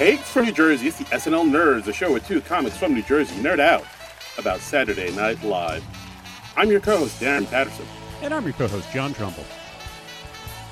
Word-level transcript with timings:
Take 0.00 0.20
from 0.20 0.46
New 0.46 0.52
Jersey, 0.52 0.88
it's 0.88 0.96
the 0.96 1.04
SNL 1.04 1.50
Nerds, 1.50 1.86
a 1.86 1.92
show 1.92 2.10
with 2.10 2.26
two 2.26 2.40
comics 2.40 2.74
from 2.74 2.94
New 2.94 3.02
Jersey 3.02 3.34
nerd 3.34 3.60
out 3.60 3.84
about 4.38 4.60
Saturday 4.60 5.14
Night 5.14 5.44
Live. 5.44 5.84
I'm 6.56 6.70
your 6.70 6.80
co-host, 6.80 7.20
Darren 7.20 7.46
Patterson. 7.46 7.84
And 8.22 8.32
I'm 8.32 8.44
your 8.44 8.54
co-host, 8.54 8.90
John 8.94 9.12
Trumbull. 9.12 9.44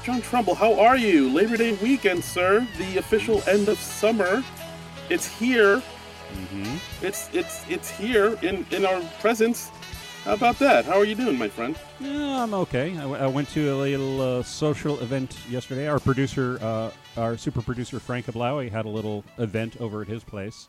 John 0.03 0.23
Trumbull, 0.23 0.55
how 0.55 0.81
are 0.81 0.97
you? 0.97 1.29
Labor 1.29 1.59
Day 1.59 1.75
weekend, 1.75 2.25
sir. 2.25 2.67
The 2.79 2.97
official 2.97 3.43
end 3.47 3.69
of 3.69 3.77
summer. 3.79 4.43
It's 5.11 5.27
here. 5.27 5.83
Mm-hmm. 6.33 6.77
It's 7.05 7.29
it's 7.35 7.69
it's 7.69 7.91
here 7.91 8.39
in 8.41 8.65
in 8.71 8.87
our 8.87 9.03
presence. 9.21 9.71
How 10.29 10.35
about 10.35 10.59
that? 10.59 10.85
How 10.85 10.99
are 10.99 11.07
you 11.07 11.15
doing, 11.15 11.39
my 11.39 11.49
friend? 11.49 11.75
Yeah, 12.01 12.43
I'm 12.43 12.53
okay. 12.53 12.91
I, 12.93 13.01
w- 13.01 13.17
I 13.17 13.27
went 13.27 13.49
to 13.51 13.73
a 13.73 13.77
little 13.77 14.21
uh, 14.21 14.43
social 14.43 15.01
event 15.01 15.35
yesterday. 15.49 15.89
Our 15.89 15.99
producer, 15.99 16.59
uh, 16.61 16.91
our 17.17 17.39
super 17.39 17.63
producer 17.63 17.99
Frank 17.99 18.27
Ablaui, 18.27 18.71
had 18.71 18.85
a 18.85 18.91
little 18.91 19.25
event 19.39 19.81
over 19.81 20.03
at 20.03 20.09
his 20.09 20.23
place. 20.23 20.69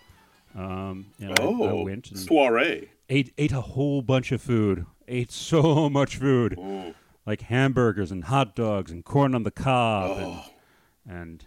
Um, 0.55 1.07
and 1.19 1.31
I- 1.31 1.43
I, 1.43 1.45
Oh, 1.45 1.83
went 1.83 2.09
and 2.09 2.17
soiree. 2.17 2.89
ate 3.09 3.33
ate 3.37 3.51
a 3.51 3.59
whole 3.59 4.01
bunch 4.01 4.31
of 4.31 4.41
food. 4.41 4.85
Ate 5.09 5.29
so 5.49 5.89
much 5.89 6.15
food, 6.15 6.55
Mm. 6.57 6.93
like 7.25 7.41
hamburgers 7.41 8.11
and 8.13 8.23
hot 8.23 8.55
dogs 8.55 8.91
and 8.91 9.03
corn 9.03 9.35
on 9.35 9.43
the 9.43 9.51
cob, 9.51 10.11
Oh. 10.21 10.45
and 11.05 11.43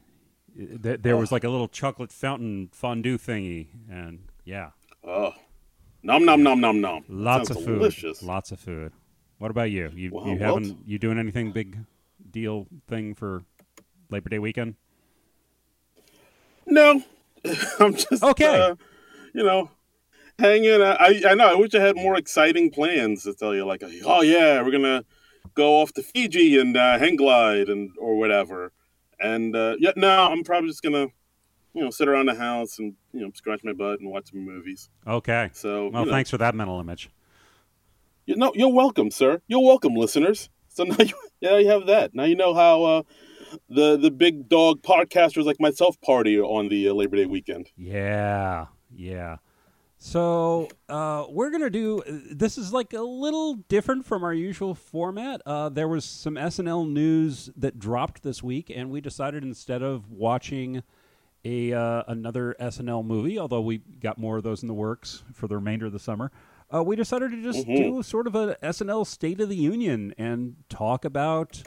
and 0.57 0.75
uh, 0.77 0.83
th- 0.83 1.01
there 1.01 1.17
was 1.17 1.33
like 1.33 1.45
a 1.45 1.49
little 1.49 1.67
chocolate 1.69 2.13
fountain 2.13 2.69
fondue 2.73 3.17
thingy, 3.17 3.69
and 3.91 4.29
yeah, 4.45 4.73
Oh, 5.03 5.33
nom 6.03 6.25
nom 6.25 6.43
nom 6.43 6.61
nom 6.61 6.81
nom. 6.81 7.05
Lots 7.09 7.51
of 7.51 7.57
food. 7.59 7.79
Delicious. 7.79 8.23
Lots 8.23 8.53
of 8.53 8.61
food. 8.61 8.93
What 9.39 9.51
about 9.51 9.71
you? 9.71 9.91
You 9.95 10.11
Well, 10.13 10.27
you 10.27 10.37
well, 10.39 10.57
haven't 10.57 10.79
you 10.87 10.99
doing 10.99 11.19
anything 11.19 11.53
big 11.53 11.79
deal 12.31 12.67
thing 12.89 13.15
for 13.15 13.43
Labor 14.11 14.29
Day 14.29 14.39
weekend? 14.39 14.77
No, 16.67 17.03
I'm 17.81 17.95
just 17.95 18.23
Okay. 18.23 18.45
uh, 18.61 18.77
you 19.35 19.43
know, 19.43 19.71
hanging. 20.39 20.81
I 20.81 21.23
I 21.29 21.35
know. 21.35 21.49
I 21.51 21.55
wish 21.55 21.75
I 21.75 21.81
had 21.81 21.97
more 21.97 22.17
exciting 22.17 22.71
plans 22.71 23.25
to 23.25 23.35
tell 23.35 23.55
you. 23.55 23.65
Like, 23.65 23.83
oh 24.05 24.23
yeah, 24.23 24.63
we're 24.63 24.71
gonna 24.71 25.05
go 25.55 25.81
off 25.81 25.93
to 25.95 26.03
Fiji 26.03 26.59
and 26.59 26.77
uh, 26.77 26.99
hang 26.99 27.17
glide 27.17 27.69
and 27.69 27.91
or 27.99 28.17
whatever. 28.17 28.73
And 29.21 29.55
uh, 29.57 29.77
yeah, 29.79 29.93
no, 29.97 30.09
I'm 30.31 30.43
probably 30.45 30.71
just 30.71 30.83
gonna, 30.83 31.09
you 31.75 31.83
know, 31.83 31.91
sit 31.91 32.09
around 32.09 32.27
the 32.27 32.35
house 32.35 32.79
and 32.79 32.95
you 33.13 33.21
know 33.21 33.31
scratch 33.35 33.63
my 33.65 33.73
butt 33.73 34.01
and 34.01 34.11
watch 34.11 34.31
some 34.31 34.45
movies. 34.45 34.89
Okay. 35.07 35.51
So 35.53 35.89
Well, 35.89 36.03
you 36.03 36.07
know, 36.07 36.13
thanks 36.13 36.31
for 36.31 36.39
that 36.39 36.55
mental 36.55 36.81
image. 36.81 37.11
You 38.27 38.37
know, 38.37 38.53
you're 38.55 38.73
welcome, 38.73 39.11
sir. 39.11 39.41
You're 39.49 39.65
welcome, 39.65 39.95
listeners. 39.95 40.49
So 40.69 40.85
now 40.85 40.97
you, 40.99 41.15
yeah, 41.41 41.59
you 41.59 41.69
have 41.69 41.87
that. 41.87 42.15
Now 42.15 42.25
you 42.25 42.37
know 42.37 42.55
how 42.55 42.83
uh, 42.83 43.03
the 43.69 43.97
the 43.97 44.11
big 44.11 44.49
dog 44.49 44.83
podcasters 44.83 45.45
like 45.45 45.61
myself 45.61 46.01
party 46.01 46.39
on 46.39 46.69
the 46.69 46.89
uh, 46.89 46.95
Labor 46.95 47.17
Day 47.17 47.27
weekend. 47.27 47.71
Yeah. 47.77 48.67
Yeah. 48.95 49.37
So 50.05 50.69
uh, 50.89 51.27
we're 51.29 51.51
gonna 51.51 51.71
do. 51.71 52.03
This 52.07 52.59
is 52.59 52.73
like 52.73 52.93
a 52.93 53.01
little 53.01 53.55
different 53.55 54.05
from 54.05 54.25
our 54.25 54.35
usual 54.35 54.75
format. 54.75 55.41
Uh, 55.47 55.69
there 55.69 55.87
was 55.87 56.05
some 56.05 56.35
SNL 56.35 56.91
news 56.91 57.51
that 57.57 57.79
dropped 57.79 58.25
this 58.25 58.43
week, 58.43 58.71
and 58.75 58.91
we 58.91 59.01
decided 59.01 59.45
instead 59.45 59.81
of 59.81 60.11
watching 60.11 60.83
a 61.45 61.73
uh, 61.73 62.03
another 62.09 62.55
SNL 62.61 63.05
movie, 63.05 63.39
although 63.39 63.61
we 63.61 63.79
got 63.79 64.19
more 64.19 64.37
of 64.37 64.43
those 64.43 64.63
in 64.63 64.69
the 64.69 64.75
works 64.75 65.23
for 65.33 65.49
the 65.49 65.57
remainder 65.57 65.87
of 65.87 65.93
the 65.93 65.99
summer, 65.99 66.31
uh, 66.73 66.83
we 66.83 66.97
decided 66.97 67.31
to 67.33 67.43
just 67.43 67.67
do 67.67 68.03
sort 68.03 68.27
of 68.27 68.35
a 68.35 68.57
SNL 68.63 69.07
State 69.07 69.41
of 69.41 69.49
the 69.49 69.57
Union 69.57 70.15
and 70.17 70.57
talk 70.69 71.05
about 71.05 71.63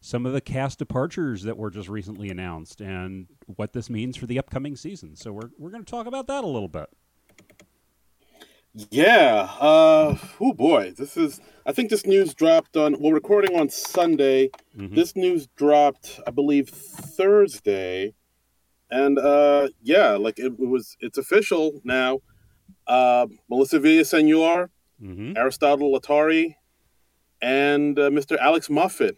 some 0.00 0.26
of 0.26 0.32
the 0.32 0.40
cast 0.40 0.78
departures 0.78 1.44
that 1.44 1.56
were 1.56 1.70
just 1.70 1.88
recently 1.88 2.28
announced 2.28 2.80
and 2.80 3.26
what 3.56 3.72
this 3.72 3.88
means 3.88 4.16
for 4.16 4.26
the 4.26 4.38
upcoming 4.38 4.74
season. 4.76 5.14
So 5.14 5.32
we're 5.32 5.50
we're 5.58 5.70
going 5.70 5.84
to 5.84 5.90
talk 5.90 6.06
about 6.06 6.26
that 6.26 6.44
a 6.44 6.48
little 6.48 6.68
bit. 6.68 6.88
Yeah. 8.74 9.48
Uh, 9.60 10.16
oh 10.40 10.52
boy, 10.54 10.92
this 10.96 11.16
is. 11.16 11.40
I 11.66 11.72
think 11.72 11.90
this 11.90 12.06
news 12.06 12.34
dropped 12.34 12.76
on. 12.76 12.98
Well, 13.00 13.12
recording 13.12 13.58
on 13.58 13.68
Sunday. 13.68 14.50
Mhm. 14.76 14.94
This 14.94 15.14
news 15.14 15.46
dropped, 15.56 16.20
I 16.26 16.30
believe, 16.30 16.68
Thursday, 16.70 18.14
and 18.92 19.18
uh, 19.18 19.68
yeah, 19.82 20.10
like 20.12 20.38
it, 20.38 20.52
it 20.58 20.68
was. 20.68 20.96
It's 21.00 21.18
official 21.18 21.80
now. 21.82 22.20
Uh, 22.86 23.26
Melissa 23.50 23.78
Villasenor, 23.80 24.68
Mm-hmm. 25.02 25.36
Aristotle 25.36 25.98
Athari, 25.98 26.54
and 27.40 27.98
uh, 27.98 28.08
Mr. 28.10 28.36
Alex 28.38 28.70
Moffat 28.70 29.16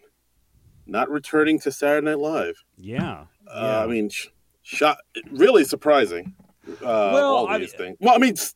not 0.87 1.09
returning 1.09 1.59
to 1.59 1.71
Saturday 1.71 2.05
Night 2.05 2.19
Live. 2.19 2.63
Yeah. 2.77 3.25
Uh, 3.47 3.59
yeah. 3.61 3.83
I 3.83 3.87
mean, 3.87 4.09
sh- 4.09 4.27
shot 4.63 4.97
really 5.31 5.63
surprising. 5.63 6.33
Uh, 6.67 7.11
Well, 7.13 7.35
all 7.35 7.47
I 7.47 7.57
these 7.59 7.71
mean- 7.73 7.77
things. 7.77 7.97
Well, 7.99 8.15
I 8.15 8.17
mean, 8.17 8.33
s- 8.33 8.55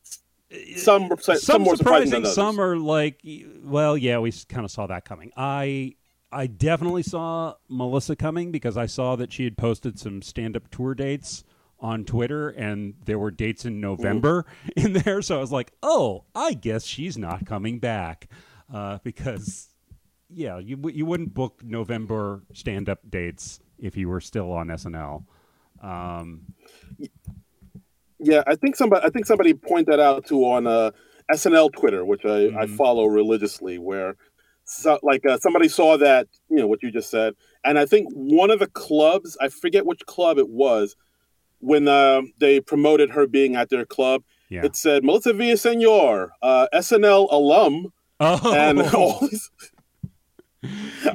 some 0.76 1.08
some, 1.20 1.36
some 1.36 1.62
more 1.62 1.76
surprising, 1.76 2.24
surprising, 2.24 2.34
some 2.34 2.60
are 2.60 2.76
like, 2.76 3.20
well, 3.62 3.96
yeah, 3.96 4.18
we 4.18 4.32
kind 4.48 4.64
of 4.64 4.70
saw 4.72 4.86
that 4.88 5.04
coming. 5.04 5.30
I 5.36 5.94
I 6.32 6.46
definitely 6.46 7.02
saw 7.02 7.54
Melissa 7.68 8.14
coming 8.16 8.52
because 8.52 8.76
I 8.76 8.86
saw 8.86 9.16
that 9.16 9.32
she 9.32 9.44
had 9.44 9.56
posted 9.56 9.98
some 9.98 10.22
stand-up 10.22 10.70
tour 10.70 10.94
dates 10.94 11.44
on 11.80 12.04
Twitter, 12.04 12.50
and 12.50 12.94
there 13.04 13.18
were 13.18 13.30
dates 13.30 13.64
in 13.64 13.80
November 13.80 14.44
in 14.76 14.92
there. 14.92 15.22
So 15.22 15.38
I 15.38 15.40
was 15.40 15.50
like, 15.52 15.72
oh, 15.82 16.24
I 16.34 16.52
guess 16.54 16.84
she's 16.84 17.16
not 17.18 17.46
coming 17.46 17.78
back 17.78 18.28
uh, 18.72 18.98
because, 19.02 19.70
yeah, 20.28 20.58
you 20.58 20.78
you 20.92 21.04
wouldn't 21.06 21.34
book 21.34 21.62
November 21.64 22.42
stand-up 22.52 23.00
dates 23.10 23.60
if 23.78 23.96
you 23.96 24.08
were 24.08 24.20
still 24.20 24.52
on 24.52 24.68
SNL. 24.68 25.24
Um, 25.82 26.42
Yeah, 28.18 28.42
I 28.46 28.54
think 28.54 28.76
somebody 28.76 29.04
I 29.04 29.08
think 29.10 29.24
somebody 29.26 29.54
pointed 29.54 29.86
that 29.92 30.00
out 30.00 30.26
too 30.26 30.44
on 30.44 30.66
uh, 30.66 30.90
SNL 31.32 31.72
Twitter, 31.72 32.04
which 32.04 32.24
I, 32.26 32.46
I 32.48 32.66
Mhm. 32.66 32.76
follow 32.76 33.06
religiously, 33.06 33.78
where 33.78 34.16
so, 34.70 34.98
like 35.02 35.26
uh, 35.26 35.38
somebody 35.38 35.68
saw 35.68 35.96
that 35.98 36.28
you 36.48 36.56
know 36.56 36.66
what 36.66 36.82
you 36.82 36.90
just 36.90 37.10
said, 37.10 37.34
and 37.64 37.78
I 37.78 37.86
think 37.86 38.08
one 38.12 38.50
of 38.50 38.58
the 38.60 38.66
clubs 38.68 39.36
I 39.40 39.48
forget 39.48 39.84
which 39.86 40.06
club 40.06 40.38
it 40.38 40.48
was 40.48 40.96
when 41.58 41.88
uh, 41.88 42.22
they 42.38 42.60
promoted 42.60 43.10
her 43.10 43.26
being 43.26 43.56
at 43.56 43.68
their 43.68 43.84
club. 43.84 44.22
yeah. 44.48 44.64
It 44.64 44.76
said 44.76 45.04
Melissa 45.04 45.32
Villasenor, 45.32 46.28
uh, 46.42 46.66
SNL 46.72 47.28
alum, 47.30 47.92
oh, 48.20 48.54
and 48.54 48.80
all 48.94 49.18
these. 49.20 49.50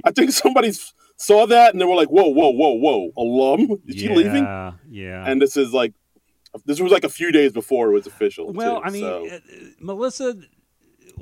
I 0.03 0.11
think 0.11 0.31
somebody 0.31 0.71
saw 1.17 1.45
that 1.47 1.71
and 1.73 1.79
they 1.81 1.85
were 1.85 1.95
like, 1.95 2.09
"Whoa, 2.09 2.27
whoa, 2.29 2.49
whoa, 2.51 2.73
whoa! 2.73 3.11
Alum? 3.17 3.77
Is 3.88 3.95
she 3.99 4.09
leaving?" 4.09 4.44
Yeah, 4.44 4.73
yeah. 4.89 5.23
And 5.27 5.41
this 5.41 5.55
is 5.55 5.71
like, 5.71 5.94
this 6.65 6.79
was 6.79 6.91
like 6.91 7.03
a 7.03 7.09
few 7.09 7.31
days 7.31 7.51
before 7.53 7.89
it 7.89 7.94
was 7.94 8.07
official. 8.07 8.51
Well, 8.51 8.77
too, 8.81 8.85
I 8.88 8.89
mean, 8.89 9.01
so- 9.03 9.27
uh, 9.27 9.39
Melissa, 9.79 10.35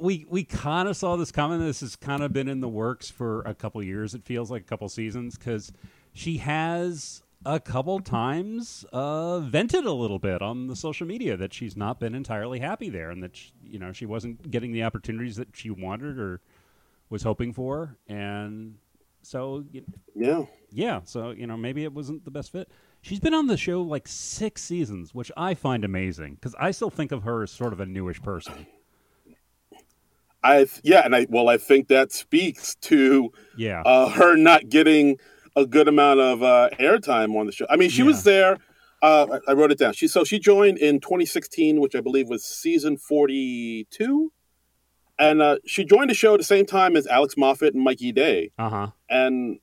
we 0.04 0.26
we 0.30 0.44
kind 0.44 0.90
of 0.90 0.98
saw 0.98 1.16
this 1.16 1.32
coming. 1.32 1.60
This 1.60 1.80
has 1.80 1.96
kind 1.96 2.22
of 2.22 2.34
been 2.34 2.50
in 2.50 2.60
the 2.60 2.68
works 2.68 3.10
for 3.10 3.42
a 3.44 3.56
couple 3.56 3.82
years. 3.82 4.14
It 4.14 4.26
feels 4.26 4.52
like 4.52 4.62
a 4.64 4.66
couple 4.66 4.90
seasons 4.90 5.38
because 5.38 5.72
she 6.12 6.38
has 6.38 7.24
a 7.46 7.60
couple 7.60 8.02
times 8.02 8.86
uh, 8.92 9.40
vented 9.40 9.86
a 9.86 9.94
little 9.94 10.20
bit 10.20 10.42
on 10.42 10.68
the 10.68 10.76
social 10.76 11.08
media 11.08 11.38
that 11.38 11.54
she's 11.54 11.78
not 11.78 12.02
been 12.02 12.16
entirely 12.16 12.60
happy 12.60 12.90
there, 12.90 13.12
and 13.12 13.24
that 13.24 13.38
sh 13.38 13.52
you 13.64 13.80
know 13.80 13.94
she 13.94 14.06
wasn't 14.06 14.52
getting 14.52 14.74
the 14.74 14.84
opportunities 14.84 15.38
that 15.38 15.48
she 15.54 15.70
wanted 15.70 16.20
or 16.20 16.42
was 17.10 17.24
hoping 17.24 17.54
for, 17.54 17.96
and 18.08 18.76
so 19.22 19.64
yeah, 19.72 20.44
yeah, 20.70 21.00
so 21.06 21.32
you 21.32 21.48
know 21.48 21.56
maybe 21.56 21.86
it 21.86 21.94
wasn't 21.94 22.26
the 22.26 22.32
best 22.32 22.52
fit. 22.52 22.70
She's 23.02 23.22
been 23.22 23.34
on 23.34 23.48
the 23.48 23.58
show 23.58 23.82
like 23.82 24.10
six 24.10 24.64
seasons, 24.64 25.16
which 25.16 25.32
I 25.38 25.54
find 25.54 25.86
amazing 25.86 26.36
because 26.36 26.56
I 26.60 26.72
still 26.72 26.90
think 26.90 27.14
of 27.14 27.24
her 27.24 27.44
as 27.44 27.52
sort 27.52 27.72
of 27.72 27.80
a 27.80 27.86
newish 27.86 28.22
person. 28.22 28.68
I 30.44 30.68
yeah, 30.84 31.02
and 31.06 31.16
I 31.16 31.26
well, 31.30 31.50
I 31.50 31.58
think 31.58 31.88
that 31.88 32.12
speaks 32.12 32.76
to 32.82 33.32
Yeah, 33.58 33.82
uh, 33.86 34.10
her 34.10 34.36
not 34.36 34.70
getting 34.70 35.18
a 35.56 35.66
good 35.66 35.88
amount 35.88 36.20
of 36.20 36.42
uh, 36.44 36.70
airtime 36.80 37.38
on 37.40 37.46
the 37.46 37.52
show. 37.52 37.66
I 37.70 37.76
mean, 37.78 37.90
she 37.90 38.00
Yeah. 38.00 38.08
was 38.08 38.24
there. 38.24 38.58
Uh, 39.02 39.40
I 39.48 39.52
I 39.52 39.54
wrote 39.54 39.72
it 39.72 39.78
down. 39.78 39.94
She 39.94 40.08
so 40.08 40.24
she 40.24 40.40
joined 40.40 40.78
in 40.80 41.00
2016, 41.00 41.80
which 41.80 41.96
I 41.96 42.02
believe 42.02 42.30
was 42.30 42.44
season 42.44 42.98
42, 42.98 44.32
and 45.20 45.42
uh, 45.42 45.58
she 45.66 45.84
joined 45.86 46.10
the 46.10 46.14
show 46.16 46.34
at 46.34 46.40
the 46.40 46.44
same 46.46 46.66
time 46.66 46.96
as 46.96 47.06
Alex 47.08 47.36
Moffat 47.38 47.74
and 47.74 47.84
Mikey 47.84 48.12
Day. 48.12 48.52
uh 48.58 48.70
huh. 48.70 48.88
and 49.10 49.60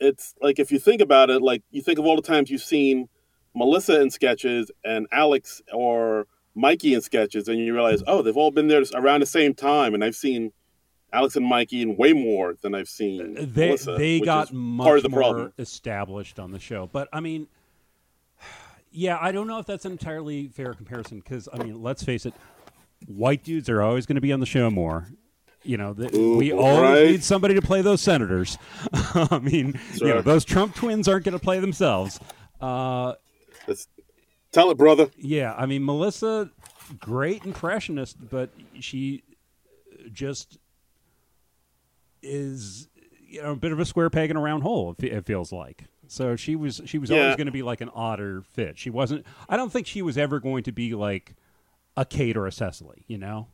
it's 0.00 0.34
like 0.40 0.58
if 0.58 0.72
you 0.72 0.78
think 0.80 1.00
about 1.00 1.30
it 1.30 1.40
like 1.42 1.62
you 1.70 1.80
think 1.80 1.96
of 1.98 2.04
all 2.04 2.16
the 2.16 2.22
times 2.22 2.50
you've 2.50 2.60
seen 2.60 3.08
melissa 3.54 4.00
in 4.00 4.10
sketches 4.10 4.68
and 4.84 5.06
alex 5.12 5.62
or 5.72 6.26
mikey 6.54 6.94
in 6.94 7.00
sketches 7.00 7.48
and 7.48 7.58
you 7.58 7.72
realize 7.72 8.02
oh 8.06 8.22
they've 8.22 8.36
all 8.36 8.50
been 8.50 8.68
there 8.68 8.82
around 8.94 9.20
the 9.20 9.26
same 9.26 9.54
time 9.54 9.94
and 9.94 10.04
i've 10.04 10.16
seen 10.16 10.52
alex 11.12 11.36
and 11.36 11.46
mikey 11.46 11.82
in 11.82 11.96
way 11.96 12.12
more 12.12 12.54
than 12.62 12.74
i've 12.74 12.88
seen 12.88 13.34
They 13.34 13.66
melissa 13.68 13.96
they 13.96 14.20
got 14.20 14.52
much 14.52 14.84
part 14.84 14.96
of 14.98 15.02
the 15.02 15.08
more 15.08 15.20
problem 15.20 15.52
established 15.58 16.38
on 16.38 16.52
the 16.52 16.58
show, 16.58 16.88
but 16.92 17.08
I 17.12 17.20
mean, 17.20 17.46
yeah, 18.90 19.18
I 19.20 19.32
don't 19.32 19.46
know 19.46 19.58
if 19.58 19.66
that's 19.66 19.84
an 19.84 19.92
entirely 19.92 20.48
fair 20.48 20.74
comparison 20.74 21.18
because 21.18 21.48
I 21.52 21.62
mean, 21.62 21.82
let's 21.82 22.02
face 22.02 22.26
it, 22.26 22.34
white 23.06 23.44
dudes 23.44 23.68
are 23.68 23.82
always 23.82 24.06
going 24.06 24.16
to 24.16 24.20
be 24.20 24.32
on 24.32 24.40
the 24.40 24.46
show 24.46 24.70
more. 24.70 25.08
You 25.64 25.76
know, 25.76 25.92
the, 25.92 26.14
Ooh, 26.16 26.38
we 26.38 26.52
always 26.52 26.80
right. 26.80 27.06
need 27.06 27.24
somebody 27.24 27.54
to 27.54 27.62
play 27.62 27.82
those 27.82 28.00
senators. 28.00 28.58
I 28.92 29.38
mean, 29.38 29.78
you 29.94 30.08
know, 30.08 30.20
those 30.20 30.44
Trump 30.44 30.74
twins 30.74 31.06
aren't 31.06 31.24
going 31.24 31.38
to 31.38 31.42
play 31.42 31.60
themselves. 31.60 32.18
Uh, 32.60 33.14
That's, 33.66 33.86
Tell 34.52 34.70
it, 34.70 34.76
brother. 34.76 35.10
Yeah, 35.16 35.54
I 35.56 35.66
mean 35.66 35.84
Melissa, 35.84 36.50
great 36.98 37.44
impressionist, 37.44 38.16
but 38.30 38.50
she 38.80 39.22
just 40.12 40.58
is 42.22 42.88
you 43.26 43.42
know 43.42 43.52
a 43.52 43.56
bit 43.56 43.72
of 43.72 43.80
a 43.80 43.84
square 43.84 44.10
peg 44.10 44.30
in 44.30 44.36
a 44.36 44.40
round 44.40 44.62
hole. 44.62 44.94
It, 44.98 45.04
it 45.06 45.26
feels 45.26 45.52
like. 45.52 45.84
So 46.08 46.36
she 46.36 46.56
was 46.56 46.80
she 46.84 46.98
was 46.98 47.10
Yeah. 47.10 47.20
always 47.22 47.36
going 47.36 47.46
to 47.46 47.52
be 47.52 47.62
like 47.62 47.80
an 47.80 47.88
odder 47.94 48.42
fit. 48.52 48.78
She 48.78 48.90
wasn't. 48.90 49.24
I 49.48 49.56
don't 49.56 49.72
think 49.72 49.86
she 49.86 50.02
was 50.02 50.18
ever 50.18 50.38
going 50.40 50.64
to 50.64 50.72
be 50.72 50.94
like 50.94 51.34
a 51.96 52.04
Kate 52.04 52.36
or 52.36 52.46
a 52.46 52.52
Cecily. 52.52 53.04
You 53.06 53.18
know. 53.18 53.48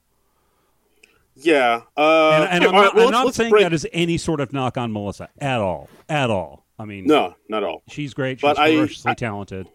Yeah. 1.37 1.83
Uh, 1.97 2.31
And, 2.33 2.45
and 2.51 2.63
yeah, 2.63 2.69
I'm 2.69 2.75
not, 2.75 2.85
right, 2.87 2.95
well, 2.97 3.07
I'm 3.07 3.13
not 3.13 3.33
saying 3.35 3.51
break- 3.51 3.63
that 3.63 3.73
as 3.73 3.87
any 3.93 4.19
sort 4.19 4.41
of 4.41 4.53
knock 4.53 4.77
on 4.77 4.93
Melissa 4.93 5.29
at 5.39 5.61
all. 5.61 5.89
At 6.09 6.31
all. 6.31 6.67
I 6.81 6.85
mean, 6.85 7.05
No, 7.07 7.37
not 7.49 7.63
at 7.63 7.69
all. 7.69 7.83
she's 7.89 8.13
great. 8.13 8.39
She's 8.41 8.43
But 8.43 8.57
ferociously 8.57 9.13
I- 9.13 9.15
talented. 9.15 9.69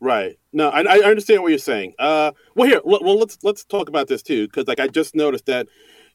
Right. 0.00 0.38
No, 0.52 0.68
I, 0.68 0.82
I 0.82 0.98
understand 1.00 1.42
what 1.42 1.48
you're 1.48 1.58
saying. 1.58 1.94
Uh, 1.98 2.32
well, 2.54 2.68
here, 2.68 2.80
l- 2.86 3.00
well, 3.02 3.18
let's 3.18 3.38
let's 3.42 3.64
talk 3.64 3.88
about 3.88 4.06
this 4.08 4.22
too, 4.22 4.46
because 4.46 4.68
like 4.68 4.80
I 4.80 4.86
just 4.86 5.14
noticed 5.14 5.46
that 5.46 5.66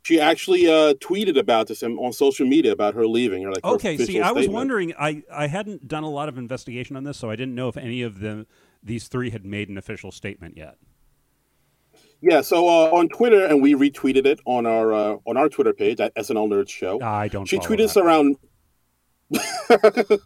she 0.04 0.20
actually 0.20 0.68
uh, 0.68 0.94
tweeted 0.96 1.38
about 1.38 1.68
this 1.68 1.82
on, 1.82 2.14
social 2.14 2.46
media 2.46 2.72
about 2.72 2.94
her 2.94 3.08
leaving. 3.08 3.46
Or 3.46 3.52
like 3.52 3.64
Okay, 3.64 3.98
see, 3.98 4.22
I 4.22 4.32
was 4.32 4.48
wondering. 4.48 4.94
I, 5.00 5.24
I 5.34 5.48
hadn't 5.48 5.88
done 5.88 6.04
a 6.04 6.10
lot 6.10 6.30
of 6.30 6.38
investigation 6.38 6.96
on 6.96 7.04
this, 7.04 7.18
so 7.18 7.30
I 7.30 7.36
didn't 7.36 7.56
know 7.56 7.70
if 7.70 7.78
any 7.78 8.02
of 8.02 8.20
them 8.20 8.46
these 8.82 9.08
three 9.08 9.30
had 9.30 9.46
made 9.46 9.70
an 9.70 9.78
official 9.78 10.12
statement 10.12 10.58
yet. 10.58 10.78
Yeah. 12.22 12.42
So 12.42 12.68
uh, 12.68 12.92
on 12.92 13.10
Twitter, 13.10 13.46
and 13.46 13.62
we 13.62 13.76
retweeted 13.76 14.26
it 14.26 14.40
on 14.46 14.66
our 14.66 14.94
uh, 14.94 15.16
on 15.26 15.38
our 15.38 15.50
Twitter 15.50 15.74
page 15.74 16.00
at 16.00 16.14
SNL 16.16 16.50
Nerds 16.50 16.70
Show. 16.70 17.02
I 17.02 17.28
don't. 17.28 17.46
she 17.46 17.58
tweeted 17.60 17.86
us 17.86 17.98
around. 17.98 18.38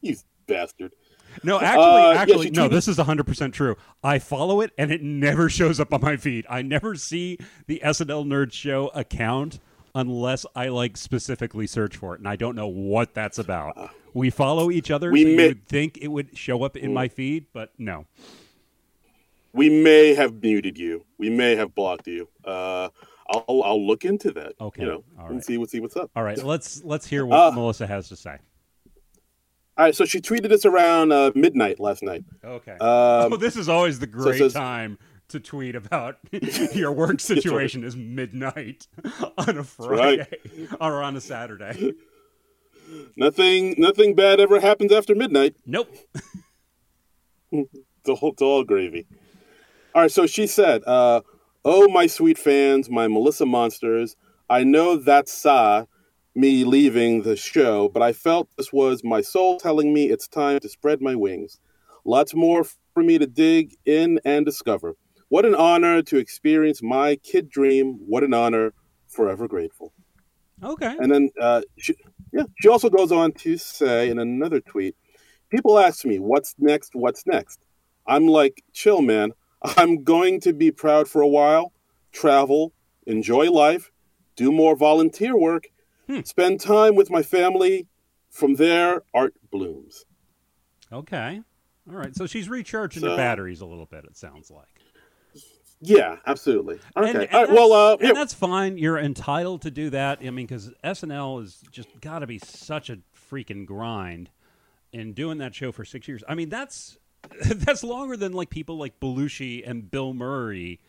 you 0.00 0.16
bastard. 0.46 0.94
No, 1.42 1.60
actually, 1.60 1.84
Uh, 2.02 2.12
actually, 2.12 2.46
she 2.46 2.50
no. 2.52 2.68
This 2.68 2.88
is 2.88 2.96
hundred 2.98 3.26
percent 3.26 3.54
true. 3.54 3.76
I 4.02 4.18
follow 4.18 4.60
it, 4.60 4.72
and 4.78 4.90
it 4.90 5.02
never 5.02 5.48
shows 5.58 5.80
up 5.80 5.92
on 5.94 6.00
my 6.00 6.16
feed. 6.16 6.46
I 6.48 6.62
never 6.62 6.94
see 6.94 7.38
the 7.66 7.80
SNL 7.84 8.24
Nerd 8.26 8.52
Show 8.52 8.88
account 8.94 9.58
unless 9.94 10.46
I 10.54 10.68
like 10.68 10.96
specifically 10.96 11.66
search 11.66 11.96
for 11.96 12.14
it, 12.14 12.20
and 12.20 12.28
I 12.28 12.36
don't 12.36 12.54
know 12.54 12.68
what 12.68 13.14
that's 13.14 13.38
about. 13.38 13.90
We 14.14 14.30
follow 14.30 14.70
each 14.70 14.90
other, 14.90 15.10
We 15.12 15.22
so 15.24 15.28
you 15.30 15.36
may- 15.36 15.48
would 15.48 15.66
think 15.66 15.98
it 16.00 16.08
would 16.08 16.36
show 16.36 16.62
up 16.62 16.76
in 16.76 16.92
my 16.94 17.08
feed, 17.08 17.46
but 17.52 17.72
no. 17.78 18.06
We 19.52 19.68
may 19.68 20.14
have 20.14 20.42
muted 20.42 20.78
you. 20.78 21.04
We 21.18 21.28
may 21.28 21.56
have 21.56 21.74
blocked 21.74 22.06
you. 22.06 22.28
Uh, 22.44 22.88
I'll 23.28 23.62
I'll 23.64 23.84
look 23.86 24.04
into 24.04 24.30
that. 24.32 24.52
Okay, 24.60 24.82
You 24.82 24.88
know, 24.88 25.04
and 25.26 25.42
see 25.44 25.58
what 25.58 25.70
see 25.70 25.80
what's 25.80 25.96
up. 25.96 26.10
All 26.14 26.22
right, 26.22 26.38
let's 26.44 26.82
let's 26.84 27.06
hear 27.06 27.26
what 27.26 27.38
Uh, 27.38 27.50
Melissa 27.52 27.86
has 27.86 28.08
to 28.08 28.16
say. 28.16 28.36
All 29.80 29.86
right. 29.86 29.96
So 29.96 30.04
she 30.04 30.20
tweeted 30.20 30.52
us 30.52 30.66
around 30.66 31.10
uh, 31.10 31.32
midnight 31.34 31.80
last 31.80 32.02
night. 32.02 32.22
Okay. 32.44 32.72
Um, 32.72 33.32
oh, 33.32 33.36
this 33.38 33.56
is 33.56 33.66
always 33.66 33.98
the 33.98 34.06
great 34.06 34.36
says- 34.36 34.52
time 34.52 34.98
to 35.28 35.40
tweet 35.40 35.74
about 35.74 36.18
your 36.74 36.92
work 36.92 37.18
situation 37.18 37.82
is 37.82 37.96
midnight 37.96 38.86
on 39.38 39.56
a 39.56 39.62
right. 39.62 39.66
Friday 39.66 40.26
or 40.82 41.02
on 41.02 41.16
a 41.16 41.20
Saturday. 41.22 41.94
Nothing 43.16 43.74
nothing 43.78 44.14
bad 44.14 44.38
ever 44.38 44.60
happens 44.60 44.92
after 44.92 45.14
midnight. 45.14 45.56
Nope. 45.64 45.88
It's 47.50 47.70
all, 48.06 48.32
it's 48.32 48.42
all 48.42 48.64
gravy. 48.64 49.06
All 49.94 50.02
right, 50.02 50.10
so 50.10 50.26
she 50.26 50.46
said, 50.46 50.82
uh, 50.86 51.22
"Oh, 51.64 51.88
my 51.88 52.06
sweet 52.06 52.36
fans, 52.36 52.90
my 52.90 53.08
Melissa 53.08 53.46
monsters. 53.46 54.14
I 54.50 54.62
know 54.62 54.96
that 54.96 55.26
saw 55.26 55.86
me 56.34 56.64
leaving 56.64 57.22
the 57.22 57.36
show, 57.36 57.88
but 57.88 58.02
I 58.02 58.12
felt 58.12 58.48
this 58.56 58.72
was 58.72 59.02
my 59.02 59.20
soul 59.20 59.58
telling 59.58 59.92
me 59.92 60.10
it's 60.10 60.28
time 60.28 60.60
to 60.60 60.68
spread 60.68 61.00
my 61.00 61.14
wings. 61.14 61.58
Lots 62.04 62.34
more 62.34 62.64
for 62.94 63.02
me 63.02 63.18
to 63.18 63.26
dig 63.26 63.76
in 63.84 64.20
and 64.24 64.44
discover. 64.44 64.96
What 65.28 65.44
an 65.44 65.54
honor 65.54 66.02
to 66.02 66.16
experience 66.18 66.82
my 66.82 67.16
kid 67.16 67.48
dream. 67.48 67.98
What 68.06 68.24
an 68.24 68.34
honor. 68.34 68.72
Forever 69.08 69.48
grateful." 69.48 69.92
Okay. 70.62 70.94
And 71.00 71.10
then, 71.10 71.30
uh, 71.40 71.62
she, 71.78 71.94
yeah, 72.32 72.44
she 72.60 72.68
also 72.68 72.90
goes 72.90 73.12
on 73.12 73.32
to 73.32 73.56
say 73.56 74.10
in 74.10 74.18
another 74.18 74.60
tweet, 74.60 74.94
people 75.50 75.78
ask 75.78 76.04
me, 76.04 76.18
what's 76.18 76.54
next? 76.58 76.94
What's 76.94 77.26
next? 77.26 77.66
I'm 78.06 78.26
like, 78.26 78.62
chill, 78.72 79.02
man. 79.02 79.32
I'm 79.62 80.04
going 80.04 80.40
to 80.40 80.52
be 80.52 80.70
proud 80.70 81.08
for 81.08 81.22
a 81.22 81.28
while, 81.28 81.72
travel, 82.12 82.72
enjoy 83.06 83.50
life, 83.50 83.90
do 84.36 84.50
more 84.50 84.74
volunteer 84.74 85.36
work, 85.36 85.68
Hmm. 86.10 86.20
spend 86.24 86.60
time 86.60 86.94
with 86.94 87.10
my 87.10 87.22
family. 87.22 87.86
From 88.30 88.54
there, 88.54 89.02
art 89.12 89.34
blooms. 89.50 90.04
Okay. 90.92 91.40
All 91.88 91.96
right. 91.96 92.14
So 92.14 92.26
she's 92.26 92.48
recharging 92.48 93.02
her 93.02 93.10
So- 93.10 93.16
batteries 93.16 93.60
a 93.60 93.66
little 93.66 93.86
bit. 93.86 94.04
It 94.04 94.16
sounds 94.16 94.50
like. 94.50 94.68
Yeah, 95.82 96.16
absolutely. 96.26 96.78
Okay. 96.96 97.08
And, 97.08 97.18
and 97.22 97.32
right, 97.32 97.50
well, 97.50 97.72
uh, 97.72 97.96
that's, 97.96 98.08
and 98.08 98.16
that's 98.16 98.34
fine. 98.34 98.76
You're 98.76 98.98
entitled 98.98 99.62
to 99.62 99.70
do 99.70 99.90
that. 99.90 100.18
I 100.22 100.28
mean, 100.30 100.46
because 100.46 100.70
SNL 100.84 101.42
is 101.42 101.62
just 101.72 101.88
got 102.00 102.18
to 102.18 102.26
be 102.26 102.38
such 102.38 102.90
a 102.90 102.98
freaking 103.30 103.64
grind 103.64 104.28
in 104.92 105.14
doing 105.14 105.38
that 105.38 105.54
show 105.54 105.72
for 105.72 105.84
six 105.86 106.06
years. 106.06 106.22
I 106.28 106.34
mean, 106.34 106.50
that's 106.50 106.98
that's 107.46 107.82
longer 107.82 108.16
than 108.16 108.32
like 108.32 108.50
people 108.50 108.76
like 108.76 109.00
Belushi 109.00 109.68
and 109.68 109.90
Bill 109.90 110.12
Murray 110.12 110.80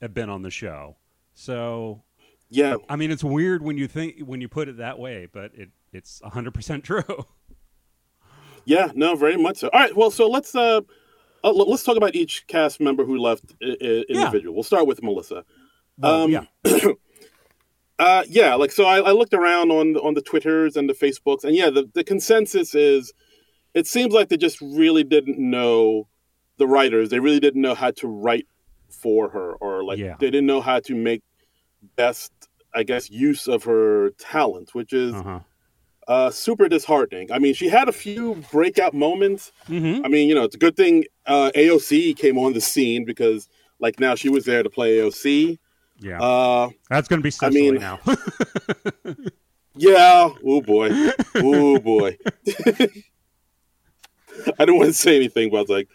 have 0.00 0.14
been 0.14 0.30
on 0.30 0.42
the 0.42 0.50
show. 0.50 0.96
So, 1.34 2.02
yeah, 2.50 2.76
I 2.88 2.96
mean, 2.96 3.10
it's 3.10 3.24
weird 3.24 3.62
when 3.62 3.76
you 3.78 3.86
think 3.88 4.20
when 4.20 4.40
you 4.40 4.48
put 4.48 4.68
it 4.68 4.76
that 4.78 4.98
way, 4.98 5.26
but 5.32 5.52
it 5.54 5.70
it's 5.92 6.20
100 6.22 6.54
percent 6.54 6.84
true. 6.90 7.02
Yeah, 8.64 8.90
no, 8.94 9.14
very 9.16 9.36
much 9.36 9.58
so. 9.58 9.68
All 9.72 9.80
right, 9.80 9.96
well, 9.96 10.10
so 10.10 10.28
let's 10.28 10.54
uh, 10.54 10.80
uh 11.44 11.52
let's 11.52 11.84
talk 11.84 11.96
about 11.96 12.14
each 12.14 12.46
cast 12.46 12.80
member 12.80 13.04
who 13.04 13.18
left 13.18 13.44
I- 13.62 13.76
I- 13.80 14.04
individual. 14.08 14.54
We'll 14.54 14.62
start 14.64 14.86
with 14.86 15.02
Melissa. 15.02 15.44
Well, 15.98 16.22
Um, 16.24 16.30
yeah. 16.30 16.44
Uh, 17.98 18.22
yeah, 18.28 18.54
like 18.54 18.70
so, 18.70 18.84
I, 18.84 18.98
I 19.00 19.10
looked 19.10 19.34
around 19.34 19.72
on 19.72 19.96
on 19.96 20.14
the 20.14 20.22
Twitters 20.22 20.76
and 20.76 20.88
the 20.88 20.94
Facebooks, 20.94 21.42
and 21.42 21.56
yeah, 21.56 21.68
the 21.68 21.90
the 21.94 22.04
consensus 22.04 22.72
is, 22.72 23.12
it 23.74 23.88
seems 23.88 24.14
like 24.14 24.28
they 24.28 24.36
just 24.36 24.60
really 24.60 25.02
didn't 25.02 25.36
know 25.36 26.06
the 26.58 26.66
writers. 26.68 27.10
They 27.10 27.18
really 27.18 27.40
didn't 27.40 27.60
know 27.60 27.74
how 27.74 27.90
to 27.90 28.06
write 28.06 28.46
for 28.88 29.30
her, 29.30 29.54
or 29.54 29.82
like 29.82 29.98
Yeah. 29.98 30.14
they 30.20 30.30
didn't 30.30 30.46
know 30.46 30.60
how 30.60 30.78
to 30.78 30.94
make 30.94 31.22
best, 31.96 32.32
I 32.78 32.84
guess, 32.84 33.10
use 33.10 33.48
of 33.48 33.64
her 33.64 34.10
talent, 34.18 34.74
which 34.74 34.92
is 34.92 35.12
Uh-huh. 35.14 35.40
uh, 36.06 36.30
super 36.30 36.68
disheartening. 36.68 37.32
I 37.32 37.38
mean, 37.38 37.54
she 37.54 37.68
had 37.68 37.88
a 37.88 37.92
few 37.92 38.36
breakout 38.52 38.94
moments. 38.94 39.50
Mm-hmm. 39.68 40.04
I 40.04 40.08
mean, 40.08 40.28
you 40.28 40.34
know, 40.36 40.44
it's 40.44 40.54
a 40.54 40.58
good 40.66 40.76
thing 40.76 41.04
uh, 41.26 41.50
AOC 41.56 42.16
came 42.16 42.38
on 42.38 42.52
the 42.52 42.60
scene 42.60 43.04
because, 43.04 43.48
like, 43.80 43.98
now 44.00 44.14
she 44.14 44.28
was 44.28 44.44
there 44.44 44.62
to 44.62 44.70
play 44.70 44.98
AOC. 44.98 45.58
Yeah. 46.00 46.20
Uh, 46.22 46.70
That's 46.88 47.08
going 47.08 47.18
to 47.20 47.24
be 47.24 47.30
Cecily 47.32 47.72
mean- 47.72 47.80
now. 47.80 47.98
yeah. 49.74 50.28
Oh 50.44 50.60
boy. 50.62 50.88
Oh 51.34 51.78
boy. 51.80 52.16
I 54.58 54.64
didn't 54.64 54.76
want 54.78 54.88
to 54.90 54.94
say 54.94 55.16
anything, 55.16 55.50
but 55.50 55.56
I 55.56 55.60
was 55.62 55.70
like, 55.70 55.88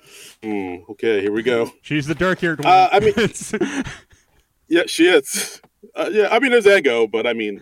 hmm, 0.44 0.76
okay, 0.92 1.22
here 1.22 1.32
we 1.32 1.44
go. 1.44 1.72
She's 1.82 2.06
the 2.08 2.16
dark-haired 2.16 2.60
one. 2.64 2.68
Uh, 2.68 2.90
I 2.92 3.00
mean- 3.00 3.84
Yeah, 4.68 4.84
she 4.88 5.08
is. 5.08 5.62
Uh, 5.96 6.10
yeah, 6.12 6.28
I 6.32 6.40
mean, 6.40 6.52
there's 6.52 6.68
ego, 6.68 7.08
but 7.08 7.28
I 7.28 7.34
mean, 7.34 7.62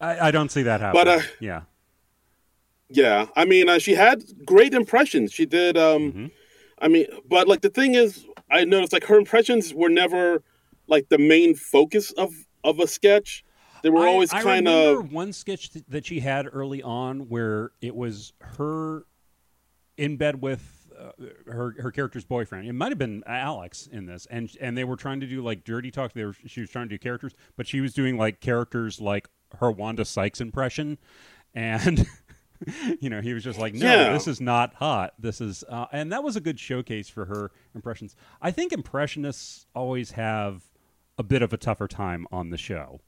I, 0.00 0.28
I 0.28 0.30
don't 0.30 0.50
see 0.50 0.62
that 0.62 0.80
happening. 0.80 1.04
But, 1.04 1.08
uh, 1.20 1.22
yeah. 1.40 1.62
yeah, 2.88 3.26
I 3.36 3.44
mean, 3.44 3.68
uh, 3.68 3.78
she 3.78 3.92
had 3.94 4.22
great 4.44 4.74
impressions. 4.74 5.32
She 5.32 5.46
did. 5.46 5.76
Um, 5.76 6.12
Mhm. 6.12 6.30
I 6.78 6.88
mean, 6.88 7.06
but 7.28 7.48
like 7.48 7.60
the 7.62 7.70
thing 7.70 7.94
is, 7.94 8.26
I 8.50 8.64
noticed 8.64 8.92
like 8.92 9.04
her 9.04 9.16
impressions 9.16 9.72
were 9.72 9.88
never 9.88 10.42
like 10.86 11.08
the 11.08 11.18
main 11.18 11.54
focus 11.54 12.10
of 12.12 12.32
of 12.64 12.78
a 12.80 12.86
sketch. 12.86 13.44
They 13.82 13.90
were 13.90 14.00
I- 14.06 14.08
always 14.10 14.30
kind 14.32 14.66
of 14.68 15.12
one 15.12 15.32
sketch 15.32 15.70
th- 15.72 15.84
that 15.88 16.04
she 16.06 16.20
had 16.20 16.46
early 16.52 16.82
on 16.82 17.28
where 17.28 17.70
it 17.80 17.94
was 17.94 18.32
her 18.40 19.04
in 19.96 20.16
bed 20.16 20.42
with 20.42 20.73
uh, 20.98 21.12
her 21.50 21.74
her 21.80 21.90
character's 21.90 22.24
boyfriend. 22.24 22.68
It 22.68 22.72
might 22.72 22.90
have 22.90 22.98
been 22.98 23.22
Alex 23.26 23.86
in 23.90 24.06
this, 24.06 24.26
and 24.30 24.50
and 24.60 24.76
they 24.76 24.84
were 24.84 24.96
trying 24.96 25.20
to 25.20 25.26
do 25.26 25.42
like 25.42 25.64
dirty 25.64 25.90
talk. 25.90 26.12
They 26.12 26.24
were 26.24 26.34
she 26.46 26.60
was 26.60 26.70
trying 26.70 26.88
to 26.88 26.94
do 26.94 26.98
characters, 26.98 27.34
but 27.56 27.66
she 27.66 27.80
was 27.80 27.92
doing 27.94 28.16
like 28.16 28.40
characters 28.40 29.00
like 29.00 29.28
her 29.58 29.70
Wanda 29.70 30.04
Sykes 30.04 30.40
impression, 30.40 30.98
and. 31.54 32.06
You 33.00 33.10
know, 33.10 33.20
he 33.20 33.34
was 33.34 33.44
just 33.44 33.58
like, 33.58 33.74
"No, 33.74 33.84
Yeah. 33.84 34.12
this 34.14 34.26
is 34.26 34.40
not 34.40 34.74
hot. 34.74 35.12
This 35.18 35.40
is," 35.42 35.64
uh, 35.68 35.86
and 35.92 36.10
that 36.12 36.22
was 36.22 36.36
a 36.36 36.40
good 36.40 36.58
showcase 36.58 37.10
for 37.10 37.26
her 37.26 37.50
impressions. 37.74 38.16
I 38.40 38.52
think 38.52 38.72
impressionists 38.72 39.66
always 39.74 40.12
have 40.12 40.62
a 41.18 41.22
bit 41.22 41.42
of 41.42 41.52
a 41.52 41.58
tougher 41.58 41.88
time 41.88 42.26
on 42.32 42.48
the 42.50 42.56
show 42.56 43.00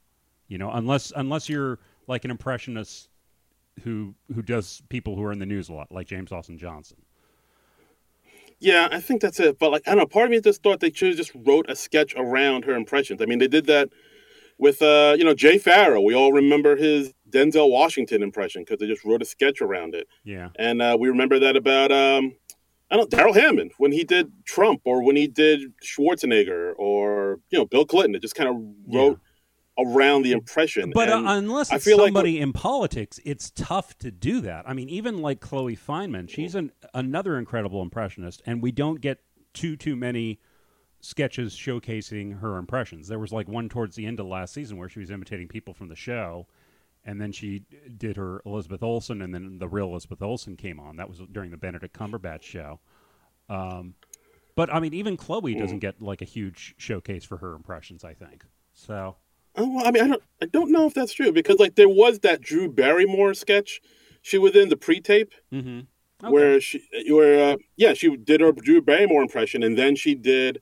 you 0.47 0.57
know 0.57 0.69
unless 0.71 1.11
unless 1.15 1.49
you're 1.49 1.79
like 2.07 2.23
an 2.23 2.29
impressionist 2.31 3.09
who 3.83 4.13
who 4.35 4.41
does 4.41 4.81
people 4.89 5.15
who 5.15 5.23
are 5.23 5.31
in 5.31 5.39
the 5.39 5.45
news 5.45 5.69
a 5.69 5.73
lot 5.73 5.91
like 5.91 6.07
james 6.07 6.31
austin 6.31 6.57
johnson 6.57 6.97
yeah. 8.59 8.87
I 8.91 8.99
think 8.99 9.21
that's 9.21 9.39
it. 9.39 9.59
But 9.59 9.71
like 9.71 9.83
I 9.87 9.91
don't 9.91 9.99
know, 9.99 10.05
part 10.05 10.25
of 10.25 10.31
me 10.31 10.41
just 10.41 10.63
thought 10.63 10.79
they 10.79 10.91
should 10.91 11.09
have 11.09 11.17
just 11.17 11.31
wrote 11.35 11.69
a 11.69 11.75
sketch 11.75 12.13
around 12.15 12.65
her 12.65 12.75
impressions. 12.75 13.21
I 13.21 13.25
mean, 13.25 13.39
they 13.39 13.47
did 13.47 13.65
that 13.67 13.89
with 14.57 14.81
uh, 14.81 15.15
you 15.17 15.23
know 15.23 15.33
Jay 15.33 15.57
Pharoah. 15.57 16.01
We 16.01 16.15
all 16.15 16.31
remember 16.33 16.75
his 16.75 17.13
Denzel 17.29 17.69
Washington 17.69 18.23
impression 18.23 18.63
because 18.63 18.79
they 18.79 18.87
just 18.87 19.03
wrote 19.03 19.21
a 19.21 19.25
sketch 19.25 19.61
around 19.61 19.95
it. 19.95 20.07
yeah 20.23 20.49
And 20.57 20.81
uh, 20.81 20.97
we 20.99 21.09
remember 21.09 21.39
that 21.39 21.55
about 21.55 21.91
um, 21.91 22.35
I 22.89 22.97
don't 22.97 23.09
Darrell 23.09 23.33
Hammond 23.33 23.73
when 23.77 23.91
he 23.91 24.03
did 24.03 24.31
Trump 24.45 24.81
or 24.85 25.03
when 25.03 25.15
he 25.15 25.27
did 25.27 25.73
Schwarzenegger 25.83 26.73
or 26.77 27.39
you 27.49 27.59
know 27.59 27.65
Bill 27.65 27.85
Clinton. 27.85 28.15
It 28.15 28.21
just 28.21 28.35
kind 28.35 28.49
of 28.49 28.55
wrote 28.93 29.19
around 29.77 30.23
the 30.23 30.31
impression. 30.31 30.91
But 30.93 31.09
uh, 31.09 31.21
unless 31.25 31.71
I 31.71 31.75
it's 31.75 31.85
feel 31.85 31.97
like 31.97 32.07
somebody 32.07 32.39
in 32.39 32.53
politics, 32.53 33.19
it's 33.25 33.51
tough 33.51 33.97
to 33.99 34.11
do 34.11 34.41
that. 34.41 34.67
I 34.67 34.73
mean, 34.73 34.89
even 34.89 35.21
like 35.21 35.39
Chloe 35.39 35.75
Fineman, 35.75 36.29
she's 36.29 36.55
an, 36.55 36.71
another 36.93 37.37
incredible 37.37 37.81
impressionist, 37.81 38.41
and 38.45 38.61
we 38.61 38.71
don't 38.71 39.01
get 39.01 39.19
too 39.53 39.75
too 39.75 39.95
many 39.95 40.39
sketches 40.99 41.53
showcasing 41.55 42.39
her 42.39 42.57
impressions. 42.57 43.07
There 43.07 43.19
was 43.19 43.31
like 43.31 43.47
one 43.47 43.69
towards 43.69 43.95
the 43.95 44.05
end 44.05 44.19
of 44.19 44.25
last 44.25 44.53
season 44.53 44.77
where 44.77 44.89
she 44.89 44.99
was 44.99 45.11
imitating 45.11 45.47
people 45.47 45.73
from 45.73 45.89
the 45.89 45.95
show, 45.95 46.47
and 47.05 47.21
then 47.21 47.31
she 47.31 47.63
did 47.97 48.17
her 48.17 48.41
Elizabeth 48.45 48.81
Olsen, 48.83 49.21
and 49.21 49.33
then 49.33 49.59
the 49.59 49.67
real 49.67 49.87
Elizabeth 49.89 50.21
Olsen 50.21 50.57
came 50.57 50.79
on. 50.79 50.95
That 50.97 51.07
was 51.07 51.21
during 51.31 51.51
the 51.51 51.57
Benedict 51.57 51.97
Cumberbatch 51.97 52.41
show. 52.41 52.79
Um, 53.49 53.93
but 54.55 54.73
I 54.73 54.79
mean, 54.79 54.93
even 54.95 55.17
Chloe 55.17 55.53
Mm. 55.55 55.59
doesn't 55.59 55.79
get 55.79 56.01
like 56.01 56.21
a 56.21 56.25
huge 56.25 56.73
showcase 56.77 57.23
for 57.23 57.37
her 57.37 57.53
impressions. 57.53 58.03
I 58.03 58.13
think 58.15 58.43
so. 58.73 59.15
Oh, 59.57 59.67
well, 59.75 59.87
I 59.87 59.91
mean, 59.91 60.03
I 60.03 60.07
don't, 60.07 60.23
I 60.41 60.45
don't 60.45 60.71
know 60.71 60.85
if 60.85 60.93
that's 60.93 61.13
true 61.13 61.31
because 61.31 61.57
like 61.59 61.75
there 61.75 61.89
was 61.89 62.19
that 62.19 62.41
Drew 62.41 62.71
Barrymore 62.71 63.33
sketch 63.33 63.81
she 64.21 64.37
was 64.37 64.55
in 64.55 64.69
the 64.69 64.77
pre-tape 64.77 65.33
Mm-hmm. 65.53 66.29
where 66.31 66.59
she, 66.61 66.81
where 67.09 67.53
uh, 67.53 67.57
yeah, 67.75 67.93
she 67.93 68.15
did 68.17 68.41
her 68.41 68.51
Drew 68.51 68.81
Barrymore 68.81 69.21
impression, 69.21 69.63
and 69.63 69.77
then 69.77 69.95
she 69.95 70.15
did 70.15 70.61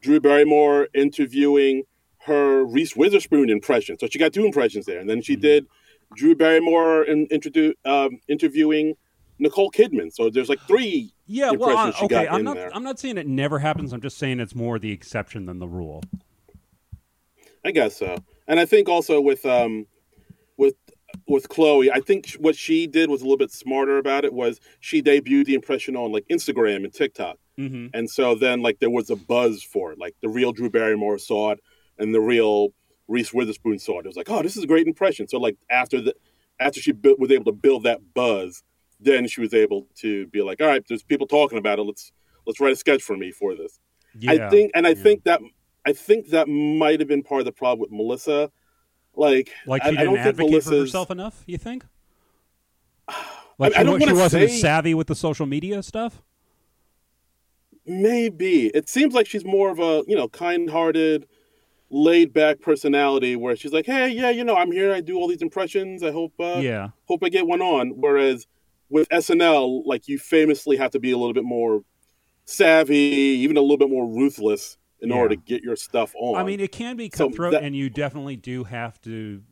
Drew 0.00 0.20
Barrymore 0.20 0.88
interviewing 0.94 1.82
her 2.20 2.64
Reese 2.64 2.96
Witherspoon 2.96 3.50
impression. 3.50 3.98
So 3.98 4.06
she 4.10 4.18
got 4.18 4.32
two 4.32 4.44
impressions 4.44 4.86
there, 4.86 4.98
and 4.98 5.08
then 5.08 5.22
she 5.22 5.36
Mhm. 5.36 5.40
did 5.40 5.66
Drew 6.14 6.34
Barrymore 6.34 7.02
in, 7.04 7.26
introdu- 7.28 7.74
um, 7.84 8.18
interviewing 8.28 8.94
Nicole 9.38 9.70
Kidman. 9.70 10.12
So 10.12 10.30
there's 10.30 10.48
like 10.48 10.60
three. 10.66 11.12
Yeah, 11.26 11.50
well, 11.50 11.76
uh, 11.76 11.92
okay. 12.04 12.26
I'm 12.28 12.44
not. 12.44 12.54
there. 12.56 12.74
I'm 12.74 12.82
not 12.84 12.98
saying 12.98 13.18
it 13.18 13.26
never 13.26 13.58
happens. 13.58 13.92
I'm 13.92 14.00
just 14.00 14.16
saying 14.18 14.40
it's 14.40 14.54
more 14.54 14.78
the 14.78 14.92
exception 14.92 15.46
than 15.46 15.58
the 15.58 15.68
rule. 15.68 16.02
I 17.66 17.72
guess 17.72 17.96
so. 17.96 18.16
And 18.46 18.60
I 18.60 18.64
think 18.64 18.88
also 18.88 19.20
with 19.20 19.44
um 19.44 19.86
with 20.56 20.74
with 21.26 21.48
Chloe, 21.48 21.90
I 21.90 22.00
think 22.00 22.30
what 22.38 22.54
she 22.54 22.86
did 22.86 23.10
was 23.10 23.20
a 23.20 23.24
little 23.24 23.36
bit 23.36 23.50
smarter 23.50 23.98
about 23.98 24.24
it. 24.24 24.32
Was 24.32 24.60
she 24.80 25.02
debuted 25.02 25.46
the 25.46 25.54
impression 25.54 25.96
on 25.96 26.12
like 26.12 26.24
Instagram 26.30 26.84
and 26.84 26.92
TikTok, 26.94 27.36
Mm-hmm. 27.58 27.86
and 27.94 28.08
so 28.10 28.34
then 28.34 28.60
like 28.60 28.80
there 28.80 28.90
was 28.90 29.08
a 29.08 29.16
buzz 29.16 29.62
for 29.62 29.90
it. 29.92 29.98
Like 29.98 30.14
the 30.20 30.28
real 30.28 30.52
Drew 30.52 30.68
Barrymore 30.70 31.18
saw 31.18 31.52
it, 31.52 31.60
and 31.98 32.14
the 32.14 32.20
real 32.20 32.68
Reese 33.08 33.32
Witherspoon 33.32 33.78
saw 33.78 33.98
it. 33.98 34.04
It 34.04 34.08
was 34.08 34.16
like, 34.16 34.30
oh, 34.30 34.42
this 34.42 34.58
is 34.58 34.64
a 34.64 34.66
great 34.66 34.86
impression. 34.86 35.26
So 35.26 35.38
like 35.38 35.56
after 35.70 36.00
the 36.00 36.14
after 36.60 36.80
she 36.80 36.92
bu- 36.92 37.16
was 37.18 37.30
able 37.30 37.46
to 37.46 37.52
build 37.52 37.84
that 37.84 38.12
buzz, 38.14 38.62
then 39.00 39.26
she 39.26 39.40
was 39.40 39.54
able 39.54 39.86
to 39.96 40.26
be 40.28 40.42
like, 40.42 40.60
all 40.60 40.68
right, 40.68 40.84
there's 40.86 41.02
people 41.02 41.26
talking 41.26 41.58
about 41.58 41.78
it. 41.78 41.82
Let's 41.82 42.12
let's 42.46 42.60
write 42.60 42.74
a 42.74 42.76
sketch 42.76 43.02
for 43.02 43.16
me 43.16 43.32
for 43.32 43.54
this. 43.54 43.80
Yeah, 44.18 44.32
I 44.32 44.50
think, 44.50 44.72
and 44.74 44.86
I 44.86 44.90
yeah. 44.90 45.02
think 45.02 45.24
that 45.24 45.40
I 45.86 45.92
think 45.92 46.30
that 46.30 46.48
might 46.48 46.98
have 47.00 47.08
been 47.08 47.22
part 47.22 47.40
of 47.40 47.44
the 47.44 47.52
problem 47.52 47.80
with 47.80 47.92
Melissa. 47.92 48.50
Like, 49.14 49.50
like 49.66 49.82
I, 49.84 49.90
she 49.92 49.96
I 49.98 50.04
don't 50.04 50.14
didn't 50.14 50.36
think 50.36 50.48
advocate 50.50 50.64
for 50.64 50.80
herself 50.80 51.10
enough. 51.10 51.42
You 51.46 51.58
think? 51.58 51.84
Like 53.58 53.72
I 53.74 53.78
she, 53.78 53.84
don't 53.84 54.00
wa- 54.00 54.06
she 54.06 54.12
wasn't 54.12 54.50
say- 54.50 54.58
savvy 54.58 54.92
with 54.92 55.06
the 55.06 55.14
social 55.14 55.46
media 55.46 55.82
stuff. 55.82 56.22
Maybe 57.86 58.66
it 58.66 58.88
seems 58.88 59.14
like 59.14 59.26
she's 59.26 59.46
more 59.46 59.70
of 59.70 59.78
a 59.78 60.02
you 60.06 60.14
know 60.14 60.28
kind-hearted, 60.28 61.26
laid-back 61.88 62.60
personality 62.60 63.34
where 63.34 63.56
she's 63.56 63.72
like, 63.72 63.86
hey, 63.86 64.08
yeah, 64.10 64.28
you 64.28 64.44
know, 64.44 64.56
I'm 64.56 64.72
here. 64.72 64.92
I 64.92 65.00
do 65.00 65.16
all 65.16 65.26
these 65.26 65.40
impressions. 65.40 66.02
I 66.02 66.10
hope 66.10 66.34
uh, 66.38 66.58
yeah, 66.58 66.88
hope 67.06 67.24
I 67.24 67.30
get 67.30 67.46
one 67.46 67.62
on. 67.62 67.90
Whereas 67.96 68.46
with 68.90 69.08
SNL, 69.08 69.86
like 69.86 70.06
you 70.06 70.18
famously 70.18 70.76
have 70.76 70.90
to 70.90 70.98
be 71.00 71.12
a 71.12 71.16
little 71.16 71.32
bit 71.32 71.44
more 71.44 71.82
savvy, 72.44 72.94
even 72.94 73.56
a 73.56 73.62
little 73.62 73.78
bit 73.78 73.88
more 73.88 74.06
ruthless 74.06 74.76
in 75.06 75.16
Yeah. 75.16 75.22
order 75.22 75.34
to 75.36 75.40
get 75.42 75.62
your 75.62 75.76
stuff 75.76 76.14
on. 76.18 76.36
I 76.40 76.44
mean, 76.44 76.60
it 76.60 76.72
can 76.72 76.96
be 76.96 77.10
So 77.12 77.28
cutthroat, 77.28 77.52
that- 77.52 77.62
and 77.62 77.74
you 77.74 77.88
definitely 77.90 78.36
do 78.36 78.64
have 78.64 79.00
to 79.02 79.42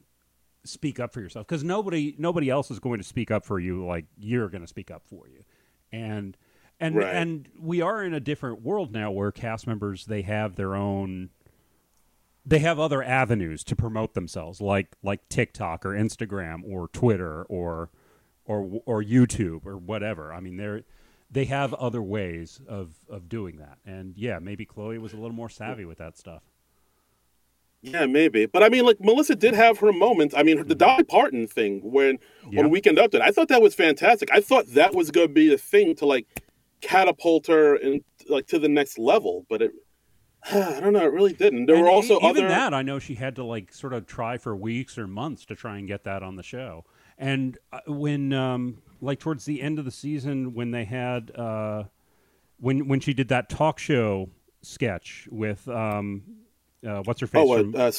speak 0.64 0.98
up 0.98 1.12
for 1.12 1.20
yourself 1.20 1.46
because 1.46 1.62
nobody 1.62 2.14
nobody 2.18 2.48
else 2.48 2.70
is 2.70 2.78
going 2.78 2.98
to 2.98 3.04
speak 3.04 3.30
up 3.30 3.44
for 3.44 3.58
you 3.60 3.84
like 3.84 4.06
you're 4.16 4.48
going 4.48 4.62
to 4.62 4.66
speak 4.68 4.90
up 4.90 5.02
for 5.06 5.28
you, 5.28 5.44
and 5.92 6.36
and 6.80 6.96
Right. 6.96 7.14
and 7.14 7.48
we 7.58 7.80
are 7.82 8.02
in 8.02 8.14
a 8.14 8.20
different 8.20 8.62
world 8.62 8.92
now 8.92 9.10
where 9.10 9.30
cast 9.30 9.66
members 9.66 10.06
they 10.06 10.22
have 10.22 10.56
their 10.56 10.74
own 10.74 11.30
they 12.46 12.58
have 12.58 12.78
other 12.78 13.02
avenues 13.02 13.64
to 13.64 13.76
promote 13.76 14.14
themselves 14.14 14.60
like 14.60 14.96
like 15.02 15.28
TikTok 15.28 15.84
or 15.86 15.90
Instagram 15.90 16.62
or 16.64 16.88
Twitter 16.88 17.42
or 17.44 17.90
or 18.46 18.80
or 18.86 19.02
YouTube 19.02 19.64
or 19.66 19.76
whatever. 19.78 20.32
I 20.32 20.40
mean, 20.40 20.56
they're 20.56 20.82
they 21.30 21.44
have 21.46 21.74
other 21.74 22.02
ways 22.02 22.60
of 22.68 22.94
of 23.08 23.28
doing 23.28 23.56
that. 23.58 23.78
And 23.84 24.16
yeah, 24.16 24.38
maybe 24.40 24.64
Chloe 24.64 24.98
was 24.98 25.12
a 25.12 25.16
little 25.16 25.34
more 25.36 25.48
savvy 25.48 25.84
with 25.84 25.98
that 25.98 26.16
stuff. 26.16 26.42
Yeah, 27.82 28.06
maybe. 28.06 28.46
But 28.46 28.62
I 28.62 28.70
mean, 28.70 28.86
like 28.86 28.98
Melissa 29.00 29.34
did 29.36 29.52
have 29.54 29.78
her 29.78 29.92
moments. 29.92 30.34
I 30.36 30.42
mean, 30.42 30.66
the 30.66 30.74
Dolly 30.74 31.04
Parton 31.04 31.46
thing 31.46 31.80
when 31.82 32.18
Yeah. 32.50 32.60
on 32.60 32.70
Weekend 32.70 32.96
Update, 32.96 33.20
I 33.20 33.30
thought 33.30 33.48
that 33.48 33.60
was 33.60 33.74
fantastic. 33.74 34.30
I 34.32 34.40
thought 34.40 34.66
that 34.68 34.94
was 34.94 35.10
going 35.10 35.28
to 35.28 35.34
be 35.34 35.48
the 35.48 35.58
thing 35.58 35.94
to 35.96 36.06
like 36.06 36.26
catapult 36.80 37.46
her 37.48 37.74
and 37.76 38.02
like 38.28 38.46
to 38.48 38.58
the 38.58 38.68
next 38.70 38.98
level. 38.98 39.44
But 39.50 39.60
it, 39.60 39.72
I 40.50 40.80
don't 40.80 40.94
know, 40.94 41.04
it 41.04 41.12
really 41.12 41.34
didn't. 41.34 41.66
There 41.66 41.76
And 41.76 41.84
were 41.84 41.90
also 41.90 42.16
even 42.20 42.44
other. 42.44 42.48
that 42.48 42.72
I 42.72 42.80
know 42.80 42.98
she 42.98 43.14
had 43.16 43.36
to 43.36 43.44
like 43.44 43.72
sort 43.74 43.92
of 43.92 44.06
try 44.06 44.38
for 44.38 44.56
weeks 44.56 44.96
or 44.96 45.06
months 45.06 45.44
to 45.46 45.54
try 45.54 45.76
and 45.76 45.86
get 45.86 46.04
that 46.04 46.22
on 46.22 46.36
the 46.36 46.42
show. 46.42 46.84
And 47.18 47.58
uh, 47.70 47.80
when 47.86 48.32
um, 48.32 48.78
like 49.04 49.20
towards 49.20 49.44
the 49.44 49.60
end 49.60 49.78
of 49.78 49.84
the 49.84 49.90
season 49.90 50.54
when 50.54 50.70
they 50.70 50.84
had 50.84 51.30
uh, 51.36 51.84
when 52.58 52.88
when 52.88 53.00
she 53.00 53.14
did 53.14 53.28
that 53.28 53.48
talk 53.48 53.78
show 53.78 54.30
sketch 54.62 55.28
with 55.30 55.68
um, 55.68 56.22
uh, 56.86 57.02
what's 57.04 57.20
her 57.20 57.26
face 57.26 57.46
oh, 57.48 57.58
from 57.58 57.74
uh, 57.76 57.92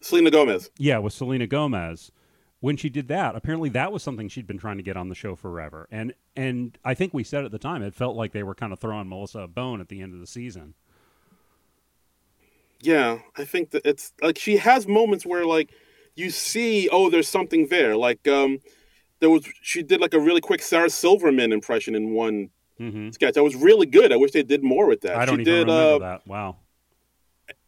Selena 0.00 0.30
Gomez. 0.30 0.70
Yeah, 0.78 0.98
with 0.98 1.14
Selena 1.14 1.46
Gomez. 1.46 2.12
When 2.60 2.76
she 2.78 2.88
did 2.88 3.08
that, 3.08 3.36
apparently 3.36 3.68
that 3.70 3.92
was 3.92 4.02
something 4.02 4.28
she'd 4.28 4.46
been 4.46 4.58
trying 4.58 4.78
to 4.78 4.82
get 4.82 4.96
on 4.96 5.08
the 5.08 5.14
show 5.14 5.34
forever. 5.34 5.86
And 5.90 6.14
and 6.36 6.78
I 6.84 6.94
think 6.94 7.12
we 7.12 7.24
said 7.24 7.44
at 7.44 7.50
the 7.50 7.58
time 7.58 7.82
it 7.82 7.94
felt 7.94 8.16
like 8.16 8.32
they 8.32 8.42
were 8.42 8.54
kind 8.54 8.72
of 8.72 8.78
throwing 8.78 9.08
Melissa 9.08 9.40
a 9.40 9.48
bone 9.48 9.80
at 9.80 9.88
the 9.88 10.00
end 10.00 10.14
of 10.14 10.20
the 10.20 10.26
season. 10.26 10.74
Yeah, 12.80 13.20
I 13.36 13.44
think 13.44 13.70
that 13.70 13.82
it's 13.86 14.12
like 14.22 14.38
she 14.38 14.58
has 14.58 14.86
moments 14.86 15.24
where 15.24 15.46
like 15.46 15.70
you 16.16 16.30
see, 16.30 16.88
oh, 16.90 17.10
there's 17.10 17.28
something 17.28 17.68
there. 17.68 17.96
Like 17.96 18.26
um, 18.28 18.60
there 19.24 19.30
was 19.30 19.48
she 19.62 19.82
did 19.82 20.02
like 20.02 20.12
a 20.12 20.20
really 20.20 20.42
quick 20.42 20.60
Sarah 20.60 20.90
Silverman 20.90 21.50
impression 21.50 21.94
in 21.94 22.12
one 22.12 22.50
hmm 22.76 23.08
sketch. 23.10 23.32
That 23.34 23.42
was 23.42 23.56
really 23.56 23.86
good. 23.86 24.12
I 24.12 24.16
wish 24.16 24.32
they 24.32 24.42
did 24.42 24.62
more 24.62 24.86
with 24.86 25.00
that. 25.00 25.16
I 25.16 25.24
don't 25.24 25.36
she 25.38 25.40
even 25.40 25.44
did, 25.44 25.60
remember 25.68 26.04
uh, 26.04 26.08
that. 26.10 26.26
Wow. 26.26 26.56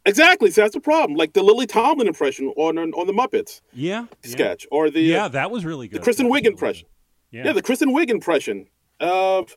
Exactly. 0.05 0.51
So 0.51 0.61
that's 0.61 0.75
the 0.75 0.81
problem. 0.81 1.17
Like 1.17 1.33
the 1.33 1.43
Lily 1.43 1.67
Tomlin 1.67 2.09
impression 2.09 2.49
on 2.57 2.77
on 2.79 3.07
the 3.07 3.15
Muppets 3.15 3.63
Yeah. 3.73 4.07
Yeah. 4.23 4.31
sketch, 4.31 4.67
or 4.71 4.91
the 4.91 5.01
Yeah, 5.01 5.29
that 5.29 5.51
was 5.51 5.65
really 5.65 5.89
good. 5.89 5.99
the 6.01 6.05
Kristen 6.05 6.31
Wiig 6.31 6.45
impression. 6.45 6.87
good. 7.31 7.39
Yeah. 7.39 7.47
Yeah. 7.47 7.53
the 7.55 7.63
Kristen 7.63 7.95
Wiig 7.95 8.11
impression 8.11 8.67
of 9.01 9.57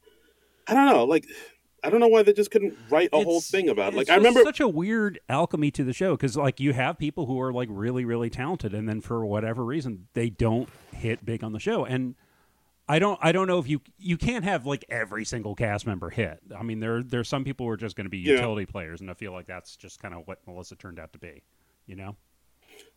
I 0.70 0.74
don't 0.74 0.86
know. 0.86 1.03
Like 1.03 1.25
I 1.83 1.89
don't 1.89 2.00
know 2.00 2.07
why 2.07 2.24
they 2.24 2.33
just 2.33 2.51
couldn't 2.51 2.77
write 2.89 3.09
a 3.13 3.24
whole 3.24 3.41
thing 3.41 3.69
about. 3.69 3.93
it. 3.93 3.98
Like 3.98 4.01
it's 4.03 4.12
I 4.12 4.15
remember. 4.15 4.43
such 4.43 4.59
a 4.59 4.67
weird 4.67 5.19
alchemy 5.29 5.71
to 5.71 5.83
the 5.83 5.93
show 5.93 6.15
because 6.15 6.36
like 6.38 6.59
you 6.59 6.74
have 6.74 6.98
people 6.98 7.25
who 7.25 7.39
are 7.41 7.51
like 7.53 7.69
really 7.71 8.05
really 8.05 8.29
talented 8.29 8.74
and 8.74 8.88
then 8.88 9.01
for 9.01 9.25
whatever 9.25 9.63
reason 9.65 10.07
they 10.13 10.29
don't 10.29 10.69
hit 10.93 11.25
big 11.25 11.43
on 11.43 11.53
the 11.53 11.59
show 11.59 11.86
and 11.86 12.15
I 12.88 12.98
don't 13.00 13.19
I 13.21 13.31
don't 13.31 13.48
know 13.48 13.59
if 13.59 13.67
you 13.69 13.81
you 13.98 14.17
can't 14.17 14.43
have 14.43 14.65
like 14.65 14.83
every 14.89 15.24
single 15.24 15.55
cast 15.55 15.86
member 15.86 16.09
hit. 16.09 16.39
I 16.57 16.63
mean 16.63 16.79
there 16.79 17.03
there's 17.03 17.29
some 17.29 17.43
people 17.43 17.65
who 17.65 17.71
are 17.71 17.77
just 17.77 17.95
going 17.95 18.05
to 18.05 18.09
be 18.09 18.17
Yeah. 18.19 18.33
utility 18.33 18.65
players 18.65 19.00
and 19.01 19.09
I 19.09 19.13
feel 19.13 19.31
like 19.31 19.45
that's 19.45 19.75
just 19.75 20.00
kind 20.01 20.13
of 20.13 20.24
what 20.27 20.39
Melissa 20.48 20.75
turned 20.75 21.00
out 21.00 21.13
to 21.13 21.19
be, 21.19 21.43
you 21.86 21.95
know. 21.95 22.15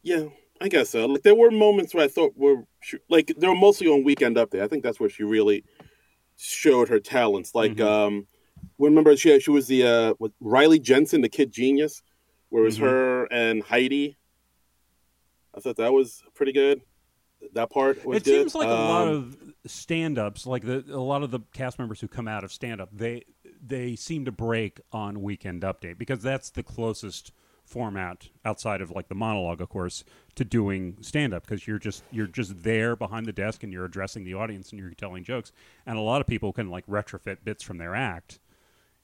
Yeah, 0.03 0.27
I 0.61 0.69
guess 0.69 0.91
so. 0.91 1.07
Like 1.07 1.23
there 1.23 1.35
were 1.35 1.51
moments 1.51 1.95
where 1.95 2.05
I 2.05 2.09
thought 2.09 2.33
were 2.37 2.65
like 3.09 3.33
they 3.37 3.47
were 3.49 3.55
mostly 3.55 3.87
on 3.89 4.03
Weekend 4.05 4.37
Update. 4.37 4.63
I 4.63 4.69
think 4.69 4.83
that's 4.83 4.99
where 5.01 5.09
she 5.11 5.25
really 5.25 5.65
showed 6.37 6.89
her 6.89 6.99
talents. 7.01 7.55
Like 7.55 7.73
Mhm. 7.75 7.85
um, 7.87 8.27
remember 8.89 9.17
she 9.17 9.39
she 9.41 9.51
was 9.51 9.67
the 9.67 9.85
uh 9.85 10.15
with 10.19 10.33
Riley 10.41 10.79
Jensen, 10.79 11.21
the 11.21 11.29
Kid 11.29 11.53
Genius, 11.53 12.03
where 12.51 12.63
it 12.63 12.67
was 12.67 12.79
Mhm. 12.79 12.83
her 12.83 13.25
and 13.33 13.63
Heidi. 13.63 14.17
I 15.55 15.61
thought 15.61 15.77
that 15.77 15.93
was 15.93 16.23
pretty 16.35 16.53
good. 16.53 16.83
That 17.55 17.71
part 17.71 18.05
was 18.07 18.19
it 18.19 18.25
good. 18.25 18.41
seems 18.41 18.55
like 18.55 18.69
a 18.69 18.71
lot 18.71 19.09
Um, 19.09 19.15
of 19.15 19.71
stand-ups 19.71 20.47
like 20.47 20.63
the 20.65 20.85
a 20.91 20.99
lot 21.01 21.23
of 21.23 21.31
the 21.31 21.41
cast 21.53 21.79
members 21.79 22.01
who 22.01 22.09
come 22.09 22.27
out 22.29 22.45
of 22.45 22.53
stand-up 22.53 22.89
they 22.93 23.25
they 23.65 23.95
seem 23.97 24.25
to 24.25 24.33
break 24.33 24.81
on 24.93 25.23
weekend 25.23 25.63
update 25.63 25.99
because 25.99 26.23
that's 26.23 26.51
the 26.51 26.63
closest 26.63 27.33
format 27.65 28.29
outside 28.45 28.81
of 28.81 28.91
like 28.91 29.09
the 29.09 29.15
monologue 29.15 29.61
of 29.61 29.69
course 29.69 30.03
to 30.35 30.45
doing 30.45 30.97
stand-up 31.01 31.45
because 31.45 31.67
you're 31.67 31.79
just 31.79 32.03
you're 32.11 32.27
just 32.27 32.63
there 32.65 32.97
behind 32.97 33.27
the 33.27 33.33
desk 33.33 33.63
and 33.63 33.73
you're 33.73 33.85
addressing 33.85 34.25
the 34.25 34.35
audience 34.35 34.71
and 34.71 34.81
you're 34.81 34.91
telling 34.91 35.23
jokes 35.23 35.53
and 35.87 35.97
a 35.97 36.01
lot 36.01 36.21
of 36.21 36.27
people 36.27 36.53
can 36.53 36.71
like 36.71 36.87
retrofit 36.87 37.39
bits 37.45 37.63
from 37.63 37.79
their 37.79 37.95
act 37.95 38.41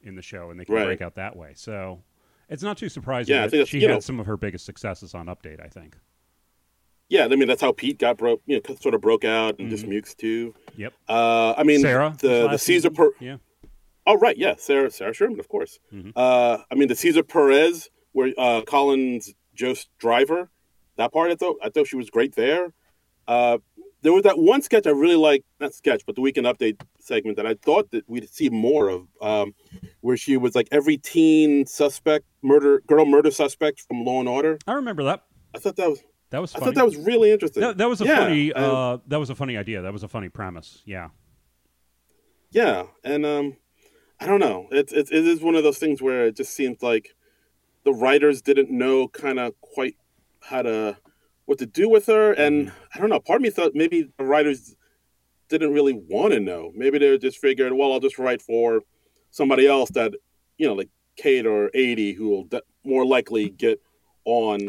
in 0.08 0.16
the 0.16 0.22
show 0.22 0.50
and 0.50 0.58
they 0.58 0.64
can 0.64 0.74
Right. 0.74 0.84
break 0.86 1.00
out 1.02 1.14
that 1.16 1.36
way 1.36 1.52
so 1.54 2.02
it's 2.48 2.62
not 2.62 2.76
too 2.78 2.88
surprising 2.88 3.34
Yeah, 3.34 3.42
I 3.42 3.46
that 3.46 3.50
think 3.50 3.68
she 3.68 3.80
had 3.82 3.90
know- 3.90 4.00
some 4.00 4.18
of 4.18 4.26
her 4.26 4.36
biggest 4.36 4.64
successes 4.64 5.14
on 5.14 5.26
update 5.26 5.64
i 5.64 5.68
think 5.68 5.96
yeah, 7.10 7.24
I 7.24 7.28
mean 7.28 7.48
that's 7.48 7.62
how 7.62 7.72
Pete 7.72 7.98
got 7.98 8.18
broke, 8.18 8.42
you 8.44 8.60
know, 8.68 8.74
sort 8.74 8.94
of 8.94 9.00
broke 9.00 9.24
out, 9.24 9.58
and 9.58 9.70
just 9.70 9.86
Mukes 9.86 10.14
too. 10.14 10.54
Yep. 10.76 10.92
Uh, 11.08 11.54
I 11.56 11.62
mean, 11.62 11.80
Sarah, 11.80 12.14
the 12.20 12.48
the 12.48 12.58
Caesar 12.58 12.90
per. 12.90 13.12
Yeah. 13.18 13.38
Oh 14.06 14.18
right, 14.18 14.36
yeah, 14.36 14.56
Sarah 14.58 14.90
Sarah 14.90 15.14
Sherman, 15.14 15.40
of 15.40 15.48
course. 15.48 15.78
Uh, 16.14 16.58
I 16.70 16.74
mean 16.74 16.88
the 16.88 16.94
Caesar 16.94 17.22
Perez, 17.22 17.88
where 18.12 18.34
uh, 18.36 18.60
Collins 18.60 19.32
Jost 19.54 19.88
Driver, 19.96 20.50
that 20.96 21.10
part 21.10 21.30
I 21.30 21.34
thought 21.36 21.56
I 21.62 21.70
thought 21.70 21.86
she 21.86 21.96
was 21.96 22.10
great 22.10 22.34
there. 22.34 22.74
Uh, 23.26 23.56
there 24.02 24.12
was 24.12 24.22
that 24.24 24.38
one 24.38 24.62
sketch 24.62 24.86
I 24.86 24.90
really 24.90 25.16
liked, 25.16 25.44
not 25.60 25.74
sketch, 25.74 26.02
but 26.06 26.14
the 26.14 26.20
weekend 26.20 26.46
update 26.46 26.80
segment 27.00 27.36
that 27.36 27.46
I 27.46 27.54
thought 27.54 27.90
that 27.90 28.08
we'd 28.08 28.28
see 28.30 28.48
more 28.48 28.88
of, 28.88 29.08
um, 29.20 29.54
where 30.00 30.16
she 30.16 30.36
was 30.36 30.54
like 30.54 30.68
every 30.70 30.96
teen 30.96 31.66
suspect, 31.66 32.24
murder 32.42 32.80
girl 32.86 33.04
murder 33.06 33.30
suspect 33.30 33.80
from 33.80 34.04
Law 34.04 34.20
and 34.20 34.28
Order. 34.28 34.58
I 34.66 34.72
remember 34.74 35.02
that. 35.04 35.24
I 35.54 35.58
thought 35.58 35.76
that 35.76 35.88
was 35.90 36.02
That 36.30 36.40
was 36.40 36.54
I 36.54 36.58
thought 36.60 36.74
that 36.74 36.84
was 36.84 36.96
really 36.96 37.30
interesting. 37.32 37.62
that, 37.62 37.78
that 37.78 37.88
was 37.88 38.00
a 38.00 38.04
Yeah, 38.04 38.16
funny. 38.18 38.50
and- 38.50 38.64
Uh, 38.64 38.98
that 39.08 39.18
was 39.18 39.30
a 39.30 39.34
funny 39.34 39.56
idea. 39.56 39.82
That 39.82 39.92
was 39.92 40.02
a 40.02 40.08
funny 40.08 40.28
premise. 40.28 40.82
Yeah. 40.84 41.08
Yeah, 42.50 42.84
and 43.04 43.26
um, 43.26 43.56
I 44.20 44.26
don't 44.26 44.40
know. 44.40 44.68
It's 44.70 44.92
it's 44.92 45.10
it 45.10 45.26
is 45.26 45.40
one 45.42 45.54
of 45.54 45.64
those 45.64 45.78
things 45.78 46.00
where 46.00 46.26
it 46.26 46.36
just 46.36 46.54
seems 46.54 46.82
like 46.82 47.14
the 47.84 47.92
writers 47.92 48.40
didn't 48.42 48.70
know 48.70 49.08
kind 49.08 49.38
of 49.38 49.60
quite 49.60 49.96
how 50.40 50.62
to 50.62 50.96
what 51.48 51.56
to 51.58 51.64
do 51.64 51.88
with 51.88 52.04
her, 52.06 52.32
and 52.34 52.70
I 52.94 52.98
don't 52.98 53.08
know. 53.08 53.20
Part 53.20 53.38
of 53.38 53.42
me 53.42 53.48
thought 53.48 53.72
maybe 53.74 54.06
the 54.18 54.24
writers 54.24 54.76
didn't 55.48 55.72
really 55.72 55.94
want 55.94 56.34
to 56.34 56.40
know. 56.40 56.70
Maybe 56.74 56.98
they 56.98 57.16
just 57.16 57.38
figured, 57.38 57.72
well, 57.72 57.90
I'll 57.90 58.00
just 58.00 58.18
write 58.18 58.42
for 58.42 58.82
somebody 59.30 59.66
else 59.66 59.88
that 59.92 60.12
you 60.58 60.66
know, 60.66 60.74
like 60.74 60.90
Kate 61.16 61.46
or 61.46 61.70
Aidy, 61.74 62.14
who 62.14 62.28
will 62.28 62.44
de- 62.44 62.62
more 62.84 63.06
likely 63.06 63.48
get 63.48 63.80
on. 64.26 64.60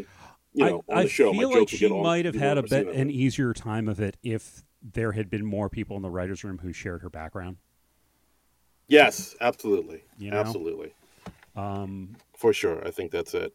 You 0.54 0.66
know, 0.66 0.84
I, 0.90 0.94
on 0.94 0.98
I 1.00 1.04
the 1.04 1.10
show, 1.10 1.34
feel 1.34 1.60
like 1.60 1.68
she 1.68 1.90
might 1.90 2.24
have 2.24 2.36
had 2.36 2.58
a 2.58 2.64
bit 2.64 2.88
an 2.88 3.10
easier 3.10 3.54
time 3.54 3.90
of 3.90 4.00
it 4.00 4.16
if 4.24 4.64
there 4.82 5.12
had 5.12 5.30
been 5.30 5.46
more 5.46 5.70
people 5.70 5.98
in 5.98 6.02
the 6.02 6.10
writers' 6.10 6.46
room 6.46 6.60
who 6.60 6.72
shared 6.72 7.02
her 7.02 7.10
background. 7.10 7.58
Yes, 8.88 9.36
absolutely, 9.42 10.04
You 10.18 10.32
know? 10.32 10.38
absolutely, 10.38 10.94
Um, 11.58 12.16
for 12.38 12.54
sure. 12.54 12.88
I 12.88 12.90
think 12.90 13.12
that's 13.12 13.34
it. 13.34 13.54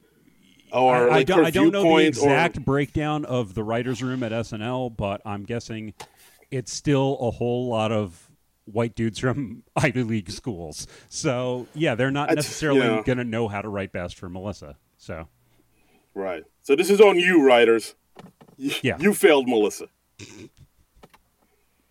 Or 0.74 1.10
I, 1.10 1.18
I 1.18 1.22
don't, 1.22 1.44
I 1.44 1.50
don't 1.50 1.70
know 1.70 1.82
the 1.82 1.88
viewpoint 1.88 2.04
or- 2.04 2.08
exact 2.08 2.64
breakdown 2.64 3.24
of 3.24 3.54
the 3.54 3.62
writers' 3.62 4.02
room 4.02 4.22
at 4.22 4.32
SNL, 4.32 4.96
but 4.96 5.22
I'm 5.24 5.44
guessing 5.44 5.94
it's 6.50 6.72
still 6.72 7.16
a 7.20 7.30
whole 7.30 7.68
lot 7.68 7.92
of 7.92 8.30
white 8.64 8.94
dudes 8.94 9.18
from 9.18 9.62
Ivy 9.76 10.02
League 10.02 10.30
schools. 10.30 10.86
So 11.08 11.66
yeah, 11.74 11.94
they're 11.94 12.10
not 12.10 12.34
necessarily 12.34 12.80
yeah. 12.80 13.02
going 13.04 13.18
to 13.18 13.24
know 13.24 13.48
how 13.48 13.62
to 13.62 13.68
write 13.68 13.92
best 13.92 14.16
for 14.18 14.28
Melissa. 14.28 14.76
So 14.98 15.28
Right. 16.14 16.44
So 16.62 16.76
this 16.76 16.90
is 16.90 17.00
on 17.00 17.18
you, 17.18 17.46
writers. 17.46 17.94
You, 18.56 18.72
Yeah. 18.82 18.96
You 18.98 19.14
failed, 19.14 19.48
Melissa. 19.48 19.88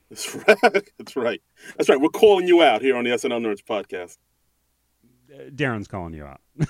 That's 0.09 0.35
right. 0.35 0.57
That's 0.97 1.15
right. 1.15 1.41
That's 1.77 1.89
right. 1.89 1.99
We're 1.99 2.09
calling 2.09 2.47
you 2.47 2.61
out 2.63 2.81
here 2.81 2.95
on 2.95 3.03
the 3.03 3.09
SNL 3.11 3.41
Nerds 3.41 3.63
podcast. 3.63 4.17
Darren's 5.49 5.87
calling 5.87 6.13
you 6.13 6.25
out. 6.25 6.41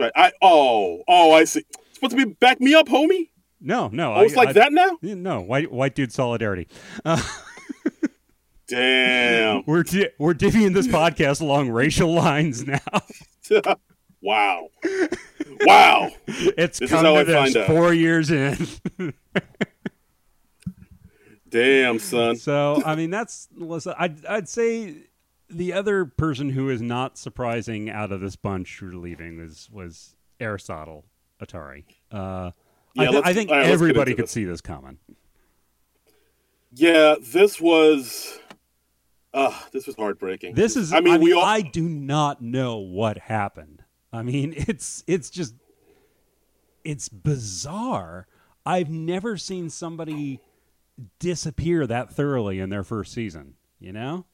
Right. 0.00 0.12
I 0.16 0.32
oh 0.42 1.02
oh 1.06 1.32
I 1.32 1.44
see. 1.44 1.64
Supposed 1.92 2.16
to 2.16 2.26
be 2.26 2.32
back 2.32 2.60
me 2.60 2.74
up, 2.74 2.88
homie. 2.88 3.28
no, 3.60 3.88
no, 3.92 4.14
Oh, 4.14 4.20
it's 4.22 4.32
I- 4.34 4.36
like 4.36 4.48
I- 4.48 4.52
that 4.54 4.72
now. 4.72 4.98
No, 5.02 5.40
white 5.42 5.70
white 5.70 5.94
dude 5.94 6.12
solidarity. 6.12 6.66
Uh, 7.04 7.22
Damn. 8.68 9.64
We're 9.66 9.82
di- 9.82 10.10
we're 10.18 10.32
divvying 10.34 10.74
this 10.74 10.86
podcast 10.86 11.40
along 11.40 11.70
racial 11.70 12.14
lines 12.14 12.64
now. 12.66 12.78
wow. 14.22 14.68
Wow. 15.62 16.10
It's 16.28 16.78
This 16.78 16.82
is 16.82 16.90
come 16.90 17.04
to 17.04 17.24
this 17.24 17.66
four 17.66 17.92
years 17.92 18.30
in. 18.30 18.56
Damn, 21.48 21.98
son. 21.98 22.36
So 22.36 22.80
I 22.86 22.94
mean, 22.94 23.10
that's 23.10 23.48
Melissa. 23.54 23.94
I'd 23.98 24.24
I'd 24.24 24.48
say 24.48 24.94
the 25.50 25.72
other 25.72 26.04
person 26.04 26.50
who 26.50 26.68
is 26.70 26.80
not 26.82 27.18
surprising 27.18 27.90
out 27.90 28.12
of 28.12 28.20
this 28.20 28.36
bunch 28.36 28.78
who 28.78 28.88
are 28.88 28.92
leaving 28.94 29.38
was 29.38 29.68
was 29.72 30.14
Aristotle 30.38 31.04
Athari. 31.42 31.84
Uh, 32.12 32.16
I, 32.16 32.52
Yeah, 33.04 33.08
thi- 33.08 33.14
let's- 33.16 33.26
I 33.28 33.32
think 33.34 33.50
right, 33.50 33.66
everybody 33.66 34.14
could 34.14 34.24
this. 34.24 34.30
see 34.30 34.44
this 34.44 34.60
coming. 34.60 34.98
Yeah, 36.72 37.16
this 37.20 37.60
was. 37.60 38.38
Uh, 39.32 39.56
this 39.72 39.86
was 39.86 39.96
heartbreaking. 39.96 40.54
This 40.54 40.76
is. 40.76 40.92
I 40.92 41.00
mean, 41.00 41.20
we 41.20 41.32
all. 41.32 41.42
I 41.44 41.60
do 41.60 41.88
not 41.88 42.42
know 42.42 42.78
what 42.78 43.18
happened. 43.18 43.84
I 44.12 44.22
mean, 44.22 44.54
it's 44.56 45.04
it's 45.06 45.30
just 45.30 45.54
it's 46.84 47.08
bizarre. 47.08 48.26
I've 48.66 48.90
never 48.90 49.36
seen 49.36 49.70
somebody 49.70 50.40
disappear 51.18 51.86
that 51.86 52.12
thoroughly 52.12 52.60
in 52.60 52.70
their 52.70 52.84
first 52.84 53.12
season. 53.12 53.54
You 53.78 53.92
know? 53.92 54.26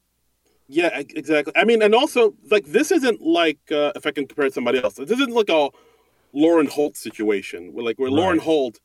Yeah, 0.67 0.89
exactly. 0.97 1.53
I 1.55 1.63
mean, 1.63 1.81
and 1.81 1.95
also 1.95 2.33
like 2.51 2.65
this 2.65 2.91
isn't 2.91 3.21
like 3.21 3.59
uh, 3.71 3.93
if 3.95 4.05
I 4.05 4.11
can 4.11 4.27
compare 4.27 4.45
it 4.45 4.49
to 4.49 4.53
somebody 4.55 4.83
else. 4.83 4.95
This 4.95 5.11
isn't 5.11 5.33
like 5.33 5.49
a 5.49 5.69
Lauren 6.33 6.67
Holt 6.67 6.97
situation 6.97 7.73
where 7.73 7.85
like 7.85 7.97
where 7.97 8.11
Lauren 8.11 8.39
Holt, 8.39 8.79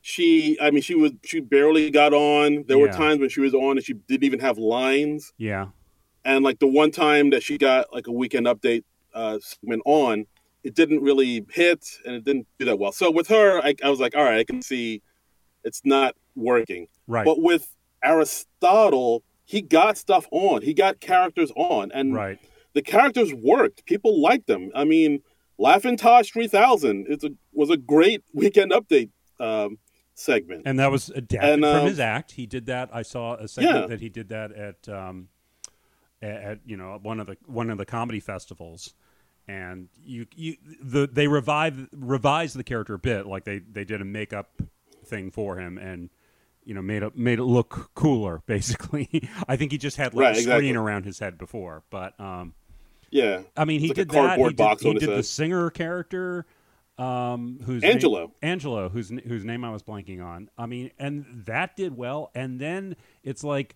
she 0.00 0.56
I 0.60 0.70
mean 0.70 0.82
she 0.82 0.94
was 0.94 1.12
she 1.24 1.40
barely 1.40 1.90
got 1.90 2.14
on. 2.14 2.64
There 2.68 2.78
were 2.78 2.88
times 2.88 3.20
when 3.20 3.28
she 3.28 3.40
was 3.40 3.52
on 3.52 3.76
and 3.76 3.84
she 3.84 3.94
didn't 3.94 4.24
even 4.24 4.40
have 4.40 4.58
lines. 4.58 5.32
Yeah. 5.38 5.68
And 6.24 6.44
like 6.44 6.60
the 6.60 6.68
one 6.68 6.90
time 6.90 7.30
that 7.30 7.42
she 7.42 7.58
got 7.58 7.92
like 7.92 8.06
a 8.06 8.12
weekend 8.12 8.46
update 8.46 8.84
uh, 9.14 9.38
segment 9.40 9.82
on, 9.86 10.26
it 10.62 10.74
didn't 10.74 11.02
really 11.02 11.44
hit 11.50 11.84
and 12.04 12.14
it 12.14 12.24
didn't 12.24 12.46
do 12.58 12.66
that 12.66 12.78
well. 12.78 12.92
So 12.92 13.10
with 13.10 13.28
her, 13.28 13.60
I, 13.60 13.74
I 13.82 13.90
was 13.90 13.98
like, 13.98 14.14
all 14.14 14.22
right, 14.22 14.38
I 14.38 14.44
can 14.44 14.62
see 14.62 15.02
it's 15.64 15.82
not 15.84 16.14
working. 16.36 16.86
Right. 17.06 17.24
But 17.24 17.40
with 17.42 17.74
Aristotle, 18.02 19.22
he 19.48 19.62
got 19.62 19.96
stuff 19.96 20.26
on. 20.30 20.60
He 20.60 20.74
got 20.74 21.00
characters 21.00 21.50
on, 21.56 21.90
and 21.92 22.14
right. 22.14 22.38
the 22.74 22.82
characters 22.82 23.32
worked. 23.32 23.86
People 23.86 24.20
liked 24.20 24.46
them. 24.46 24.70
I 24.74 24.84
mean, 24.84 25.22
Laughing 25.56 25.96
Tosh 25.96 26.30
3000 26.32 27.06
it's 27.08 27.24
a, 27.24 27.30
was 27.54 27.70
a 27.70 27.78
great 27.78 28.22
weekend 28.34 28.72
update 28.72 29.08
um, 29.40 29.78
segment. 30.14 30.64
and 30.66 30.78
that 30.78 30.90
was 30.90 31.08
adapted 31.08 31.50
And, 31.50 31.62
from 31.62 31.80
um, 31.80 31.86
his 31.86 31.98
act. 31.98 32.32
He 32.32 32.44
did 32.44 32.66
that. 32.66 32.90
I 32.92 33.00
saw 33.00 33.36
a 33.36 33.48
segment 33.48 33.74
Yeah. 33.76 33.86
that 33.86 34.00
he 34.02 34.10
did 34.10 34.28
that 34.28 34.52
at, 34.52 34.86
um, 34.86 35.28
at, 36.20 36.58
you 36.66 36.76
know 36.76 36.98
one 37.00 37.18
of 37.18 37.26
the 37.26 37.38
one 37.46 37.70
of 37.70 37.78
the 37.78 37.86
comedy 37.86 38.20
festivals, 38.20 38.92
and 39.48 39.88
you 40.04 40.26
you 40.36 40.56
the 40.82 41.08
they 41.10 41.26
revived 41.26 41.88
revised 41.96 42.54
the 42.54 42.64
character 42.64 42.92
a 42.92 42.98
bit, 42.98 43.24
like 43.26 43.44
they 43.44 43.60
they 43.60 43.84
did 43.84 44.02
a 44.02 44.04
makeup 44.04 44.60
thing 45.06 45.30
for 45.30 45.56
him 45.58 45.78
and. 45.78 46.10
You 46.68 46.74
know, 46.74 46.82
made 46.82 47.02
it 47.02 47.16
made 47.16 47.38
it 47.38 47.44
look 47.44 47.92
cooler. 47.94 48.42
Basically, 48.46 49.08
I 49.48 49.56
think 49.56 49.72
he 49.72 49.78
just 49.78 49.96
had 49.96 50.12
like 50.12 50.22
Right, 50.22 50.36
a 50.36 50.40
screen 50.42 50.56
exactly. 50.56 50.76
around 50.76 51.06
his 51.06 51.18
head 51.18 51.38
before. 51.38 51.82
But 51.88 52.18
um, 52.20 52.52
yeah. 53.10 53.40
I 53.56 53.64
mean, 53.64 53.80
he 53.80 53.88
like 53.88 53.96
did 53.96 54.10
that. 54.10 54.38
He 54.38 54.52
did, 54.52 54.80
he 54.82 54.94
did 54.98 55.08
the 55.08 55.22
singer 55.22 55.70
character, 55.70 56.44
um, 56.98 57.60
who's 57.64 57.82
Angelo. 57.82 58.32
Angelo, 58.42 58.90
whose 58.90 59.08
whose 59.08 59.46
name 59.46 59.64
I 59.64 59.70
was 59.70 59.82
blanking 59.82 60.22
on. 60.22 60.50
I 60.58 60.66
mean, 60.66 60.90
and 60.98 61.24
that 61.46 61.74
did 61.74 61.96
well. 61.96 62.30
And 62.34 62.60
then 62.60 62.96
it's 63.22 63.42
like, 63.42 63.74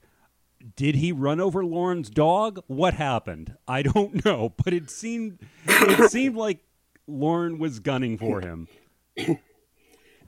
did 0.77 0.97
he 0.97 1.13
run 1.13 1.41
over 1.41 1.65
Lorne's 1.65 2.11
dog? 2.11 2.63
What 2.67 2.93
happened? 2.93 3.57
I 3.67 3.81
don't 3.81 4.23
know, 4.27 4.53
but 4.63 4.75
it 4.75 4.91
seemed 4.91 5.39
it 5.67 6.11
seemed 6.11 6.37
like 6.37 6.59
Lorne 7.07 7.59
was 7.59 7.81
gunning 7.81 8.19
for 8.19 8.43
him. 8.43 8.69